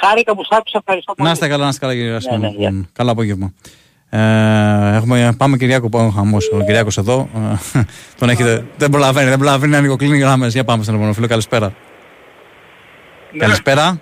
[0.01, 1.29] Χάρηκα που σ' άκουσα, ευχαριστώ πολύ.
[1.29, 2.37] Να είστε καλά, να είστε καλά, κύριε Ρασίδη.
[2.37, 2.89] ναι, γεια.
[2.93, 3.55] Καλό απόγευμα.
[4.19, 6.51] Ε, έχουμε, πάμε Κυριάκο, πάμε χαμός.
[6.53, 7.29] Ο Κυριάκος εδώ.
[7.75, 7.81] ε,
[8.19, 10.53] τον έχετε, δεν προλαβαίνει, δεν προλαβαίνει να ανοιγοκλίνει γράμμες.
[10.53, 11.27] Για πάμε στον επόμενο φίλο.
[11.27, 11.73] Καλησπέρα.
[13.39, 14.01] Καλησπέρα.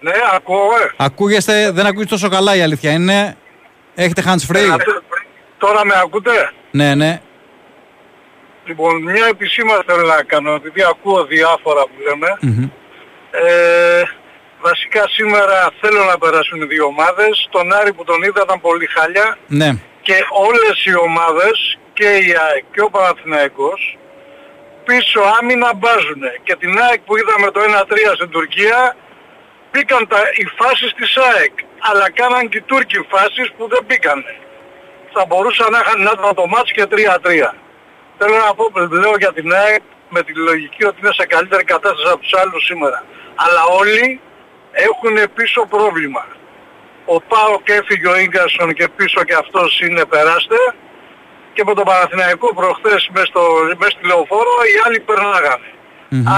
[0.00, 0.92] Ναι, ακούω, ε.
[0.96, 3.36] Ακούγεστε, δεν ακούγεται τόσο καλά η αλήθεια είναι.
[3.94, 4.74] Έχετε hands free; Ε,
[5.58, 6.30] Τώρα με ακούτε;
[6.70, 7.20] Ναι, ναι.
[8.64, 12.26] Λοιπόν, μια επισήμανση θέλω να κάνω, επειδή ακούω διάφορα που λέμε.
[12.40, 12.68] Μμμ.
[13.30, 14.02] Ε,
[14.68, 17.48] βασικά σήμερα θέλω να περάσουν οι δύο ομάδες.
[17.50, 19.38] Τον Άρη που τον είδα ήταν πολύ χάλια.
[19.60, 19.70] Ναι.
[20.06, 21.56] Και όλες οι ομάδες,
[21.98, 23.80] και η ΑΕΚ και ο Παναθηναϊκός,
[24.88, 26.22] πίσω άμυνα μπάζουν.
[26.46, 28.78] Και την ΑΕΚ που είδαμε το 1-3 στην Τουρκία,
[29.70, 31.54] μπήκαν τα, οι φάσεις της ΑΕΚ.
[31.88, 34.32] Αλλά κάναν και οι Τούρκοι φάσεις που δεν μπήκανε.
[35.14, 36.94] Θα μπορούσαν να είχαν να ήταν το μάτς και 3-3.
[38.18, 38.64] Θέλω να πω,
[39.02, 39.82] λέω για την ΑΕΚ
[40.14, 42.98] με τη λογική ότι είναι σε καλύτερη κατάσταση από τους άλλους σήμερα.
[43.44, 44.20] Αλλά όλοι
[44.86, 46.26] έχουν πίσω πρόβλημα.
[47.04, 50.58] Ο Πάο και έφυγε ο Ίγκασον και πίσω και αυτός είναι περάστε.
[51.52, 53.42] Και με τον Παναθηναϊκό προχθές μες, στο,
[53.76, 55.70] μες στη λεωφόρο οι άλλοι περνάγανε.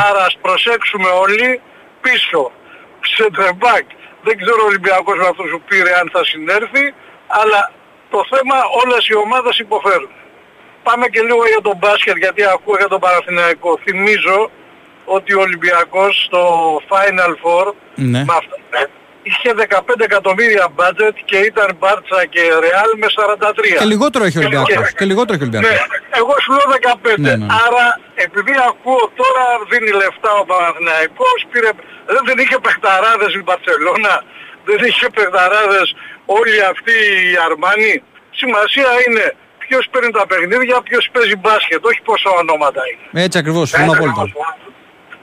[0.06, 1.60] Άρα ας προσέξουμε όλοι
[2.00, 2.52] πίσω.
[3.00, 3.86] Σεντρεμπάκ.
[4.22, 6.84] Δεν ξέρω ο Ολυμπιακός με αυτούς που πήρε αν θα συνέρθει.
[7.26, 7.72] Αλλά
[8.10, 10.10] το θέμα όλες οι ομάδες υποφέρουν.
[10.82, 13.78] Πάμε και λίγο για τον μπάσκετ γιατί ακούω για τον Παναθηναϊκό.
[13.84, 14.50] Θυμίζω
[15.16, 16.42] ότι ο Ολυμπιακός στο
[16.90, 18.20] Final Four Ναι.
[18.28, 18.84] με αυτά, ε,
[19.28, 23.78] είχε 15 εκατομμύρια budget και ήταν Μπάρτσα και Ρεάλ με 43.
[23.80, 24.86] Και λιγότερο έχει ο Ολυμπιακός.
[24.98, 25.98] Και λιγότερο έχει ο Ναι, Ολυμπιακός.
[26.20, 27.14] εγώ σου λέω 15.
[27.26, 27.46] Ναι, ναι.
[27.66, 27.86] Άρα
[28.26, 31.70] επειδή ακούω τώρα δίνει λεφτά ο Παναθηναϊκός, πήρε,
[32.12, 34.14] δεν, δεν είχε παιχταράδες η Μπαρσελώνα,
[34.68, 35.86] δεν είχε παιχταράδες
[36.38, 36.96] όλοι αυτοί
[37.26, 37.92] οι Αρμάνοι.
[38.40, 39.24] Σημασία είναι
[39.64, 43.06] ποιος παίρνει τα παιχνίδια, ποιος παίζει μπάσκετ, όχι πόσα ονόματα είναι.
[43.24, 44.24] Έτσι ακριβώς, συμφωνώ απόλυτα.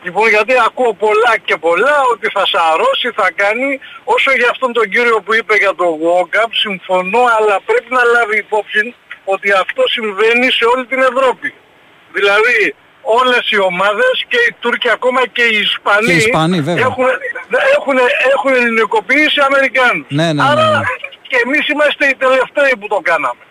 [0.05, 3.69] Λοιπόν, γιατί ακούω πολλά και πολλά ότι θα σαρώσει, θα κάνει.
[4.15, 8.37] Όσο για αυτόν τον κύριο που είπε για το walk-up, συμφωνώ, αλλά πρέπει να λάβει
[8.45, 8.95] υπόψη
[9.33, 11.49] ότι αυτό συμβαίνει σε όλη την Ευρώπη.
[12.17, 12.59] Δηλαδή,
[13.19, 16.85] όλες οι ομάδες και οι Τούρκοι ακόμα και οι Ισπανοί, Και οι Ισπανοί, βέβαια.
[16.89, 17.07] έχουν,
[17.75, 17.97] έχουν,
[18.33, 20.07] έχουν ελληνικοποιήσει Αμερικάνους.
[20.09, 20.79] Ναι, ναι, ναι, Άρα ναι.
[21.29, 23.43] και εμείς είμαστε οι τελευταίοι που το κάναμε.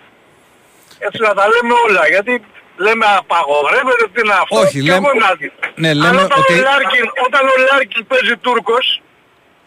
[1.06, 2.32] Έτσι να τα λέμε όλα, γιατί
[2.76, 5.50] λέμε απαγορεύεται τι είναι αυτό Όχι, και λέμε- εγώ ενάντια.
[5.82, 8.86] ναι, λέμε Αλλά όταν, ότι- ο Λάρκιν, όταν ο Λάρκιν παίζει Τούρκος,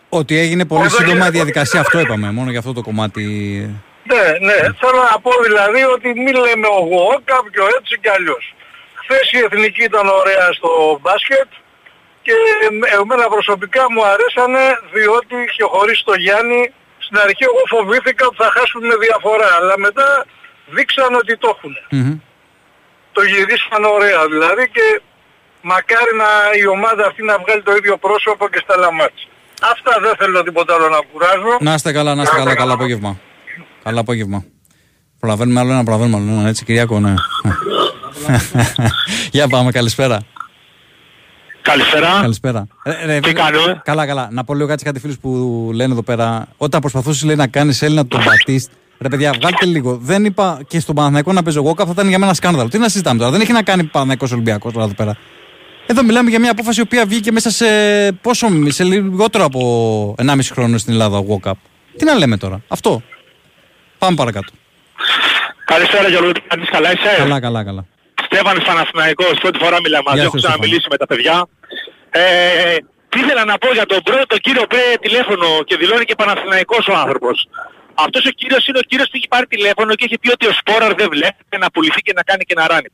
[0.09, 2.31] Ότι έγινε πολύ Εδώ σύντομα είναι- η διαδικασία, αυτό είπαμε.
[2.31, 3.23] Μόνο για αυτό το κομμάτι.
[4.11, 7.03] ναι, ναι, θέλω να πω δηλαδή ότι μην λέμε εγώ
[7.33, 8.45] κάποιο έτσι κι αλλιώς.
[9.01, 10.69] Χθες η εθνική ήταν ωραία στο
[11.01, 11.49] μπάσκετ
[12.25, 14.63] και ε, εμένα προσωπικά μου αρέσανε
[14.95, 16.61] διότι είχε χωρίς το Γιάννη
[17.05, 20.07] στην αρχή εγώ φοβήθηκα ότι θα χάσουν με διαφορά αλλά μετά
[20.75, 21.73] δείξαν ότι το έχουν.
[21.97, 22.13] Μμμ.
[23.17, 24.85] Το γυρίσαν ωραία δηλαδή και
[25.61, 26.29] μακάρι να
[26.61, 29.27] η ομάδα αυτή να βγάλει το ίδιο πρόσωπο και στα λαμάτια.
[29.71, 31.53] Αυτά δεν θέλω τίποτα άλλο να κουράζω.
[31.59, 33.19] Να είστε καλά, να είστε καλά, καλό απόγευμα.
[33.83, 34.43] Καλό απόγευμα.
[35.19, 36.49] Προλαβαίνουμε άλλο ένα, προλαβαίνουμε άλλο ένα.
[36.49, 37.13] Έτσι, Κυριακό, ναι.
[39.35, 40.19] Για πάμε, καλησπέρα.
[41.61, 42.19] Καλησπέρα.
[42.21, 42.67] Καλησπέρα.
[42.83, 44.27] Ε, ρε, Τι φίλε, κάνουμε; Καλά, καλά.
[44.31, 45.29] Να πω λίγο κάτι σε κάτι φίλους που
[45.73, 46.47] λένε εδώ πέρα.
[46.57, 49.97] Όταν προσπαθούσες λέει, να κάνεις Έλληνα τον Μπατίστ, ρε παιδιά, βγάλτε λίγο.
[50.01, 52.69] Δεν είπα και στον Παναθηναϊκό να παίζω εγώ, θα ήταν για μένα σκάνδαλο.
[52.69, 53.31] Τι να συζητάμε τώρα.
[53.31, 55.17] Δεν έχει να κάνει Παναθηναϊκός Ολυμπιακός τώρα εδώ πέρα.
[55.85, 57.65] Εδώ μιλάμε για μια απόφαση η οποία βγήκε μέσα σε
[58.21, 61.53] πόσο, σε λιγότερο από 1,5 χρόνο στην Ελλάδα ο Walk Up.
[61.97, 62.61] Τι να λέμε τώρα.
[62.67, 63.01] Αυτό.
[63.97, 64.51] Πάμε παρακάτω.
[65.65, 67.85] Καλησπέρα Γιώργο, κάνεις καλά είσαι; Καλά, καλά, καλά.
[68.25, 70.59] Στέφανος Παναθηναϊκός, πρώτη φορά μιλάμε μαζί, Γεια έχω σου, Στέφανο.
[70.59, 71.47] ξαναμιλήσει με τα παιδιά.
[72.09, 72.21] Ε,
[73.09, 76.93] τι ήθελα να πω για τον πρώτο κύριο πήρε τηλέφωνο και δηλώνει και Παναθηναϊκός ο
[77.03, 77.47] άνθρωπος.
[78.05, 80.53] Αυτός ο κύριος είναι ο κύριος που έχει πάρει τηλέφωνο και έχει πει ότι ο
[80.59, 82.89] Σπόραρ δεν βλέπει να πουληθεί και να κάνει και να ράνει.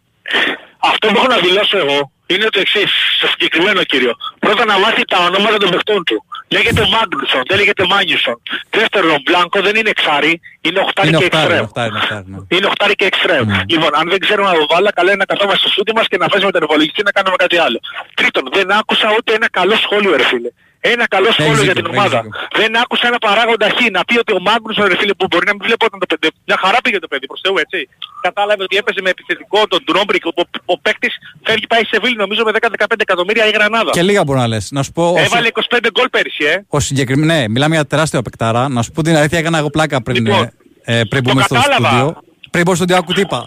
[0.79, 4.13] Αυτό που έχω να δηλώσω εγώ είναι το εξής, στο συγκεκριμένο κύριο.
[4.39, 6.25] Πρώτα να μάθει τα ονόματα των παιχτών του.
[6.47, 8.41] Λέγεται Μάγνουσον, δεν λέγεται Μάγνουσον.
[8.69, 11.63] Δεύτερον, Μπλάνκο δεν είναι εξάρι, είναι οχτάρι Είναι και οχτάρι, εξτρέμ.
[11.63, 12.37] οχτάρι, οχτάρι, ναι.
[12.55, 13.45] Είναι οχτάρι και εξτρέμ.
[13.73, 16.17] Λοιπόν, αν δεν ξέρουμε να το βάλω, καλά είναι να καθόμαστε στο σούτι μας και
[16.17, 17.79] να βάζουμε τον υπολογιστή να κάνουμε κάτι άλλο.
[18.13, 20.49] Τρίτον, δεν άκουσα ούτε ένα καλό σχόλιο ρε φίλε.
[20.91, 22.17] Ένα καλό σχόλιο δίκιο, για την έχεις ομάδα.
[22.21, 22.39] δίκιο.
[22.61, 25.53] Δεν άκουσα ένα παράγοντα χ να πει ότι ο Μάγκνουσον ρε φίλε που μπορεί να
[25.55, 26.29] μην βλεπόταν το παιδί.
[26.49, 27.79] Μια χαρά πήγε το παιδί προς Θεού έτσι.
[28.27, 30.23] Κατάλαβε ότι έπαιζε με επιθετικό τον Ντρόμπρικ.
[30.25, 31.13] Ο, ο, ο παίκτης
[31.47, 33.91] φεύγει πάει σε Βίλη νομίζω με 10-15 εκατομμύρια η Γρανάδα.
[33.97, 34.65] Και λίγα μπορεί να λες.
[34.71, 35.03] Να σου πω.
[35.11, 36.55] ο Έβαλε 25 γκολ πέρυσι ε.
[36.67, 37.33] Ο συγκεκριμένο.
[37.33, 38.61] Ναι, μιλάμε για τεράστιο παικτάρα.
[38.75, 40.49] Να σου πω την αλήθεια, έκανα εγώ πλάκα πριν, Λοιπόν,
[40.83, 41.87] ε, ε, πριν το μπούμε στο κατάλαβα.
[41.87, 42.07] στούντιο.
[42.51, 43.39] Πριν μπω στο στούντιο, άκου τι είπα.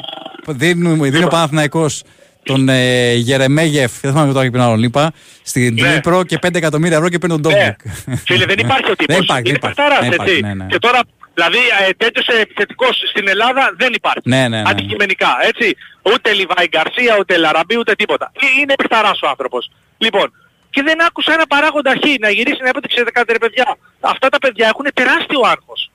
[0.47, 2.03] Δίνει, δίνει ο Παναθηναϊκός
[2.47, 5.83] τον ε, Γερεμέγεφ, δεν θυμάμαι το πριν άλλον είπα, στην Ναι.
[5.91, 7.59] Ντνίπρο και 5 εκατομμύρια ευρώ και παίρνει τον Ναι.
[7.59, 7.79] Ντόμπλικ.
[8.27, 9.15] Φίλε, δεν υπάρχει ο τύπος.
[9.15, 9.75] Δεν υπάρχει, δεν είναι υπάρχει.
[9.75, 10.43] παιχταράς, Δεν υπάρχει, έτσι.
[10.47, 10.67] ναι, ναι.
[10.73, 11.01] Και τώρα,
[11.35, 14.21] δηλαδή, ε, τέτοιος επιθετικός στην Ελλάδα δεν υπάρχει.
[14.25, 14.71] Ναι, ναι, ναι.
[14.71, 15.77] Αντικειμενικά, έτσι.
[16.13, 18.33] Ούτε Λιβάη Γκαρσία, ούτε Λαραμπή, ούτε τίποτα.
[18.41, 19.71] Ε, Είναι παιχταράς ο άνθρωπος.
[19.99, 20.33] Λοιπόν,
[20.71, 23.77] και δεν άκουσα ένα παράγοντα χ να γυρίσει να έπαιξε κάτι ρε παιδιά.
[24.01, 25.91] Αυτά τα παιδιά έχουν τεράστιο άγχος.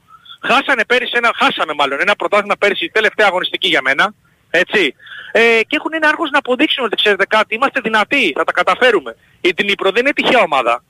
[0.48, 4.14] Χάσανε πέρυσι ένα, χάσαμε μάλλον ένα πρωτάθλημα πέρυσι, τελευταία αγωνιστική για μένα.
[4.50, 4.94] Έτσι.
[5.32, 9.16] Ε, και έχουν ένα άγχος να αποδείξουν ότι ξέρετε κάτι, είμαστε δυνατοί, θα τα καταφέρουμε.
[9.42, 10.84] Η Dnipro δεν είναι τυχαία ομάδα.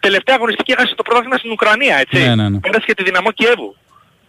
[0.00, 2.18] Τελευταία αγωνιστική έχασε το πρωτάθλημα στην Ουκρανία, έτσι.
[2.18, 2.60] Ναι, ναι, ναι.
[2.60, 3.76] Πέρασε και τη δυναμό Κιέβου.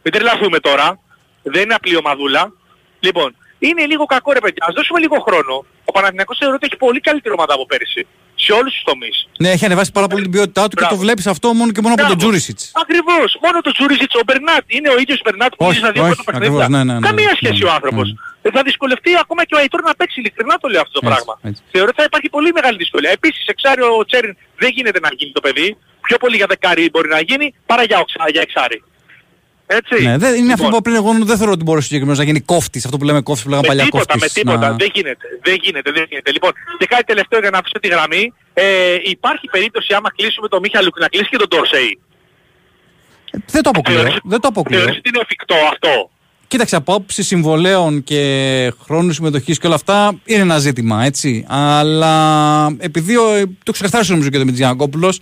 [0.04, 1.00] Μην τρελαθούμε τώρα.
[1.44, 2.54] Δεν είναι απλή ομαδούλα.
[3.00, 4.66] Λοιπόν, είναι λίγο κακό ρε παιδιά.
[4.68, 5.66] Ας δώσουμε λίγο χρόνο.
[5.86, 8.08] Ο Παναθηναϊκός θεωρώ ότι έχει πολύ καλύτερη ομάδα από πέρυσι.
[8.46, 9.28] Σε όλους τους τομείς.
[9.44, 10.94] ναι, έχει ανεβάσει πάρα πολύ την ποιότητά του και Μπράβο.
[10.96, 12.22] το βλέπεις αυτό μόνο και μόνο από τον Μπράβο.
[12.24, 12.72] Τζούρισιτς.
[12.84, 13.30] Ακριβώς.
[13.46, 14.64] Μόνο το Τζούριζιτς, ο Μπερνάτ.
[14.68, 16.84] Είναι ο ίδιος Μπερνάτ που Όχι, γύριζε δύο όχι, πρώτα ακριβώς, παιχνίδια.
[16.86, 17.08] ναι, ναι, ναι.
[17.08, 18.06] Καμία Ναι, σχέση ναι, ο άνθρωπος.
[18.08, 18.18] ναι.
[18.42, 20.20] Ε, Θα δυσκολευτεί ακόμα και ο Αϊτόρ να παίξει.
[20.22, 21.34] Ειλικρινά το λέω αυτό το Έτσι, πράγμα.
[21.50, 21.62] έτσι.
[21.74, 23.12] Θεωρώ ότι θα υπάρχει πολύ μεγάλη δυσκολία.
[23.20, 25.68] Επίσης, εξάρι ο Τσέριν δεν γίνεται να γίνει το παιδί.
[26.08, 28.78] Πιο πολύ για δεκάρι μπορεί να γίνει παρά για, οξά, για εξάρι.
[29.72, 30.04] Έτσι.
[30.04, 30.96] Ναι, δεν, είναι αυτό Λοιπόν, που είπα πριν.
[30.96, 32.86] Εγώ δεν θεωρώ ότι μπορεί συγκεκριμένος να γίνει κόφτης.
[32.86, 34.34] Αυτό που λέμε κόφτης που λέγαμε με παλιά τίποτα, κόφτης.
[34.36, 34.76] με τίποτα.
[34.80, 35.26] Δεν γίνεται.
[35.44, 36.32] Δεν γίνεται, δεν γίνεται.
[36.32, 38.34] Λοιπόν, και κάτι τελευταίο για να αφήσω τη γραμμή.
[38.54, 38.64] Ε,
[39.04, 42.00] υπάρχει περίπτωση άμα κλείσουμε τον Μίχαλουκ να κλείσει και τον Ντόρσεϊ.
[43.46, 43.98] Δεν το αποκλείω.
[43.98, 44.78] Θεωρείς- Δεν το αποκλείω.
[44.80, 46.10] Θεωρείς ότι είναι εφικτό αυτό;
[46.48, 48.22] Κοίταξε, από άποψη συμβολέων και
[48.84, 51.46] χρόνου συμμετοχής και όλα αυτά είναι ένα ζήτημα, έτσι.
[51.48, 52.16] Αλλά
[52.78, 53.24] επειδή ο,
[53.64, 55.14] το ξεκαθάρισε νομίζω και ο Δημήτρης Γιαννακόπουλος,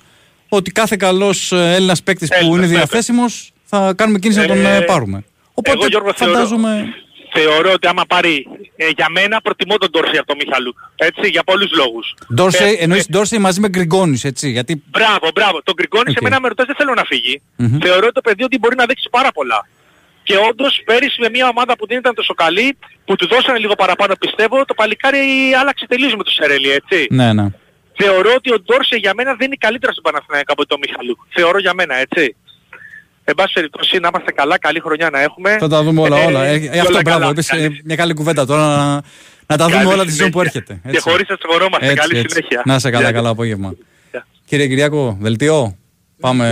[0.50, 2.78] ότι κάθε καλός Έλληνας παίκτης που Έλληνας, είναι βέβαια.
[2.78, 5.24] διαθέσιμος θα κάνουμε κίνηση να τον Ε, ε, πάρουμε.
[5.54, 6.94] Οπότε εγώ, Γιώργο, θεωρώ- φαντάζομαι.
[7.34, 10.78] Θεωρώ ότι άμα πάρει ε, για μένα προτιμώ τον Ντόρσεϊ από τον Μιχαλούκ.
[10.96, 12.14] Έτσι, για πολλούς λόγους.
[12.34, 14.50] Ντόρσεϊ, Ε, εννοείς ε, Ντόρσεϊ μαζί με Γκριγκόνης, έτσι.
[14.50, 15.64] Γιατί Μπράβο, μπράβο.
[15.64, 16.24] Τον Γκριγκόνης σε Οκ.
[16.24, 17.42] μένα με ρωτάς δεν θέλω να φύγει.
[17.56, 17.78] Μμμ.
[17.82, 19.68] Θεωρώ το παιδί ότι μπορεί να δείξει πάρα πολλά.
[20.24, 23.76] Και όντως πέρυσι με μια ομάδα που δεν ήταν τόσο καλή, που του δώσανε λίγο
[23.76, 25.20] παραπάνω πιστεύω, το παλικάρι
[25.60, 27.08] άλλαξε τελείως με το Σερέλι, έτσι.
[27.10, 27.46] ναι, ναι.
[28.00, 31.20] Θεωρώ ότι ο Ντόρσε για μένα δεν είναι καλύτερος στον Παναθηναϊκό από τον Μιχαλούκ.
[31.30, 32.36] Θεωρώ για μένα, έτσι.
[33.30, 35.58] Εν πάση περιπτώσει να είμαστε καλά, καλή χρονιά να έχουμε.
[35.60, 36.18] Θα τα δούμε όλα.
[36.20, 36.46] Ε, όλα.
[36.46, 37.20] Ε, και ε, αυτό όλα μπράβο.
[37.20, 37.32] καλά.
[37.32, 38.94] Είπες, ε, Καλή- μια καλή κουβέντα τώρα να,
[39.48, 40.64] να τα δούμε καλή όλα τη σεζόν που συνέχεια.
[40.68, 40.90] έρχεται.
[40.92, 41.86] Και χωρίς να στενοχωρόμαστε.
[41.86, 42.36] Έτσι, Καλή έτσι.
[42.36, 42.62] συνέχεια.
[42.66, 43.12] Να σε καλά, Γεια.
[43.12, 43.74] καλά απόγευμα.
[44.12, 44.28] Γεια.
[44.46, 45.78] Κύριε Κυριάκο, δελτίο.
[46.20, 46.46] Πάμε.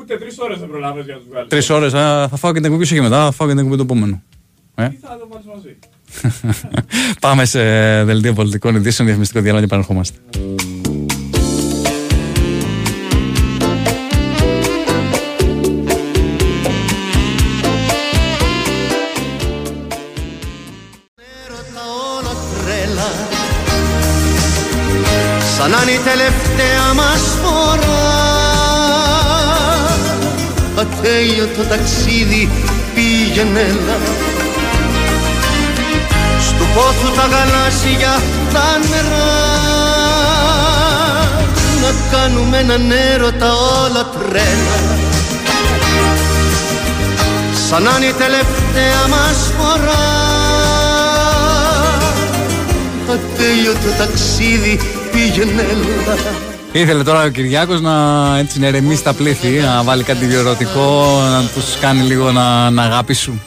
[0.00, 1.48] Ούτε τρεις ώρες δεν προλάβει για να τους βγάλεις.
[1.48, 1.92] Τρεις ώρες.
[1.92, 3.24] Θα φάω και την εκπομπή σου και μετά.
[3.24, 4.22] Θα φάω και την εκπομπή του επόμενου.
[4.74, 5.76] Ε; Θα το βάλεις μαζί;
[7.20, 7.60] Πάμε σε
[8.04, 10.18] δελτίο πολιτικών ειδήσεων, διαφημιστικό διάλογο και επανερχόμαστε.
[25.56, 28.02] Σαν να είναι η τελευταία μας φορά.
[30.80, 32.50] Ατέλειωτο ταξίδι
[32.94, 33.98] πήγαινε έλα
[36.40, 38.22] Στου πόθου τα γαλάζια
[38.52, 39.32] τα νερά.
[41.82, 44.78] Να κάνουμε έναν έρωτα όλα τρέλα
[47.68, 50.02] Σαν να είναι η τελευταία μας φορά.
[53.12, 54.80] Ατέλειωτο ταξίδι
[55.14, 56.16] πήγαινε έλα
[56.72, 57.92] Ήθελε τώρα ο Κυριάκος να,
[58.38, 62.82] έτσι, να ηρεμήσει τα πλήθη, να βάλει κάτι διορωτικό, να τους κάνει λίγο να, να
[62.82, 63.42] αγάπησουν.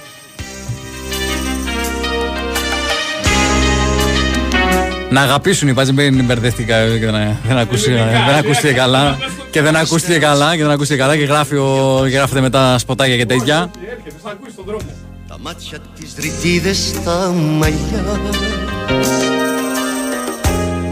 [5.10, 7.96] Να αγαπήσουν, είπα, μην μπερδεύτηκα και δεν, δεν, ακούστηκε,
[8.28, 9.18] δεν ακούστηκε καλά.
[9.52, 13.18] Και δεν ακούστηκε καλά και δεν ακούστηκε καλά και γράφει ο, και γράφεται μετά σποτάκια
[13.18, 13.70] και τέτοια.
[13.72, 14.86] Και έρχεται, θα ακούσει τον δρόμο.
[15.28, 18.20] Τα μάτια της ρητίδες στα μαλλιά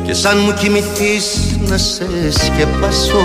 [0.06, 3.18] Και σαν μου κοιμηθείς να σε σκεπάσω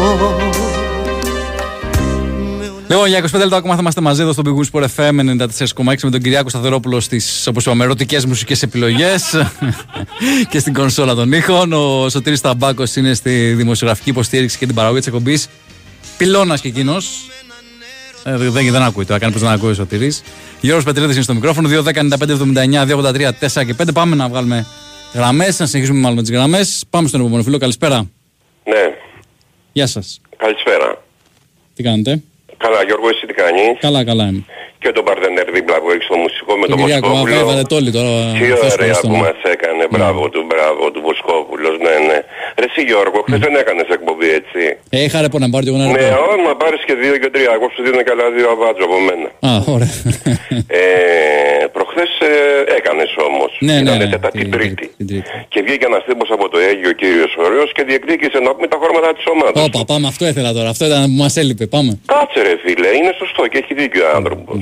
[2.88, 5.94] Λοιπόν, για 25 λεπτά ακόμα θα είμαστε μαζί εδώ στο Big Wings Sport FM 94,6
[6.02, 9.22] με τον Κυριάκο Σταθερόπουλο στις όπως είπαμε ερωτικές μουσικές επιλογές
[10.50, 11.72] και στην κονσόλα των ήχων.
[11.72, 15.48] Ο Σωτήρης Ταμπάκος είναι στη δημοσιογραφική υποστήριξη και την παραγωγή της εκπομπής.
[16.16, 17.28] Πυλώνας και εκείνος.
[18.24, 20.22] Ε, δεν, δεν ακούει τώρα, κάνει πως δεν ακούει ο Σωτήρης.
[20.60, 23.30] Γιώργος Πετρίδης είναι στο μικρόφωνο, 2.10.95.79, 2.83,
[23.62, 23.92] 4 και 5.
[23.94, 24.66] Πάμε να βγάλουμε
[25.14, 26.84] γραμμές, να συνεχίσουμε μάλλον με τις γραμμές.
[26.90, 28.10] Πάμε στον επόμενο φίλο, καλησπέρα.
[28.64, 28.84] Ναι,
[29.72, 30.20] Γεια σας.
[30.36, 31.02] καλησπέρα.
[31.74, 32.22] Τι κάνετε;
[32.56, 34.44] Καλά, Γιώργο, εσύ τι κάνεις; Καλά, καλά είμαι.
[34.82, 37.38] Και τον Παρτενέρ δίπλα που έχεις στο μουσικό με Τον τον Κυριακό, Βοσκόπουλο.
[37.42, 38.12] έβαλε τόλι τώρα.
[38.32, 39.06] Τι Θεός ωραία ευχαριστώ.
[39.08, 39.82] που μας έκανε.
[39.94, 41.74] Μπράβο του, μπράβο του Βοσκόπουλος.
[41.84, 42.18] Ναι, ναι.
[42.60, 44.60] Ρε εσύ Γιώργο, χθες δεν έκανες εκπομπή έτσι.
[44.96, 46.22] Ε, είχα ρεπό να πάρω και εγώ ένα Ναι, ρεπό.
[46.30, 47.50] όχι, μα πάρεις και δύο και τρία.
[47.56, 49.28] Εγώ σου δίνω και άλλα δύο αβάτζο από μένα.
[49.48, 49.94] Α, ωραία.
[50.80, 53.50] Ε, προχθές ε, έκανες όμως.
[53.60, 54.10] Ναι, ναι, Ήτανε ναι.
[54.10, 54.86] Τέταρτη Την Τρίτη.
[54.96, 55.22] την Τρίτη.
[55.48, 59.12] Και βγήκε ένας τύπος από το Αίγιο κύριος ωραίος και διεκδίκησε να πούμε τα χρώματα
[59.16, 59.64] της ομάδας.
[59.66, 60.68] Όπα, πάμε, αυτό ήθελα τώρα.
[60.68, 61.66] Αυτό ήταν που μας έλειπε.
[61.66, 61.92] Πάμε.
[62.06, 64.58] Κάτσε ρε φίλε, είναι σωστό και έχει δίκιο ο άνθρωπος.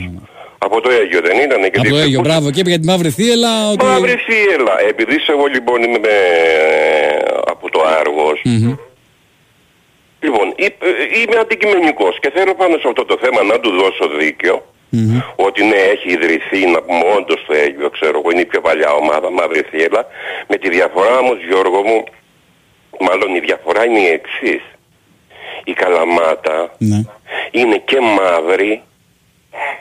[0.67, 2.51] Από το Αίγιο δεν ήταν και Από το διεκδικούσε- Αίγιο, μπράβο.
[2.51, 3.85] Και είπε για τη μαύρη θύελα ότι.
[3.85, 4.75] Μαύρη θύελα.
[4.93, 8.75] Επειδή σε εγώ λοιπόν είμαι ε, από το Άργος, Μμμ.
[10.25, 14.05] λοιπόν εί- ε, είμαι αντικειμενικός και θέλω πάνω σε αυτό το θέμα να του δώσω
[14.19, 14.57] δίκιο.
[14.91, 15.19] Μμμ.
[15.37, 18.91] Ότι ναι, έχει ιδρυθεί να πούμε όντως το Αίγιο, ξέρω εγώ, είναι η πιο παλιά
[18.93, 20.07] ομάδα, Μαύρη Θύελα.
[20.49, 22.05] Με τη διαφορά όμως, Γιώργο μου,
[23.07, 24.63] μάλλον η διαφορά είναι η εξής.
[25.65, 27.01] Η Καλαμάτα Ναι,
[27.51, 28.83] είναι και μαύρη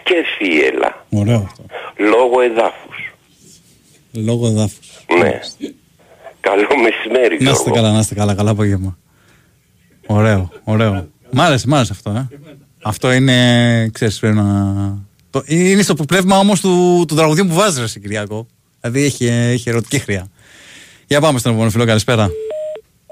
[0.04, 1.64] και θύελα, ωραίο αυτό.
[1.98, 3.14] λόγω εδάφους.
[4.14, 5.06] Λόγω εδάφους.
[5.20, 5.40] Ναι.
[6.40, 7.72] Καλό μεσημέρι, Να είστε Γιώργο.
[7.74, 8.98] καλά, να είστε καλά, καλά απόγευμα.
[10.08, 11.08] Ωραίο, ωραίο.
[11.32, 12.28] Μ' άρεσε, μ' άρεσε αυτό, ε.
[12.88, 14.46] Αυτό είναι, ξέρεις, πρέπει να...
[15.30, 18.48] Το, είναι στο πνεύμα όμως του, του τραγουδιού που βάζεις, ρε, εσύ, Κυριακό.
[18.82, 20.28] Δηλαδή έχει, έχει ερωτική χρειά.
[21.08, 22.30] Για πάμε στον επόμενο φίλο, καλησπέρα.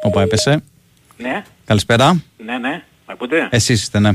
[0.04, 0.64] Όπα, έπεσε.
[1.18, 2.24] Ναι, Καλησπέρα.
[2.46, 2.84] ναι, ναι.
[3.08, 4.12] Μ' ακούτε; Εσείς είστε, ναι.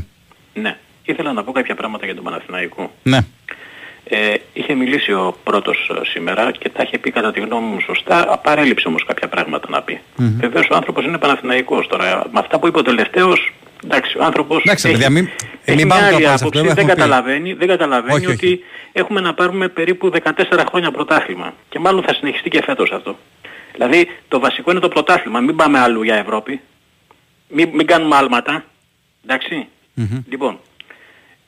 [0.55, 0.77] Ναι.
[1.05, 2.93] Ήθελα να πω κάποια πράγματα για τον Παναθηναϊκό.
[3.03, 3.19] Ναι.
[4.05, 7.81] Ε, είχε μιλήσει ο πρώτος ε, σήμερα και τα είχε πει κατά τη γνώμη μου
[7.81, 10.01] σωστά, παρέλειψε όμως κάποια πράγματα να πει.
[10.16, 10.37] Μμμ.
[10.41, 12.27] Βεβαίως ο άνθρωπος είναι Παναθηναϊκός τώρα.
[12.32, 13.53] Με αυτά που είπε ο τελευταίος,
[13.85, 15.28] εντάξει, ο άνθρωπος Εντάξει, έχει, παιδιά, μην,
[15.65, 16.47] έχει μην μια πάμε άλλη τώρα σε αυτό.
[16.47, 17.01] άποψη, δεν έχουμε πει.
[17.01, 18.35] καταλαβαίνει, δεν καταλαβαίνει Όχι, όχι.
[18.35, 18.61] ότι
[18.93, 21.55] έχουμε να πάρουμε περίπου 14 χρόνια πρωτάθλημα.
[21.69, 23.16] Και μάλλον θα συνεχιστεί και φέτος αυτό.
[23.73, 26.61] Δηλαδή το βασικό είναι το πρωτάθλημα, μην πάμε αλλού για Ευρώπη.
[27.48, 28.65] Μην, μην κάνουμε άλματα.
[29.24, 29.66] Εντάξει.
[29.94, 30.23] Μμμ.
[30.28, 30.59] Λοιπόν,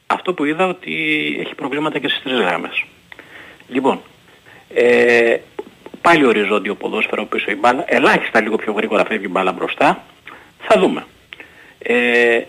[0.06, 0.92] αυτό που είδα ότι
[1.40, 2.84] έχει προβλήματα και στις τρεις γράμμες.
[3.68, 4.00] Λοιπόν,
[4.74, 5.36] ε,
[6.00, 10.04] πάλι οριζόντιο ποδόσφαιρο πίσω η μπάλα, ελάχιστα λίγο πιο γρήγορα φεύγει η μπάλα μπροστά,
[10.58, 11.04] θα δούμε.
[11.82, 12.40] Ε,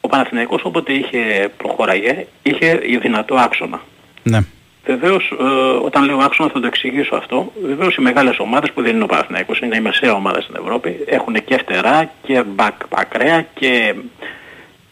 [0.00, 3.80] ο Παναθηναϊκός όποτε είχε προχώραγε, είχε δυνατό άξονα.
[4.22, 4.40] Ναι.
[4.84, 5.44] Βεβαίως, ε,
[5.84, 7.52] όταν λέω άξονα θα το εξηγήσω αυτό.
[7.62, 10.96] Βεβαίως οι μεγάλες ομάδες που δεν είναι ο Παναθηναϊκός, είναι η μεσαία ομάδα στην Ευρώπη,
[11.06, 13.94] έχουν και φτερά και μπακ, ακραία και,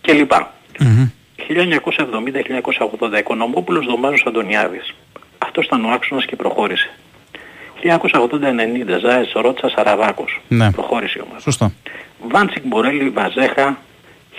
[0.00, 0.52] και λοιπά.
[0.78, 1.08] Μμμ.
[1.36, 4.94] 1970-1980 Οικονομόπουλος Δωμάζος Αντωνιάδης.
[5.38, 6.90] Αυτός ήταν ο άξονας και προχώρησε.
[7.82, 10.40] 1980-90 Ζάες Ρότσα Σαραβάκος.
[10.48, 10.70] Ναι.
[10.70, 11.40] Προχώρησε η ομάδα.
[11.40, 11.72] Σωστό.
[12.28, 13.78] Βάντσικ Μπορέλη Βαζέχα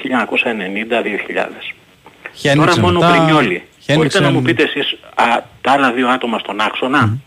[0.04, 1.74] 1990-2000.
[2.34, 3.12] Χένιξε Τώρα μόνο μετά.
[3.12, 3.48] Πρινιόλι.
[3.80, 5.24] Χένιξε- Μπορείτε να μου πείτε εσείς α,
[5.62, 7.18] τα άλλα δύο άτομα στον άξονα;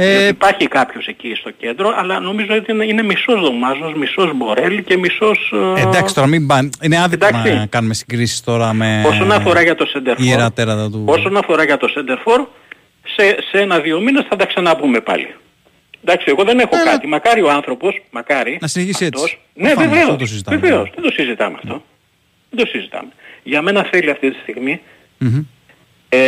[0.00, 4.30] Ε, Διότι υπάρχει κάποιος εκεί στο κέντρο, αλλά νομίζω ότι είναι, είναι μισός Δωμάζος, μισός
[4.36, 5.52] Μπορέλη και μισός...
[5.76, 6.68] ε, εντάξει, τώρα μην πάνε.
[6.82, 7.52] Είναι άδικο Εντάξει.
[7.54, 9.04] να κάνουμε συγκρίσεις τώρα με.
[9.06, 11.04] Όσον αφορά για το center for, Ιερά τέρατα του.
[11.06, 12.46] όσον αφορά για το center for,
[13.16, 15.34] σε, σε ένα-δύο μήνες θα τα ξαναπούμε πάλι.
[16.04, 17.06] Εντάξει, εγώ δεν έχω κάτι.
[17.06, 18.58] Μακάρι ο άνθρωπος, μακάρι.
[18.60, 19.22] Να συνεχίσει έτσι.
[19.24, 20.08] αυτός- Ναι, Προφανώς, βεβαίως.
[20.08, 20.56] δεν το συζητάμε.
[20.58, 21.82] Βεβαίως, δεν το συζητάμε αυτό.
[22.50, 23.08] Δεν το συζητάμε.
[23.42, 24.80] Για μένα θέλει αυτή τη στιγμή
[25.18, 25.42] Μμμ.
[26.08, 26.18] ε,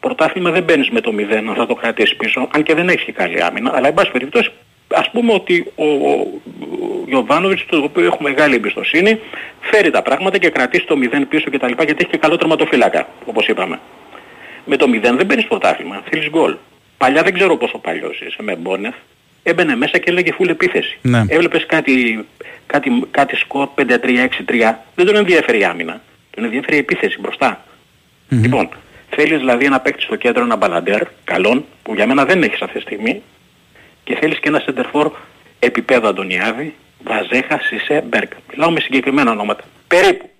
[0.00, 3.02] πρωτάθλημα δεν μπαίνεις με το 0 να θα το κρατήσεις πίσω, αν και δεν έχεις
[3.04, 4.50] και καλή άμυνα, αλλά εν πάση περιπτώσει
[4.94, 9.18] ας πούμε ότι ο, ο, ο Γιωβάνοβιτς, το οποίο έχω μεγάλη εμπιστοσύνη,
[9.60, 11.66] φέρει τα πράγματα και κρατήσει το 0 πίσω κτλ.
[11.66, 13.80] γιατί έχει και καλό τερματοφύλακα, όπως είπαμε.
[14.64, 16.56] Με το 0 δεν παίρνεις πρωτάθλημα, θέλεις γκολ.
[17.00, 18.94] Παλιά δεν ξέρω πόσο παλιός είσαι με Μπόνεφ,
[19.42, 20.98] έμπαινε μέσα και έλεγε φουλ επίθεση.
[21.02, 21.24] Ναι.
[21.28, 22.26] Έβλεπες κάτι,
[22.66, 23.86] κάτι, κάτι σκορ 5-3-6-3,
[24.94, 26.00] δεν τον ενδιαφέρει η άμυνα.
[26.30, 27.64] Τον ενδιαφέρει η επίθεση μπροστά.
[28.28, 28.68] Λοιπόν,
[29.10, 32.76] θέλεις δηλαδή ένα παίκτη στο κέντρο, ένα μπαλαντέρ, καλόν, που για μένα δεν έχεις αυτή
[32.76, 33.22] τη στιγμή,
[34.04, 35.12] και θέλεις και ένα σεντερφόρ
[35.58, 36.74] επίπεδο Αντωνιάδη,
[37.04, 38.32] Βαζέχα, Σισε, Μπέρκ.
[38.50, 39.64] Μιλάω με συγκεκριμένα ονόματα.
[39.88, 40.30] Περίπου.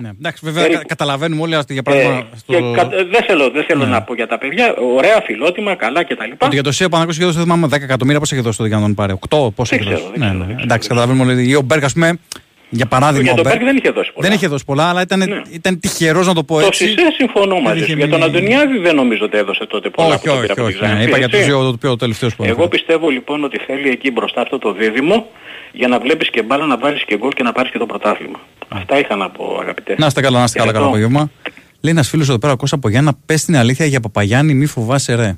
[0.00, 0.80] Ναι, εντάξει, βέβαια Περίπου.
[0.80, 2.26] κα- καταλαβαίνουμε όλοι ότι για Ε, παράδειγμα.
[2.36, 3.90] στο- και κα- ε, δεν θέλω, δεν θέλω Ναι.
[3.90, 4.74] να πω για τα παιδιά.
[4.96, 6.30] Ωραία, φιλότιμα, καλά κτλ.
[6.38, 8.64] Ότι για το ΣΕΟ Παναγός είχε δώσει, δεν θυμάμαι, 10 εκατομμύρια πώς έχει δώσει το
[8.66, 9.12] για να τον πάρει.
[9.12, 10.12] 8, πώς Δεν έχει ξέρω, δώσει.
[10.18, 10.54] δεν Ναι, ξέρω, ναι.
[10.54, 11.48] δεν Εντάξει, καταλαβαίνουμε όλοι.
[11.48, 12.18] Ή ο Μπέρκ, ας πούμε,
[12.72, 13.22] για παράδειγμα.
[13.22, 14.28] Για ο τον Μπέρκ Μπέρκ δεν είχε δώσει πολλά.
[14.28, 15.40] δεν είχε δώσει πολλά, αλλά ήταν, Ναι.
[15.52, 16.86] ήταν τυχερός να το πω Το έτσι.
[16.86, 17.96] Σισε συμφωνώ Δεν μαζί είχε σου.
[17.96, 20.50] Για τον μείνει- Αντωνιάδη δεν νομίζω ότι έδωσε τότε πολλά Όχι, που το πήρα όχι,
[20.52, 20.76] από τη όχι.
[20.76, 21.02] Ξάνθη, ναι.
[21.04, 21.48] Είπα για το έτσι.
[21.50, 25.26] Ζήο, το πιο τελευταίος που Εγώ πιστεύω λοιπόν ότι θέλει εκεί μπροστά αυτό το δίδυμο
[25.72, 28.40] για να βλέπεις και μπάλα, να βάλεις και γκολ και να πάρεις και το πρωτάθλημα.
[28.68, 29.94] Αυτά είχα να πω αγαπητέ.
[29.98, 31.06] Να είστε καλά, να είστε καλά, καλό Χαιρετώ.
[31.08, 31.30] απόγευμα.
[31.80, 34.66] Λέει ένας φίλος εδώ πέρα, ο Κώστα από Γιάννα, πες την αλήθεια για Παπαγιάννη, μη
[34.66, 35.36] φοβάσαι ρε.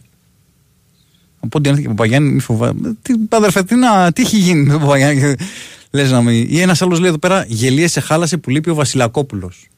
[1.41, 2.75] Από ό,τι αλήθεια για Παπαγιάννη, μη φοβάσαι.
[3.03, 5.35] Τι, αδερφέ, τι, να, τι έχει γίνει με τον Παπαγιάννη.
[5.95, 6.47] Λες να μην.
[6.51, 9.69] Ή ένας άλλος λέει εδώ πέρα, γελίε σε χάλασε που λείπει ο Βασιλακόπουλος.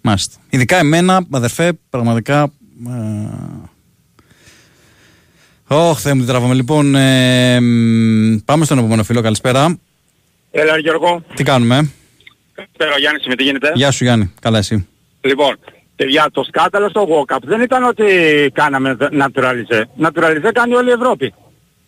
[0.00, 0.36] Μάλιστα.
[0.50, 2.42] Ειδικά εμένα, αδερφέ, πραγματικά.
[2.86, 2.90] ε,
[5.74, 6.54] Ωχ, Θεέ μου, τι τράβαμε.
[6.54, 9.20] Λοιπόν, ε, μ, πάμε στον επόμενο φίλο.
[9.20, 9.78] Καλησπέρα.
[10.50, 11.22] Έλα Γιώργο.
[11.34, 11.90] Τι κάνουμε.
[12.54, 14.32] Καλησπέρα Γιάννη, με τι γίνεται; Γεια σου Γιάννη.
[14.40, 14.88] Καλά εσύ.
[15.20, 15.58] Λοιπόν,
[15.96, 18.04] παιδιά, το σκάταλο στο walk-up δεν ήταν ότι
[18.54, 19.82] κάναμε naturalize.
[20.06, 21.34] Naturalize κάνει όλη η Ευρώπη.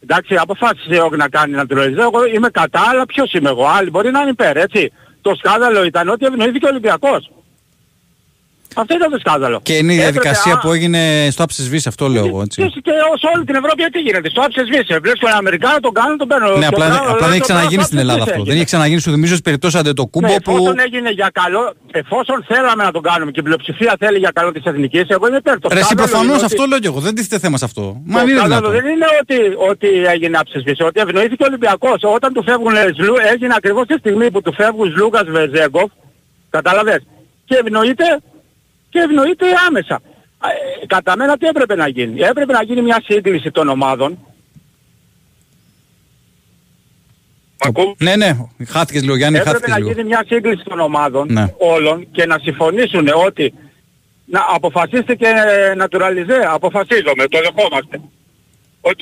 [0.02, 1.98] Εντάξει, αποφάσισε όχι να κάνει naturalize.
[1.98, 4.92] Εγώ είμαι κατά, αλλά ποιος είμαι εγώ; Άλλοι μπορεί να είναι υπέρ, έτσι.
[5.20, 7.30] Το σκάνδαλο ήταν ότι ευνοήθηκε ο Ολυμπιακός.
[8.74, 9.60] Αυτό ήταν το σκάνδαλο.
[9.62, 12.40] Και είναι η Έπρεπε, διαδικασία α, που έγινε στο άψες βύση, αυτό λέω εγώ.
[12.40, 12.62] Έτσι.
[12.62, 12.90] Και, και
[13.20, 14.28] σε όλη την Ευρώπη τι γίνεται.
[14.28, 14.98] Στο άψες βίσε.
[15.02, 16.48] Βλέπεις τον Αμερικάνο, τον κάνουν, τον παίρνουν.
[16.48, 18.42] Ναι, τον απλά, κάνουν, απλά δεν τον έχει ξαναγίνει κάνουν, στην στο Ελλάδα άψες αυτό.
[18.42, 20.50] βίσε Δεν έχει ξαναγίνει, σου θυμίζω, στις περιπτώσεις αντετοκούμπο ναι, που...
[20.56, 21.62] εφόσον έγινε για καλό,
[22.00, 25.36] εφόσον θέλαμε να τον κάνουμε και η πλειοψηφία θέλει για καλό της εθνικής, εγώ είμαι
[25.36, 25.56] υπέρ.
[25.60, 27.00] Το Ρε, εσύ σκάνδαλο προφανώς είναι αυτό ότι- λέω και εγώ.
[27.06, 27.82] Δεν τίθεται θέμα σε αυτό.
[27.82, 28.72] Μα το αν είναι σκάνδαλο δυνατόν.
[28.78, 29.38] δεν είναι ότι,
[29.70, 31.98] ότι έγινε άψεσβήση, ότι ευνοήθηκε ο Ολυμπιακός.
[32.16, 35.90] Όταν του φεύγουν Σλου, έγινε ακριβώς τη στιγμή που του φεύγουν Λούκας Βεζέγκοφ,
[36.50, 37.00] κατάλαβες,
[37.48, 38.08] και ευνοείται,
[38.94, 40.00] και ευνοείται άμεσα.
[40.82, 42.20] Ε, κατά μένα τι έπρεπε να γίνει.
[42.20, 44.18] Έπρεπε να γίνει μια σύγκληση των ομάδων.
[47.98, 49.90] Ναι, ναι, χάθηκες λίγο Γιάννη, Έπρεπε χάθηκες να λίγο.
[49.90, 51.54] γίνει μια σύγκληση των ομάδων Ναι.
[51.58, 53.54] όλων και να συμφωνήσουν ότι
[54.24, 55.26] να αποφασίστηκε
[55.82, 58.00] naturalize, αποφασίζουμε, το δεχόμαστε.
[58.80, 59.00] Οκ.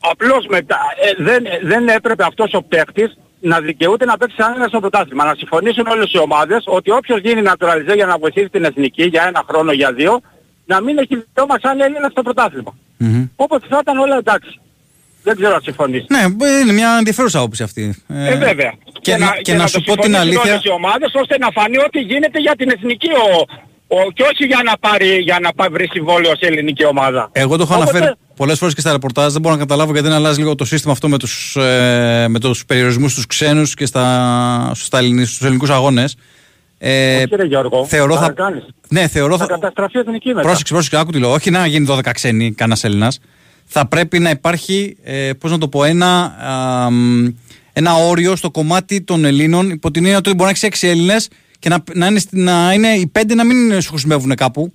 [0.00, 0.78] Απλώς μετά
[1.18, 5.24] ε, δεν, δεν έπρεπε αυτός ο παίκτης να δικαιούται να παίξει σαν ένα στο πρωτάθλημα.
[5.24, 9.24] Να συμφωνήσουν όλες οι ομάδες ότι όποιος γίνει naturalize για να βοηθήσει την εθνική για
[9.26, 10.20] ένα χρόνο, για δύο,
[10.66, 12.74] να μην έχει δικαίωμα σαν Έλληνα στο πρωτάθλημα.
[12.96, 13.24] Μμμ.
[13.36, 14.60] Όποτε θα ήταν όλα εντάξει.
[15.22, 16.04] Δεν ξέρω αν συμφωνείς.
[16.08, 18.02] Ναι, ε, είναι μια ενδιαφέρουσα άποψη αυτή.
[18.08, 18.72] Ε, βέβαια.
[19.00, 21.48] Και, να, και να το σου πω την συμφωνήσουν αλήθεια, όλες οι ομάδες ώστε να
[21.50, 23.40] φανεί ότι γίνεται για την εθνική ο,
[23.96, 27.28] ο, και όχι για να, πάρει, για να πά- βρει συμβόλαιο σε ελληνική ομάδα.
[27.32, 30.08] εγώ το έχω Οπότε- αναφέρει πολλές φορές και στα ρεπορτάζ, δεν μπορώ να καταλάβω γιατί
[30.08, 33.86] δεν αλλάζει λίγο το σύστημα αυτό με τους, ε, με τους περιορισμούς στους ξένους και
[33.86, 36.16] στα, στα ελληνικούς, στους ελληνικούς αγώνες.
[36.78, 38.64] Ε, Όχι ρε Γιώργο, θεωρώ θα, παρακάνεις.
[38.88, 40.46] ναι, θεωρώ θα θα, καταστραφεί η εθνικής μετά.
[40.46, 41.32] Πρόσεξε, πρόσεξε, άκου τι λέω.
[41.32, 43.18] Όχι να γίνει 12 ξένοι, κανένας Έλληνας.
[43.64, 47.26] Θα πρέπει να υπάρχει, ε, πώς να το πω, ένα, α, μ,
[47.72, 51.28] ένα όριο στο κομμάτι των Ελλήνων υπό την έννοια ότι μπορεί να έχεις 6 Έλληνες
[51.58, 54.72] και να, να, είναι, στη- να είναι οι 5 να μην σου χρησιμεύουν κάπου.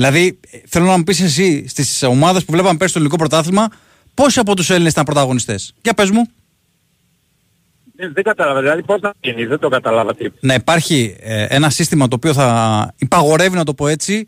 [0.00, 3.68] Δηλαδή, ε, θέλω να μου πεις εσύ στις ομάδες που βλέπαμε πέρσι στο ελληνικό πρωτάθλημα,
[4.14, 6.26] πόσοι από τους Έλληνες ήταν πρωταγωνιστές; Για πες μου.
[7.96, 10.26] Δεν, δεν κατάλαβα, δηλαδή πώς να γίνει, δεν το κατάλαβα τι.
[10.40, 14.26] να υπάρχει ε, ένα σύστημα το οποίο θα υπαγορεύει, να το πω έτσι,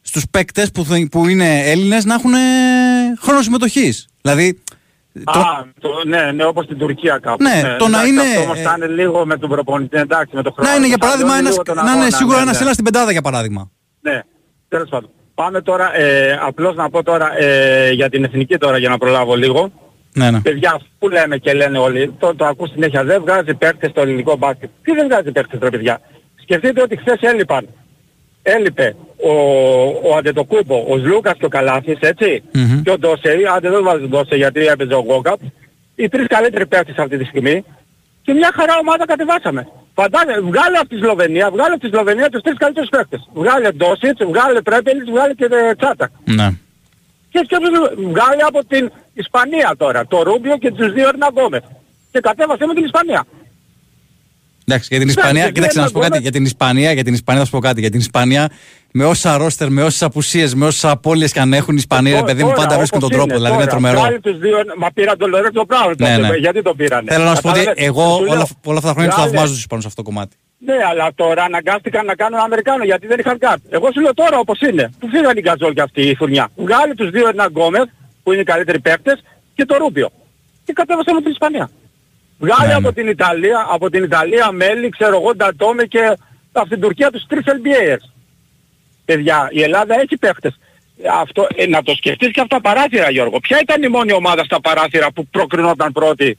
[0.00, 2.38] στους παίκτες που, θα- που είναι Έλληνες να έχουν ε,
[3.20, 4.08] χρόνο συμμετοχής.
[4.22, 4.62] Δηλαδή,
[5.24, 7.42] το- Α, το, ναι, ναι, όπως στην Τουρκία κάπου.
[7.42, 10.36] Ναι, το να εντάξει, είναι, Αυτό όμως ε, θα είναι λίγο με τον προπονητή, εντάξει,
[10.36, 10.70] με το χρόνο.
[10.70, 12.52] να είναι για θα παράδειγμα λιώνει ένας, λίγο τον να είναι αγώνα, σίγουρα ναι, ένας
[12.52, 12.56] ναι.
[12.58, 13.70] Έλληνας στην πεντάδα για παράδειγμα.
[14.00, 14.22] Ναι,
[14.68, 15.10] τέλος πάντων.
[15.34, 19.34] Πάμε τώρα, ε, απλώς να πω τώρα ε, για την εθνική τώρα για να προλάβω
[19.34, 19.72] λίγο.
[20.14, 20.40] Ναι, ναι.
[20.40, 24.36] Παιδιά, που λέμε και λένε όλοι, το, το ακούς συνέχεια, δεν βγάζει παίκτες στο ελληνικό
[24.36, 24.70] μπάσκετ.
[24.82, 26.00] Τι δεν βγάζει παίκτες ρε παιδιά.
[26.42, 27.68] Σκεφτείτε ότι χθες έλειπαν.
[28.42, 29.32] Έλειπε ο,
[30.08, 32.42] ο Αντετοκούμπο, ο Σλούκας και ο Καλάθης, έτσι.
[32.52, 32.82] Μμμ.
[32.82, 35.40] Και ο Ντόσεϊ, άντε δεν βάζεις τον Ντόσεϊ γιατί έπαιζε ο Γκόκαπ.
[35.94, 37.64] Οι τρεις καλύτεροι παίκτες αυτή τη στιγμή.
[38.22, 39.68] Και μια χαρά ομάδα κατεβάσαμε.
[40.00, 43.28] Φαντάζε, βγάλε από τη Σλοβενία, βγάλε από τη Σλοβενία τους τρεις καλύτερους παίκτες.
[43.32, 46.10] Βγάλε Ντόσιτς, βγάλε Πρέπελιτς, βγάλε και ε, Τσάτα.
[46.24, 46.48] ναι.
[47.30, 51.64] Και σκέψου, βγάλε από την Ισπανία τώρα, το Ρούμπιο και τους δύο Ερναγκόμεθ.
[52.12, 53.24] Και κατέβασε με την Ισπανία.
[54.68, 56.22] Εντάξει, για την Εντάξει, Ισπανία, δεν κοίταξε να σου πω είναι κάτι.
[56.22, 57.80] Για την Ισπανία, για την Ισπανία θα σου πω κάτι.
[57.80, 58.48] Για την Ισπανία,
[58.92, 62.22] με όσα ρόστερ, με όσε απουσίες, με όσε απώλειες και αν έχουν οι Ισπανοί, ρε
[62.22, 63.34] παιδί μου, Τώρα, πάντα βρίσκουν τον όπως τρόπο.
[63.34, 64.00] είναι, Δηλαδή είναι τώρα, τρομερό.
[64.00, 66.36] Βγάλε τους δύο, μα πήραν τον Λορέτο Μπράουν Ναι, τότε, ναι.
[66.36, 68.88] γιατί τον πήρανε; Θέλω να σου πω ότι Κατάλαβες, εγώ σου λέω, όλα, όλα αυτά
[68.88, 70.36] τα χρόνια τους βγάλε- θαυμάζω τους Ισπανού σε αυτό το κομμάτι.
[70.58, 73.62] Ναι, αλλά τώρα αναγκάστηκαν να κάνουν Αμερικάνο γιατί δεν είχαν κάτι.
[73.70, 74.90] Εγώ σου λέω τώρα όπως είναι.
[74.98, 76.48] Που φύγαν οι Γκαζόλ και αυτή η φουρνιά.
[76.56, 77.88] Βγάλε τους δύο ένα Γκόμεθ
[78.22, 79.22] που είναι οι καλύτεροι παίκτες
[79.54, 80.08] και το Ρούμπιο.
[80.64, 81.70] Και κατέβασε με την Ισπανία.
[82.38, 86.16] Βγάλε Ναι, από την Ιταλία, από την Ιταλία μέλη, ξέρω εγώ, Ντατόμε και
[86.52, 88.10] από την Τουρκία τους τρεις LBAers.
[89.04, 90.58] Παιδιά, η Ελλάδα έχει παίκτες.
[91.20, 93.40] Αυτό, ε, να το σκεφτείς και αυτά τα παράθυρα Γιώργο.
[93.40, 96.38] Ποια ήταν η μόνη ομάδα στα παράθυρα που προκρινόταν πρώτη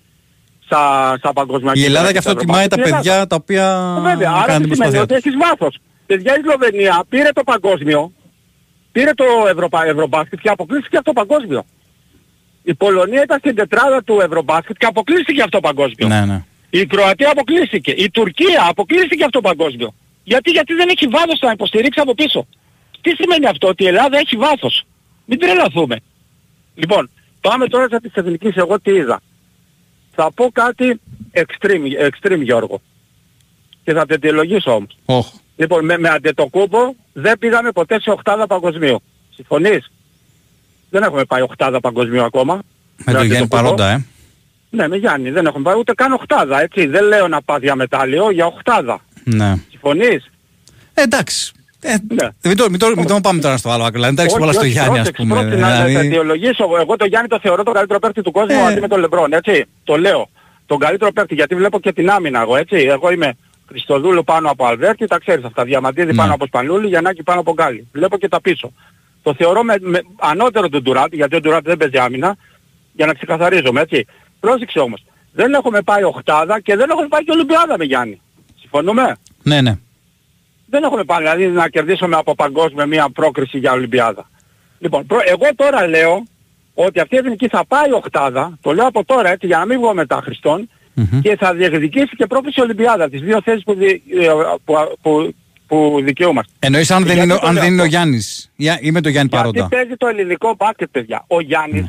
[0.66, 3.00] στα, στα παγκόσμια Η Ελλάδα κύπελα γι' αυτό στα τιμάει τα Ευρωπαϊκά.
[3.00, 5.24] Η παιδιά τα οποία ε, Βέβαια, άρα κάνουν τι την σημαίνει προσπάθεια ότι τους.
[5.24, 5.78] έχεις βάθος.
[6.06, 8.12] Παιδιά η Σλοβενία πήρε το παγκόσμιο,
[8.92, 9.86] πήρε το Ευρωπα...
[9.86, 11.66] Ευρωμπάσκετ και αποκλείστηκε από το παγκόσμιο.
[12.64, 16.08] Η Πολωνία ήταν στην τετράδα του Ευρωμπάσκετ και αποκλείστηκε από το παγκόσμιο.
[16.08, 16.44] Ναι, ναι.
[16.70, 17.92] Η Κροατία αποκλείστηκε.
[17.92, 19.94] Η Τουρκία αποκλείστηκε από το παγκόσμιο.
[20.24, 22.48] Γιατί, γιατί δεν έχει βάθος να υποστηρίξει από πίσω.
[23.02, 24.86] Τι σημαίνει αυτό, ότι η Ελλάδα έχει βάθος.
[25.26, 26.00] Μην τρελαθούμε.
[26.76, 27.10] Λοιπόν,
[27.42, 29.22] πάμε τώρα στα της εθνικής εγώ τι είδα.
[30.12, 31.00] Θα πω κάτι
[31.34, 32.82] extreme, extreme Γιώργο.
[33.84, 34.98] Και θα το αιτιολογήσω όμως.
[35.06, 35.28] Όχ.
[35.56, 39.02] Λοιπόν, με, με αντετοκούμπο δεν πήγαμε ποτέ σε οχτάδα παγκοσμίου.
[39.36, 39.92] Συμφωνείς;
[40.90, 42.54] Δεν έχουμε πάει οχτάδα παγκοσμίου ακόμα.
[42.98, 43.56] Με το Γιάννη Αντετοκούμπο.
[43.64, 44.06] παρόντα, ε.
[44.70, 45.30] Ναι, με Γιάννη.
[45.30, 46.86] Δεν έχουμε πάει ούτε καν οχτάδα, έτσι.
[46.86, 49.00] Δεν λέω να πας για μετάλλιο, για οχτάδα.
[49.24, 49.56] Ναι.
[49.70, 50.30] Συμφωνείς;
[50.94, 51.52] Ε, εντάξει.
[51.82, 51.96] Ε,
[52.44, 53.94] μην, το, μην, το, μην το πάμε τώρα στο άλλο άκρο.
[53.94, 55.34] Δηλαδή, εντάξει, Όχι, πολλά στο όχι, Γιάννη, ας πρόσεξε, πούμε.
[55.34, 56.66] πρόσεξε, να δηλαδή- να αιτιολογήσω.
[56.82, 58.66] Εγώ το Γιάννη το θεωρώ το καλύτερο παίκτη του κόσμου Ε.
[58.66, 59.66] αντί με τον Λεμπρόν, έτσι.
[59.84, 60.30] Το λέω.
[60.66, 62.76] Τον καλύτερο παίκτη γιατί βλέπω και την άμυνα εγώ, έτσι.
[62.76, 63.34] Εγώ είμαι
[63.68, 65.64] Χριστοδούλου πάνω από Αλβέρτη, τα ξέρεις αυτά.
[65.64, 66.18] Διαμαντίδη Ναι.
[66.18, 67.88] πάνω από Σπανούλη, Γιαννάκη πάνω από Γκάλι.
[67.92, 68.72] Βλέπω και τα πίσω.
[69.24, 72.36] Το θεωρώ με, με ανώτερο του Ντουράτ, γιατί ο Ντουράτ δεν παίζει άμυνα,
[72.94, 74.06] για να ξεκαθαρίζομαι, έτσι.
[74.40, 75.04] Πρόσεξε όμως.
[75.32, 78.22] Δεν έχουμε πάει οχτάδα και δεν έχουμε πάει και Ολυμπιάδα με Γιάννη.
[78.60, 79.78] Συμφωνούμε; Ναι, ναι.
[80.70, 84.30] Δεν έχουμε πάει δηλαδή να κερδίσουμε από παγκόσμια μια πρόκριση για Ολυμπιάδα.
[84.80, 86.24] Λοιπόν, προ- εγώ τώρα λέω
[86.74, 89.80] ότι αυτή η εθνική θα πάει οχτάδα, το λέω από τώρα έτσι για να μην
[89.80, 90.70] βγω μετά Χριστόν,
[91.22, 94.30] και θα διεκδικήσει και πρόκριση Ολυμπιάδα, τις δύο θέσεις που, δι, ε,
[94.66, 95.36] που, που,
[95.70, 96.52] που δικαιούμαστε.
[96.60, 97.96] Εννοείς αν δεν Γιατί είναι, ο- το αν λέω δεν είναι ο αυτό.
[97.98, 99.68] Γιάννης Ή- ή με τον Γιάννη Γιατί Παρόντα.
[99.68, 101.24] παίζει το ελληνικό μπάσκετ, παιδιά.
[101.28, 101.86] Ο Γιάννης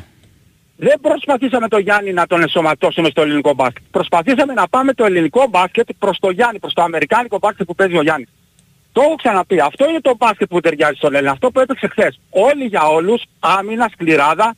[0.77, 3.83] δεν προσπαθήσαμε το Γιάννη να τον ενσωματώσουμε στο ελληνικό μπάσκετ.
[3.91, 7.97] Προσπαθήσαμε να πάμε το ελληνικό μπάσκετ προς το Γιάννη, προς το αμερικάνικο μπάσκετ που παίζει
[7.97, 8.27] ο Γιάννης.
[8.91, 9.59] Το έχω ξαναπεί.
[9.59, 11.31] Αυτό είναι το μπάσκετ που ταιριάζει στον Έλληνα.
[11.31, 12.19] Αυτό που έπαιξε χθες.
[12.29, 14.55] Όλοι για όλους, άμυνα, σκληράδα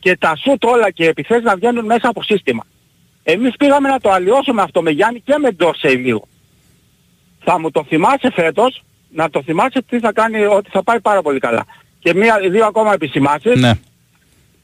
[0.00, 2.64] και τα σουτ όλα και οι επιθέσεις να βγαίνουν μέσα από σύστημα.
[3.22, 6.28] Εμείς πήγαμε να το αλλοιώσουμε αυτό με Γιάννη και με Ντόρσεϊ λίγο.
[7.44, 11.22] Θα μου το θυμάσαι φέτος, να το θυμάσαι τι θα κάνει, ότι θα πάει πάρα
[11.22, 11.64] πολύ καλά.
[11.98, 13.60] Και μία, δύο ακόμα επισημάσεις.
[13.60, 13.72] Ναι.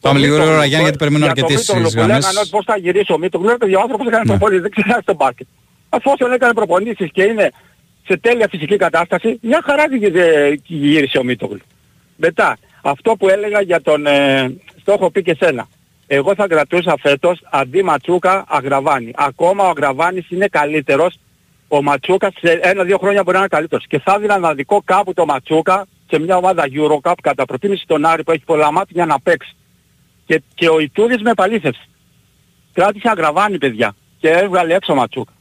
[0.00, 2.16] Πάμε λίγο Μήτογλου, γρήγορα Γιάννη γιατί περιμένω για το αρκετές Μήτογλου που γραμμές.
[2.18, 4.30] λέγανε ότι πώς θα γυρίσει ο Μήτογλου, λέει παιδιά ο άνθρωπος έκανε Ναι.
[4.30, 5.46] προπονήσεις, δεν ξέρει στο μπάσκετ.
[5.88, 7.50] Αφόσον έκανε προπονήσεις και είναι
[8.06, 11.60] σε τέλεια φυσική κατάσταση, μια χαρά γυ- γύρισε ο Μήτογλου.
[12.16, 15.68] Μετά, αυτό που έλεγα για τον, ε, στο έχω πει και σένα.
[16.06, 19.10] Εγώ θα κρατούσα φέτος αντί Ματσούκα Αγραβάνη.
[19.16, 21.18] Ακόμα ο Αγραβάνης είναι καλύτερος.
[21.69, 23.85] Ο Ματσούκας σε ένα-δύο χρόνια μπορεί να είναι καλύτερος.
[23.89, 28.05] Και θα έδινα να δικό κάπου το Ματσούκα σε μια ομάδα Eurocup κατά προτίμηση τον
[28.05, 29.57] Άρη που έχει πολλά μάτια για να παίξει.
[30.27, 31.89] Και, και ο Ιτούδης με επαλήθευση.
[32.73, 35.32] Κράτησε Αγραβάνη παιδιά και έβγαλε έξω ο Ματσούκα.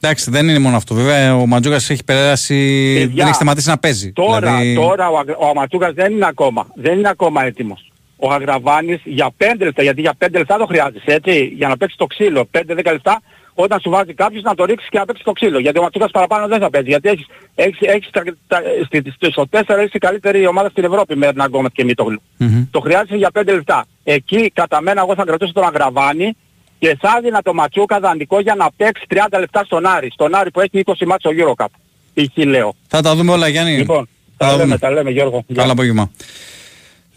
[0.00, 0.94] Εντάξει, δεν είναι μόνο αυτό.
[0.94, 2.54] Βέβαια, ο Ματζούκας έχει περάσει.
[2.98, 4.12] Παιδιά, δεν έχει σταματήσει να παίζει.
[4.12, 7.90] Τώρα, Δηλαδή, τώρα ο, Αγρα- ο Ματσούκας δεν είναι ακόμα, δεν είναι ακόμα έτοιμος.
[8.16, 11.96] Ο Αγραβάνης για 5 λεπτά, γιατί για 5 λεπτά το χρειάζεσαι, έτσι, για να παίξει
[11.96, 12.48] το ξύλο.
[12.50, 13.20] 5-10 λεπτά,
[13.58, 15.58] όταν σου βάζει κάποιος να το ρίξεις και να παίξει το ξύλο.
[15.58, 19.30] Γιατί ο Ματσούκας παραπάνω δεν θα παίζει, γιατί έχεις, έχεις, έχεις τα, τα, στη- στη-
[19.30, 22.22] στο 4 έχεις η καλύτερη ομάδα στην Ευρώπη με Ερναν Γκόμετ και Μίτογλου.
[22.70, 23.84] Το χρειάζεσαι για 5 λεπτά.
[24.04, 26.36] Εκεί κατά μένα εγώ θα κρατούσα τον Αγραβάνη
[26.78, 30.10] και θα έδινα το Ματσούκα δανεικό για να παίξει 30 λεπτά στον Άρη.
[30.12, 31.66] Στον Άρη που έχει 20 μάτς στο Eurocup.
[32.14, 32.44] Π.χ.
[32.44, 32.74] λέω.
[32.88, 33.76] Θα τα δούμε όλα, Γιάννη.
[33.76, 34.78] Λοιπόν, Θα τα λέμε, δούμε.
[34.78, 35.44] τα λέμε Γιώργο.
[35.46, 35.60] Γεια.
[35.60, 36.10] Καλό απόγευμα.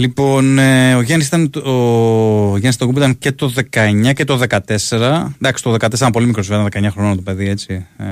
[0.02, 4.38] Λοιπόν, ε, ο Γιάννης ήταν, το- ο Γιάννης Τογκούμπ ήταν και το 19 και το
[4.38, 5.34] 14.
[5.36, 7.88] Εντάξει, το 14 ήταν πολύ μικρός, βέβαια, 19 χρονών το παιδί, έτσι.
[7.98, 8.06] Ε,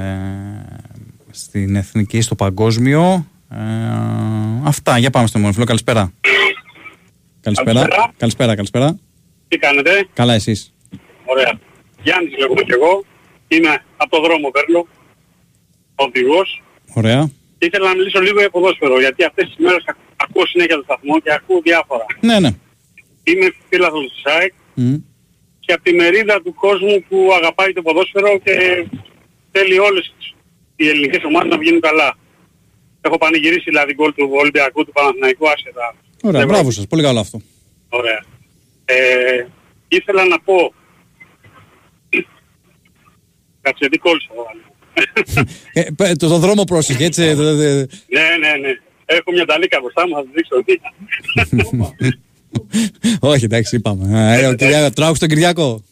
[1.32, 3.26] στην εθνική, στο παγκόσμιο.
[3.52, 3.58] Ε,
[4.64, 5.66] αυτά, για πάμε στο Μονοφιλό.
[5.66, 6.12] Καλησπέρα.
[7.42, 7.74] Καλησπέρα.
[7.80, 8.14] Καλησπέρα.
[8.18, 9.00] Καλησπέρα, καλησπέρα.
[9.48, 10.74] Τι κάνετε, Καλά εσείς.
[11.26, 11.60] ωραία.
[12.04, 13.04] Γιάννης λέγομαι κι εγώ.
[13.48, 14.88] Είμαι από το δρόμο παίρνω.
[15.96, 16.64] Οδηγός.
[16.94, 17.30] Ωραία.
[17.58, 21.20] Ήθελα να μιλήσω λίγο για ποδόσφαιρο, γιατί αυτές τις μέρες ακ- ακούω συνέχεια το σταθμό
[21.20, 22.06] και ακούω διάφορα.
[22.20, 22.52] Ναι, ναι.
[23.24, 24.96] Είμαι φίλαθλος της ΑΕΚ Μμ.
[25.60, 28.54] και από τη μερίδα του κόσμου που αγαπάει το ποδόσφαιρο και
[29.52, 30.34] θέλει όλες τις-
[30.76, 32.18] οι ελληνικές ομάδες να βγαίνουν καλά.
[33.02, 35.96] Έχω πανηγυρίσει δηλαδή γκολ του Ολυμπιακού, του Παναθηναϊκού, άσχετα.
[36.24, 36.54] Ωραία, Ευρώπη.
[36.54, 36.88] μπράβο σας.
[36.88, 37.42] Πολύ καλό αυτό.
[37.90, 38.24] Ωραία.
[38.86, 39.48] Ε,
[39.88, 40.74] ήθελα να πω...
[43.62, 44.46] Κάτσε, γιατί κόλλησα εδώ.
[45.74, 47.24] Ε, πε- το, το δρόμο πρόσεχε, έτσι.
[47.24, 48.70] ε, το- το- Ναι, ναι, ναι.
[49.10, 50.56] Έχω μια ταλίκα μπροστά μου, θα τη δείξω.
[53.20, 54.36] Όχι, εντάξει, είπαμε.
[54.40, 55.84] Ε, ο Κυριάκο, τράω στον Κυριακό.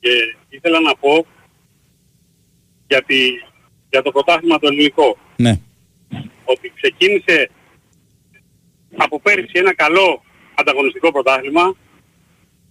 [0.00, 0.10] Και
[0.48, 1.26] ήθελα να πω
[2.86, 3.16] για, τη,
[3.90, 5.18] για το πρωτάθλημα το ελληνικό.
[5.36, 5.60] Ναι.
[6.44, 7.50] Ότι ξεκίνησε
[8.96, 10.22] από πέρυσι ένα καλό
[10.54, 11.76] ανταγωνιστικό πρωτάθλημα.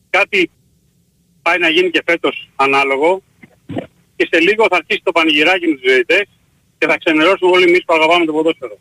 [0.10, 0.50] Κάτι
[1.42, 3.22] πάει να γίνει και φέτος ανάλογο.
[4.16, 6.28] Και σε λίγο θα αρχίσει το πανηγυράκι με τους διαιτητές
[6.82, 8.78] και θα ξενερώσουμε όλοι εμείς που αγαπάμε το ποδόσφαιρο.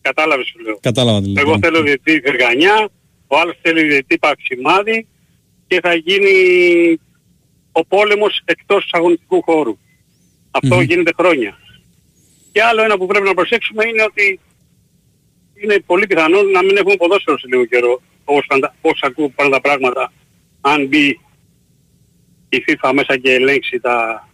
[0.00, 0.78] Κατάλαβες σου λέω.
[0.80, 1.40] Κατάλαβα τι λέτε.
[1.40, 2.88] Εγώ θέλω διαιτητή Βεργανιά,
[3.26, 5.06] ο άλλος θέλει διαιτητή Παυσιμάδη
[5.66, 6.32] και θα γίνει
[7.72, 9.78] ο πόλεμος εκτός του αγωνιστικού χώρου.
[10.50, 10.82] Αυτό Μμμ.
[10.82, 11.58] γίνεται χρόνια.
[12.52, 14.40] Και άλλο ένα που πρέπει να προσέξουμε είναι ότι
[15.62, 19.50] είναι πολύ πιθανό να μην έχουμε ποδόσφαιρο σε λίγο καιρό, όπως, φαντα- όπως ακούω πάνε
[19.50, 20.12] τα πράγματα,
[20.60, 21.20] αν μπει
[22.48, 24.28] η FIFA μέσα και ελέγξει τα,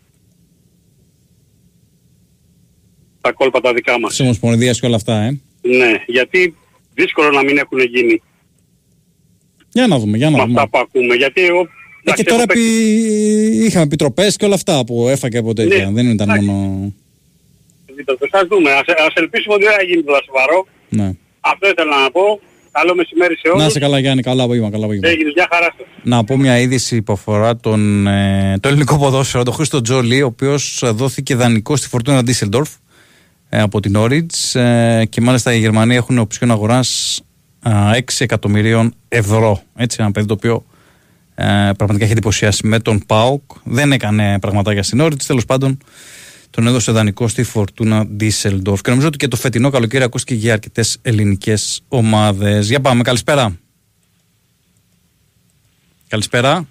[3.21, 4.11] τα κόλπα τα δικά μας.
[4.11, 5.41] Της Ομοσπονδίας και όλα αυτά, ε.
[5.63, 6.55] Ναι, γιατί
[6.95, 8.23] δύσκολο να μην έχουν γίνει
[9.73, 10.61] Για να δούμε, για να με δούμε.
[10.61, 11.15] αυτά που ακούμε.
[11.15, 11.61] Γιατί εγώ...
[11.61, 13.65] Ε, και εντάξει, τώρα έχω παίξει- επί...
[13.67, 15.85] είχαμε επιτροπές και όλα αυτά που έφαγε από τέτοια.
[15.91, 16.47] Ναι, Δεν ήταν εντάξει.
[16.49, 16.93] μόνο...
[17.91, 18.29] επιτροπές.
[18.33, 18.71] Ας δούμε.
[18.73, 20.67] Ας, ας ελπίσουμε ότι δεν θα γίνει τώρα σοβαρό.
[20.89, 21.13] Ναι.
[21.41, 22.41] Αυτό ήθελα να πω.
[22.71, 23.61] Καλό μεσημέρι σε όλους.
[23.61, 25.09] Να είσαι καλά Γιάννη, καλά απόγευμα, καλά απόγευμα.
[25.09, 25.87] Έγινε μια χαρά σας.
[26.03, 30.27] Να πω μια είδηση που αφορά τον, ε, το ελληνικό ποδόσφαιρο, τον Χρήστο Τζόλι, ο
[30.27, 32.71] οποίος δόθηκε δανεικό στη Φορτούνα Ντίσσελντορφ.
[33.49, 37.21] Ε, από την Όριτς ε, και μάλιστα οι Γερμανοί έχουν οψιόν αγοράς
[37.61, 39.63] α, 6 εκατομμυρίων ευρώ.
[39.77, 40.65] Έτσι, ένα παιδί το οποίο
[41.35, 41.45] ε,
[41.77, 43.43] πραγματικά έχει εντυπωσιάσει με τον ΠΑΟΚ.
[43.65, 45.79] Δεν έκανε πραγματάκια στην Όριτς, τέλος πάντων
[46.51, 48.81] τον έδωσε δανεικό στη Φορτούνα Ντίσελντορφ.
[48.81, 52.69] Και νομίζω ότι και το φετινό καλοκαίρι ακούστηκε για αρκετές ελληνικές ομάδες.
[52.69, 53.59] Για πάμε, καλησπέρα.
[56.09, 56.69] Καλησπέρα.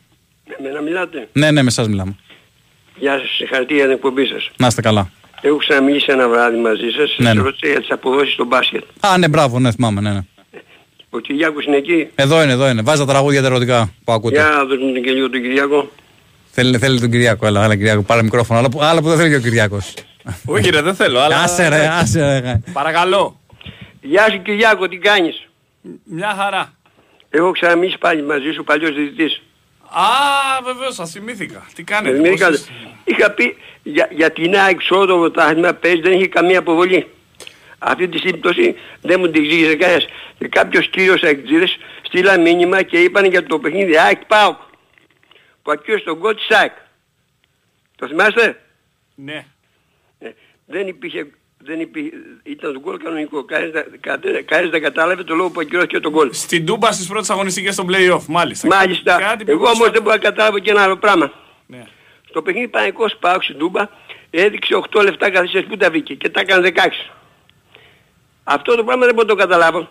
[0.62, 1.28] Με να μιλάτε.
[1.34, 2.16] Ναι, ναι, με εσάς μιλάμε.
[3.00, 4.52] Γεια σας, συγχαρητήρια για την εκπομπή σας.
[4.58, 5.12] Να είστε καλά.
[5.42, 7.16] Έχω ξαναμιλήσει ένα βράδυ μαζί σας.
[7.18, 7.42] Ναι, Σας ναι.
[7.42, 8.84] ρώτησα για τις αποδόσεις στο μπάσκετ.
[9.00, 10.20] Α, ναι, μπράβο, ναι, θυμάμαι, ναι, ναι.
[11.10, 12.82] Ο Κυριάκος είναι εκεί; Εδώ είναι, εδώ είναι.
[12.82, 14.36] Βάζει τα τραγούδια τα ερωτικά που ακούτε.
[14.36, 15.90] Για να δώσουμε τον και λίγο τον Κυριάκο.
[16.52, 18.60] Θέλει, θέλει τον Κυριάκο, έλα, έλα Κυριάκο, πάρε μικρόφωνο.
[18.60, 19.94] Άλλα, που- άλλα που δεν θέλει και ο Κυριάκος.
[20.46, 21.42] Όχι ρε, δεν θέλω, αλλά...
[21.42, 22.62] Άσε ρε, άσε ρε.
[22.74, 23.40] Παρακαλώ.
[24.02, 25.48] Γεια σου Κυριάκο, τι κάνεις;
[26.04, 26.74] Μια χαρά.
[27.30, 29.42] Έχω ξαναμιλήσει πάλι μαζί σου, παλιός διαιτητής.
[29.90, 31.68] Α, βεβαίως, σας θυμήθηκα.
[31.76, 32.72] Τι κάνετε, Δεν πώς είχα, είστε;
[33.04, 37.08] είχα πει για, για την ΑΕΚ στο το πρωτάθλημα παίζει δεν είχε καμία αποβολή.
[37.80, 40.06] Αυτή τη σύμπτωση δεν μου την εξήγησε κανένας.
[40.38, 44.58] Και κάποιος κύριος αεκτζίδες στείλα μήνυμα και είπαν για το παιχνίδι ΑΕΚ ΠΑΟΚ
[45.62, 46.72] που ακύρωσε τον γκολ της ΑΕΚ.
[47.96, 48.62] Το θυμάστε;
[49.16, 49.46] Ναι.
[50.20, 50.30] Ε,
[50.66, 51.28] δεν υπήρχε,
[51.68, 52.12] δεν υπήρχε,
[52.44, 53.44] ήταν το γκολ κανονικό.
[53.44, 56.30] Κανένας, δεν- κανένας- κανένας δεν κατάλαβε το λόγο που ακυρώθηκε το γκολ.
[56.34, 58.68] Στην Τούμπα στις πρώτες αγωνιστικές στο play-off, μάλιστα.
[58.68, 59.18] Μάλιστα.
[59.20, 61.32] Κάτι που Εγώ όμως πρόσφατα- δεν μπορώ να καταλάβω και ένα άλλο πράγμα.
[61.66, 61.84] Ναι.
[62.30, 63.90] Στο παιχνίδι Πανεκός Πάουκ στην Τούμπα
[64.30, 67.10] έδειξε 8 λεπτά καθυστέρηση που τα βρήκε και τα έκανε 16.
[68.44, 69.90] Αυτό το πράγμα δεν μπορώ να το καταλάβω.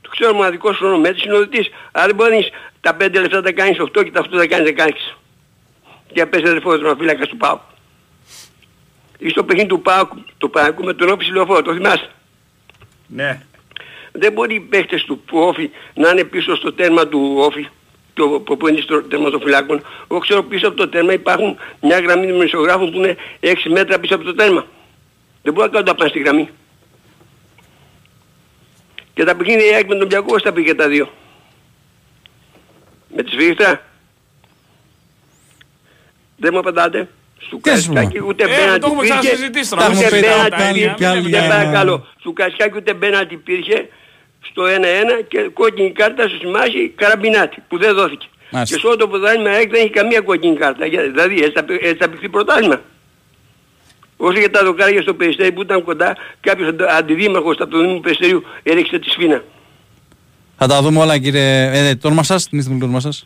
[0.00, 1.68] Το ξέρω ο μοναδικός χρονομέτρης είναι ο δυτής.
[1.92, 2.48] Αλλά δεν μπορείς
[2.80, 5.16] τα 5 λεπτά τα κάνεις 8 και τα 8 τα κάνεις 16.
[6.12, 7.60] Και πες αδερφό φύλακας του Πάουκ.
[9.22, 12.10] Ή στο παιχνίδι του Πάουκ, το Πανεκού με τον Όφη Λεωφόρο, το θυμάσαι;
[13.06, 13.42] Ναι.
[14.12, 17.68] Δεν μπορεί οι παίχτες του Όφη να είναι πίσω στο τέρμα του Όφη
[18.14, 19.82] το προπονητής των τερματοφυλάκων.
[20.10, 24.14] Εγώ ξέρω πίσω από το τέρμα υπάρχουν μια γραμμή δημοσιογράφων που είναι 6 μέτρα πίσω
[24.14, 24.66] από το τέρμα.
[25.42, 26.48] Δεν μπορεί να κάνουν τα πάνε στη γραμμή.
[29.14, 31.10] Και τα παιχνίδια η ΑΕΚ με τον Πιακό στα πήγε τα δύο;
[33.16, 33.82] Με τη σφίχτα.
[36.36, 37.08] Δεν μου απαντάτε.
[37.46, 37.94] Στου Τι να σου πω.
[37.94, 39.18] Καρισκάκη ούτε Ε, μπέναντι το έχουμε υπήρχε.
[39.20, 39.82] ξανασυζητήσει τώρα.
[39.82, 40.94] Τα έχουμε Ούτε πει, τα μπέναντι έχουμε πει υπήρχε.
[40.96, 42.06] κι άλλοι Δεν για- παρακαλώ.
[42.20, 43.88] Στου Καρισκάκη ούτε μπέναντι υπήρχε
[44.50, 48.26] στο 1-1 και κόκκινη κάρτα στο σημάδι καραμπινάτη που δεν δόθηκε.
[48.52, 48.74] Μάλιστα.
[48.74, 50.86] Και σε όλο το πρωτάθλημα ΑΕΚ δεν έχει καμία κόκκινη κάρτα.
[50.86, 52.80] Για- Δηλαδή έτσι θα, παι- έτσι θα παιχτεί πρωτάθλημα.
[54.16, 58.00] Όσο για τα δοκάρια στο Περιστέρι που ήταν κοντά, κάποιος αντι- αντιδήμαρχος από το Δήμο
[58.00, 59.42] Περιστερίου έριξε τη σφίνα.
[60.56, 61.70] Θα τα δούμε όλα κύριε.
[61.72, 63.24] Ε, το όνομα σας, θυμίστε μου το όνομα σας.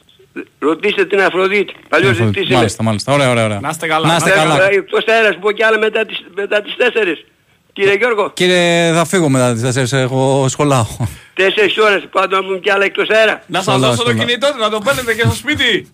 [0.59, 1.75] Ρωτήστε την Αφροδίτη.
[1.89, 2.55] Παλιός ζητής είμαι.
[2.57, 3.13] Μάλιστα, μάλιστα.
[3.13, 3.61] Ωραία, ωραία, ωραία.
[3.61, 4.07] Να είστε καλά.
[4.07, 4.63] Να είστε Ε, καλά.
[4.71, 7.25] ε, Εκτός αέρας πω κι άλλα μετά τις, μετά τις 4.
[7.73, 10.87] Κύριε Γιώργο, Κύριε, θα φύγω μετά τις 4, έχω σχολάω.
[11.35, 13.43] 4 ώρες πάντων να πούμε κι άλλα εκτός αέρα.
[13.47, 14.25] Να σας Πολλά, δώσω το πολλά.
[14.25, 15.89] κινητό του, να το παίρνετε και στο σπίτι.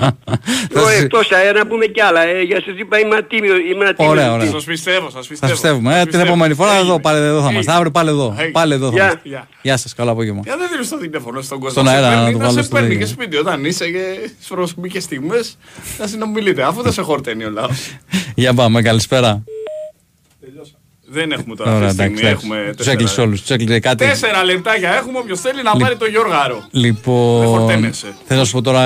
[0.74, 2.22] Εγώ εκτός αέρα να πούμε κι άλλα.
[2.22, 3.56] Ε, για σας είπα είμαι ατίμιο.
[3.56, 4.10] Είμαι ατίμιο.
[4.10, 4.50] Ωραία, ωραία.
[4.50, 5.52] Σας πιστεύω, σας Θα πιστεύω.
[5.52, 5.88] πιστεύουμε.
[5.90, 6.28] Ε, Σας την πιστεύω.
[6.28, 6.88] επόμενη φορά Έγινε.
[6.88, 7.52] εδώ, πάλι εδώ θα Έγινε.
[7.52, 7.72] είμαστε.
[7.72, 8.34] Αύριο πάλι εδώ.
[8.38, 8.50] Έγινε.
[8.52, 9.02] Πάλι εδώ θα Γεια.
[9.02, 9.20] είμαστε.
[9.28, 9.48] Γεια.
[9.62, 10.40] Γεια σας, καλό απόγευμα.
[10.44, 11.70] Για δεν δίνεις το τηλέφωνο στον κόσμο.
[11.70, 13.06] Στον να σε αέρα, να παίρνει, το να βάλω σε στο παίρνει δίκτυο.
[13.06, 14.04] και σπίτι όταν είσαι και
[14.36, 15.56] στις προσωπικές στιγμές
[15.98, 16.62] να συνομιλείτε.
[16.62, 17.96] Αφού δεν σε χορταίνει ο λαός.
[18.34, 19.42] Για πάμε, καλησπέρα.
[21.12, 22.24] Δεν έχουμε τώρα Ωραία, αυτή τη εντάξει.
[22.24, 22.30] στιγμή.
[22.30, 22.46] εντάξει.
[22.46, 23.40] Έχουμε Τους έκλεισε τέσσερα, όλους.
[23.40, 23.96] Τους έκλεισε κάτι.
[24.06, 25.18] τέσσερα λεπτάκια έχουμε.
[25.18, 26.54] Όποιος θέλει να πάρει το Γιώργαρο.
[26.70, 28.06] Δεν Λοιπόν, χορταίνεσαι.
[28.24, 28.82] θέλω να σου πω τώρα.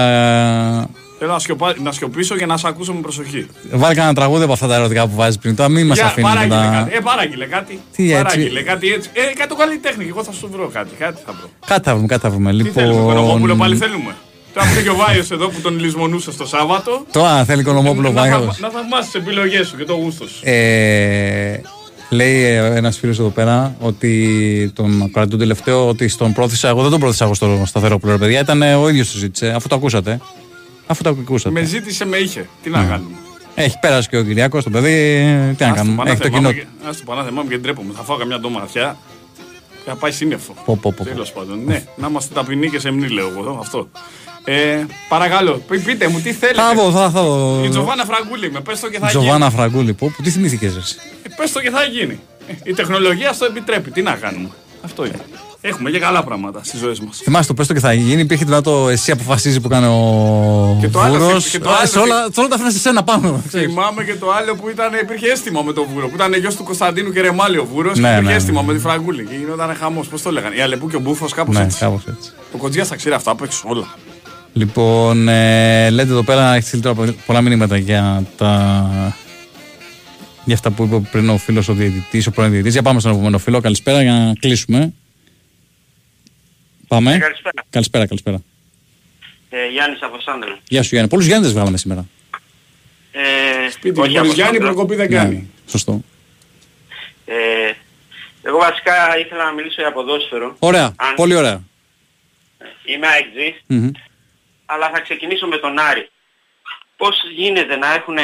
[1.24, 3.46] Θέλω να, σιωπά, να σιωπήσω και να σε ακούσω με προσοχή.
[3.72, 5.56] Βάλει κανένα τραγούδι από αυτά τα ερωτικά που βάζεις πριν.
[5.56, 6.70] Τώρα μην μας Για, αφήνει παράγγειλε μετά.
[6.78, 6.96] κάτι.
[6.96, 7.80] Ε, παράγγειλε κάτι.
[7.96, 9.10] Τι έτσι; Παράγγειλε κάτι έτσι.
[9.12, 10.06] Ε, κάτι το καλή τέχνη.
[10.08, 10.94] Εγώ θα σου βρω κάτι.
[10.98, 11.50] Κάτι θα βρω.
[11.66, 12.50] Κάτι θα βρούμε, κάτι θα βρούμε.
[12.52, 13.12] Τι θέλουμε, Λοιπόν.
[13.12, 14.14] Οικονομόπουλο πάλι θέλουμε.
[14.54, 17.04] Τώρα που είναι και ο Βάιος εδώ που τον λησμονούσε στο Σάββατο.
[17.12, 18.36] Τώρα θέλει Οικονομόπουλο να, Βάιος.
[18.38, 20.40] θαυμα- να θαυμάσεις τις επιλογές σου και το γούστο σου.
[20.42, 21.60] Ε,
[22.10, 26.68] λέει ένας φίλος εδώ πέρα ότι τον ακροατή τον τελευταίο ότι στον πρόθεσα.
[26.68, 28.40] Εγώ δεν τον πρόθεσα εγώ στο σταθερόπουλο, ρε παιδιά.
[28.40, 30.20] Ήταν ο ίδιος το ζήτησε, αφού το ακούσατε.
[30.86, 31.60] Αφού το ακούσατε.
[31.60, 32.48] Με ζήτησε, με είχε.
[32.62, 32.88] Τι να Ναι.
[32.88, 33.16] κάνουμε.
[33.54, 35.22] Έχει πέρασει και ο Κυριάκος το παιδί.
[35.56, 36.10] Τι να κάνουμε.
[36.10, 36.52] Έχει το κοινό.
[36.52, 36.62] του.
[36.88, 37.92] Ας το πανά θυμάμαι και ντρέπομαι.
[37.96, 38.96] Θα φάω καμιά ντοματιά
[39.84, 40.54] και θα πάει σύννεφο.
[40.64, 41.04] Πω, πω, πω.
[41.04, 41.60] Τέλος πάντων.
[41.64, 43.88] Ναι, να είμαστε ταπεινοί και σεμνοί λέω εγώ αυτό.
[44.44, 47.64] Ε, παρακαλώ, πεί- πείτε μου τι θέλετε; Θα δω, θα, θα δω.
[47.64, 49.22] Η Τζοβάνα Φραγκούλη με, πες το και θα γίνει.
[49.22, 49.92] Τζοβάνα Φραγκούλη.
[49.94, 52.20] Πω, που τι θυμήθηκες εσύ; Ε, πες το και θα γίνει.
[52.48, 53.90] Ε, Η τεχνολογία στο επιτρέπει.
[53.90, 54.48] Τι να κάνουμε.
[54.84, 55.18] Αυτό είναι.
[55.66, 57.18] Έχουμε και καλά πράγματα στις ζωές μας.
[57.22, 58.20] Θυμάσαι το πες το και θα γίνει.
[58.20, 61.42] Υπήρχε τώρα το εσύ αποφασίζεις που κάνει ο Και το άλλο Βούρος.
[61.44, 63.40] θυ- και το Α, άλλο σε όλα, σε όλα τα αφήνω σε σένα πάνω.
[63.48, 63.66] ξέρεις.
[63.68, 66.08] Θυμάμαι και το άλλο που ήταν, υπήρχε αίσθημα με τον Βούρο.
[66.08, 67.98] Που ήταν γιος του Κωνσταντίνου και Ρεμάλη ο Βούρος.
[67.98, 68.66] Ναι, και υπήρχε ναι, αίσθημα ναι.
[68.66, 69.24] με τη Φραγκούλη.
[69.26, 70.08] Και γινόταν χαμός.
[70.08, 70.54] Πώς το λέγανε.
[70.56, 71.78] Η Αλεπού και ο Μπούφος κάπως Ναι, έτσι.
[71.78, 72.30] κάπως έτσι.
[72.52, 73.86] Ο Κοντζιάς τα ξέρει αυτά απ' έξω όλα.
[74.52, 79.14] Λοιπόν, ε, λέτε εδώ πέρα, έχει στείλει τώρα πο- πολλά μηνύματα για τα.
[80.44, 82.72] Για αυτά που είπε πριν ο φίλος ο διαιτητής, ο πρώην διαιτητής.
[82.72, 83.60] Για πάμε στον επόμενο φίλο.
[83.60, 84.92] Καλησπέρα για να κλείσουμε.
[86.94, 87.18] Πάμε.
[87.18, 87.64] Καλησπέρα.
[87.70, 88.42] Καλησπέρα, καλησπέρα.
[89.50, 90.58] Ε, Γιάννης από Σάνδρο.
[90.68, 91.08] Γεια σου Γιάννη.
[91.10, 92.06] Πολλούς Γιάννη βγάλαμε σήμερα.
[93.12, 94.72] Ε, Σπίτι, όχι χωρίς από Γιάννη Σάνδρο.
[94.74, 95.50] προκοπή δεν Ναι, κάνει.
[95.66, 96.00] σωστό.
[97.24, 97.34] Ε,
[98.42, 100.56] εγώ βασικά ήθελα να μιλήσω για ποδόσφαιρο.
[100.58, 101.62] Ωραία, Αν- πολύ ωραία.
[102.84, 103.90] Είμαι αεξής, Μμμ.
[104.66, 106.10] αλλά θα ξεκινήσω με τον Άρη.
[106.96, 108.16] Πώς γίνεται να έχουν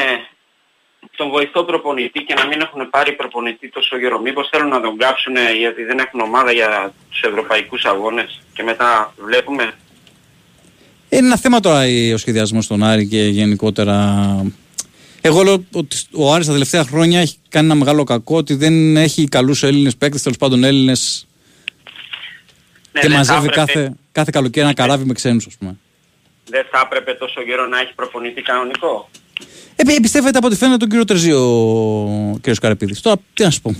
[1.17, 4.21] τον βοηθό προπονητή και να μην έχουν πάρει προπονητή τόσο καιρό.
[4.21, 9.15] Μήπως θέλουν να τον κάψουν γιατί δεν έχουν ομάδα για τους ευρωπαϊκούς αγώνες και μετά
[9.25, 9.73] βλέπουμε.
[11.09, 14.17] Είναι ένα θέμα τώρα η- ο σχεδιασμός στον Άρη και γενικότερα.
[15.21, 18.97] Εγώ λέω ότι ο Άρης τα τελευταία χρόνια έχει κάνει ένα μεγάλο κακό ότι δεν
[18.97, 21.27] έχει καλούς Έλληνες παίκτες, τέλος πάντων Έλληνες.
[22.93, 25.77] Ναι, και δεν θα μαζεύει έπρεπε- κάθε, κάθε καλοκαίρι ένα καράβι με ξένους, ας πούμε.
[26.49, 29.11] Δεν θα έπρεπε τόσο καιρό να έχει προπονητή κανονικό.
[29.77, 32.51] Ε, εμπιστεύεται από ό,τι φαίνεται τον κύριο Τερζή ο κ.
[32.61, 33.01] Καρεπίδης.
[33.01, 33.77] Τώρα τι να σου πω.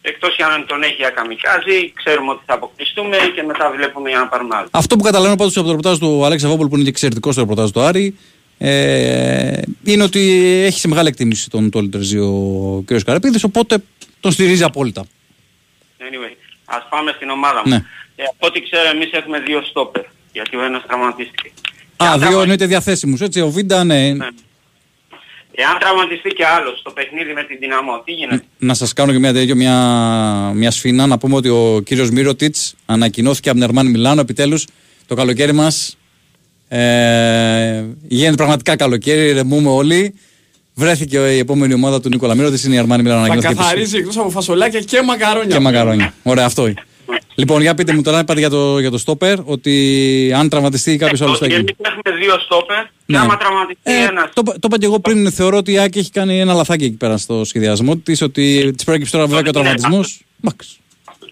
[0.00, 4.18] Εκτός για αν τον έχει για καμικάζι, ξέρουμε ότι θα αποκλειστούμε και μετά βλέπουμε για
[4.18, 4.68] να πάρουμε άλλο.
[4.70, 7.40] Αυτό που καταλαβαίνω πάντως από το ρεπορτάζ του Αλέξη Αβόπουλου που είναι και εξαιρετικό στο
[7.40, 8.16] ρεπορτάζ του Άρη
[8.58, 10.20] ε, είναι ότι
[10.66, 13.02] έχει σε μεγάλη εκτίμηση τον Τόλι Τερζή ο κ.
[13.04, 13.78] Καρεπίδης, οπότε
[14.20, 15.06] τον στηρίζει απόλυτα.
[15.98, 17.70] Anyway, ας πάμε στην ομάδα μου.
[17.70, 17.84] Ναι.
[18.16, 20.02] Ε, από ό,τι ξέρω εμείς έχουμε δύο στόπερ,
[20.32, 21.50] γιατί ο ένας τραυματίστηκε.
[21.96, 23.40] Α, δύο εννοείται διαθέσιμους, έτσι.
[23.40, 24.12] Ο Βίντα, ναι.
[25.58, 29.18] Εάν τραυματιστεί και άλλος στο παιχνίδι με την δυναμό, τι γίνεται; Να σας κάνω και
[29.18, 29.76] μια τέτοια, μια,
[30.54, 31.06] μια σφίνα.
[31.06, 34.66] Να πούμε ότι ο κύριος Μύρωτιτς ανακοινώθηκε από την Ερμάνη Μιλάνο επιτέλους
[35.06, 35.96] το καλοκαίρι μας.
[36.68, 40.14] Ε, γίνεται πραγματικά καλοκαίρι, ρεμούμε όλοι.
[40.74, 43.20] Βρέθηκε η επόμενη ομάδα του Νίκολα Μύρωτιτ, είναι η Ερμάνη Μιλάνο.
[43.20, 45.56] Θα ανακοινώθηκε καθαρίζει εκτός από φασολάκια και μακαρόνια.
[45.56, 46.14] και μακαρόνια.
[46.22, 46.84] Ωραία, αυτό είναι.
[47.34, 51.20] Λοιπόν, για πείτε μου τώρα, είπατε για το, για το στόπερ, ότι αν τραυματιστεί κάποιος
[51.22, 51.74] άλλος θα Και γίνει.
[51.78, 53.18] εμείς έχουμε δύο στόπερ και Ναι.
[53.18, 54.30] άμα τραυματιστεί Ε, ένας.
[54.34, 56.96] το, το είπα και εγώ πριν, θεωρώ ότι η Άκη έχει κάνει ένα λαθάκι εκεί
[56.96, 60.20] πέρα στο σχεδιασμό της, ότι της προέκυψε τώρα βέβαια και ο τραυματισμός.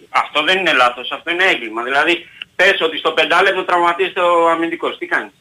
[0.08, 1.82] Αυτό δεν είναι λάθος, αυτό είναι έγκλημα.
[1.82, 2.18] Δηλαδή,
[2.56, 4.98] πες ότι στο πεντάλεπτο τραυματίζεται ο αμυντικός.
[4.98, 5.32] Τι κάνεις;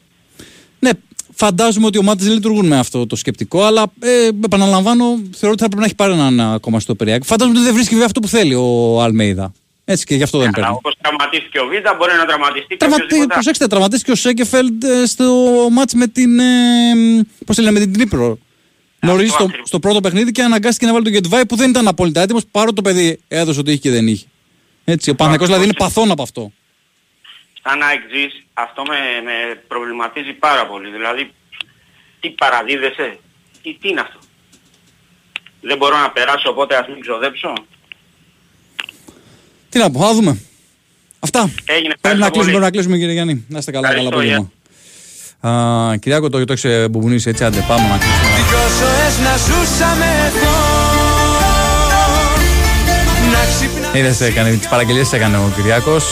[0.79, 0.89] Ναι,
[1.35, 5.61] φαντάζομαι ότι οι ομάδε δεν λειτουργούν με αυτό το σκεπτικό, αλλά ε, επαναλαμβάνω, θεωρώ ότι
[5.61, 7.25] θα πρέπει να έχει πάρει έναν ακόμα στο περιάκι.
[7.27, 9.53] Φαντάζομαι ότι δεν βρίσκει βέβαια αυτό που θέλει ο Αλμέιδα.
[9.85, 10.75] Έτσι και γι' αυτό δεν Αλλά παίρνει.
[10.77, 13.33] όπως τραυματίστηκε ο Βίντα μπορεί να τραυματιστεί Τραυματί, οποιοσδήποτε άλλος.
[13.33, 15.25] προσέξτε, τραυματίστηκε ο Σέκεφελντ ε, στο
[15.71, 16.39] μάτς με την.
[16.39, 16.43] Ε,
[17.45, 18.37] πώς τη λέμε, με την Τρίπρο.
[18.99, 22.21] Νωρίς στο, στο πρώτο παιχνίδι και αναγκάστηκε να βάλει τον Γετβάη που δεν ήταν απόλυτα
[22.21, 24.25] έτοιμος παρότι το παιδί έδωσε ότι είχε και δεν είχε.
[24.85, 26.51] Έτσι, ο Παναγιώτης δηλαδή είναι παθών από αυτό.
[27.63, 30.89] Σαν αεξής, αυτό με, με προβληματίζει πάρα πολύ.
[30.91, 31.31] Δηλαδή,
[32.19, 33.17] τι παραδίδεσαι,
[33.61, 34.19] τι, τι είναι αυτό;
[35.61, 37.53] Δεν μπορώ να περάσω οπότε ας μην ξοδέψω.
[39.73, 40.37] Τι να πω, θα δούμε.
[41.19, 41.39] Αυτά.
[41.65, 42.45] Έγινε, Πρέπει να ευχαριστώ κλείσουμε, πολύ.
[42.45, 43.45] πρέπει να κλείσουμε κύριε Γιάννη.
[43.47, 45.91] Να είστε καλά, καλά Ευχαριστώ, απόγευμα.
[45.91, 48.35] Α, Κυριάκο, το, το έχεις μπουμπουνίσει έτσι, άντε πάμε να κλείσουμε.
[48.49, 50.55] Δυο ζωές να ζούσαμε εδώ
[53.33, 56.03] Να ξυπνάμε Είδες, έκανε, τις παραγγελίες έκανε ο Κυριάκος.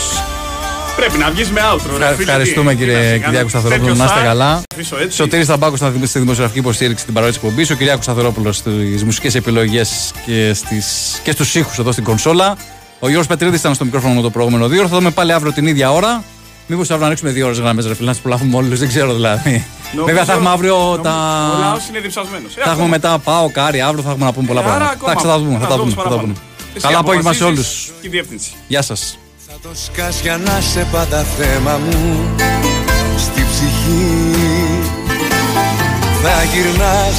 [0.96, 1.86] Πρέπει να βγεις με outro.
[1.98, 3.48] ρε Ευχα- φίλε, Ευχαριστούμε τι- τι να κύριε σε Κυριάκο κάνω.
[3.48, 4.62] Σταθερόπουλο, Τέτοιο να είστε site, καλά.
[4.74, 5.16] αφήσω έτσι.
[5.16, 7.70] Σωτήρης Ταμπάκος στα στη δημοσιογραφική υποστήριξη την παρόριση εκπομπής.
[7.70, 12.56] Ο Κυριάκος Σταθερόπουλος στις μουσικές επιλογές και, στις, και στους ήχους εδώ στην κονσόλα.
[13.04, 14.88] Ο Γιώργος Πετρίδης ήταν στο μικρόφωνο με το προηγούμενο δύο ώρο.
[14.88, 16.22] Θα δούμε πάλι αύριο την ίδια ώρα.
[16.66, 19.14] Μήπως αύριο να ρίξουμε δύο ώρες γραμμές ρε φίλε, να τις προλάβουμε όλους, δεν ξέρω
[19.14, 19.64] δηλαδή.
[19.92, 21.12] Νομίζω- Βέβαια θα έχουμε αύριο νομίζω- τα...
[21.56, 22.52] Ο λαός είναι διψασμένος.
[22.52, 22.86] Ε, Θα έχουμε ακόμα.
[22.88, 24.94] μετά πάω, κάρι, αύριο θα έχουμε να πούμε πολλά Ε, άρα πράγματα.
[24.94, 25.94] ακόμα Εντάξει, θα τα δούμε, θα τα δούμε δούμε.
[25.94, 26.32] Θα τα παραπάνω.
[26.32, 26.34] δούμε.
[26.76, 28.00] Εσύ Καλά απόγευμα σε αποφασίζεις όλους.
[28.00, 28.50] και η διεύθυνση.
[28.68, 29.18] Γεια σας.
[29.62, 32.00] Το σκάς για να σε πάντα θέμα μου
[33.24, 34.04] στη ψυχή
[36.22, 37.18] Θα γυρνάς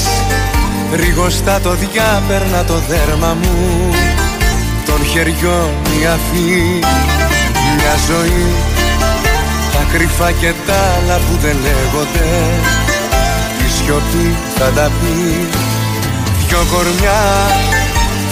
[1.02, 3.56] ρηγοστά το διάπερνα το δέρμα μου
[4.96, 6.52] Των χεριών η αφή.
[7.76, 8.46] Μια ζωή
[9.74, 12.28] Τα κρυφά και τα άλλα που δεν λέγονται.
[13.66, 15.48] Η σιωπή θα τα πει.
[16.48, 17.22] Δυο κορμιά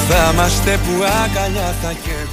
[0.08, 2.31] θα είμαστε που αγκαλιά θα καίμε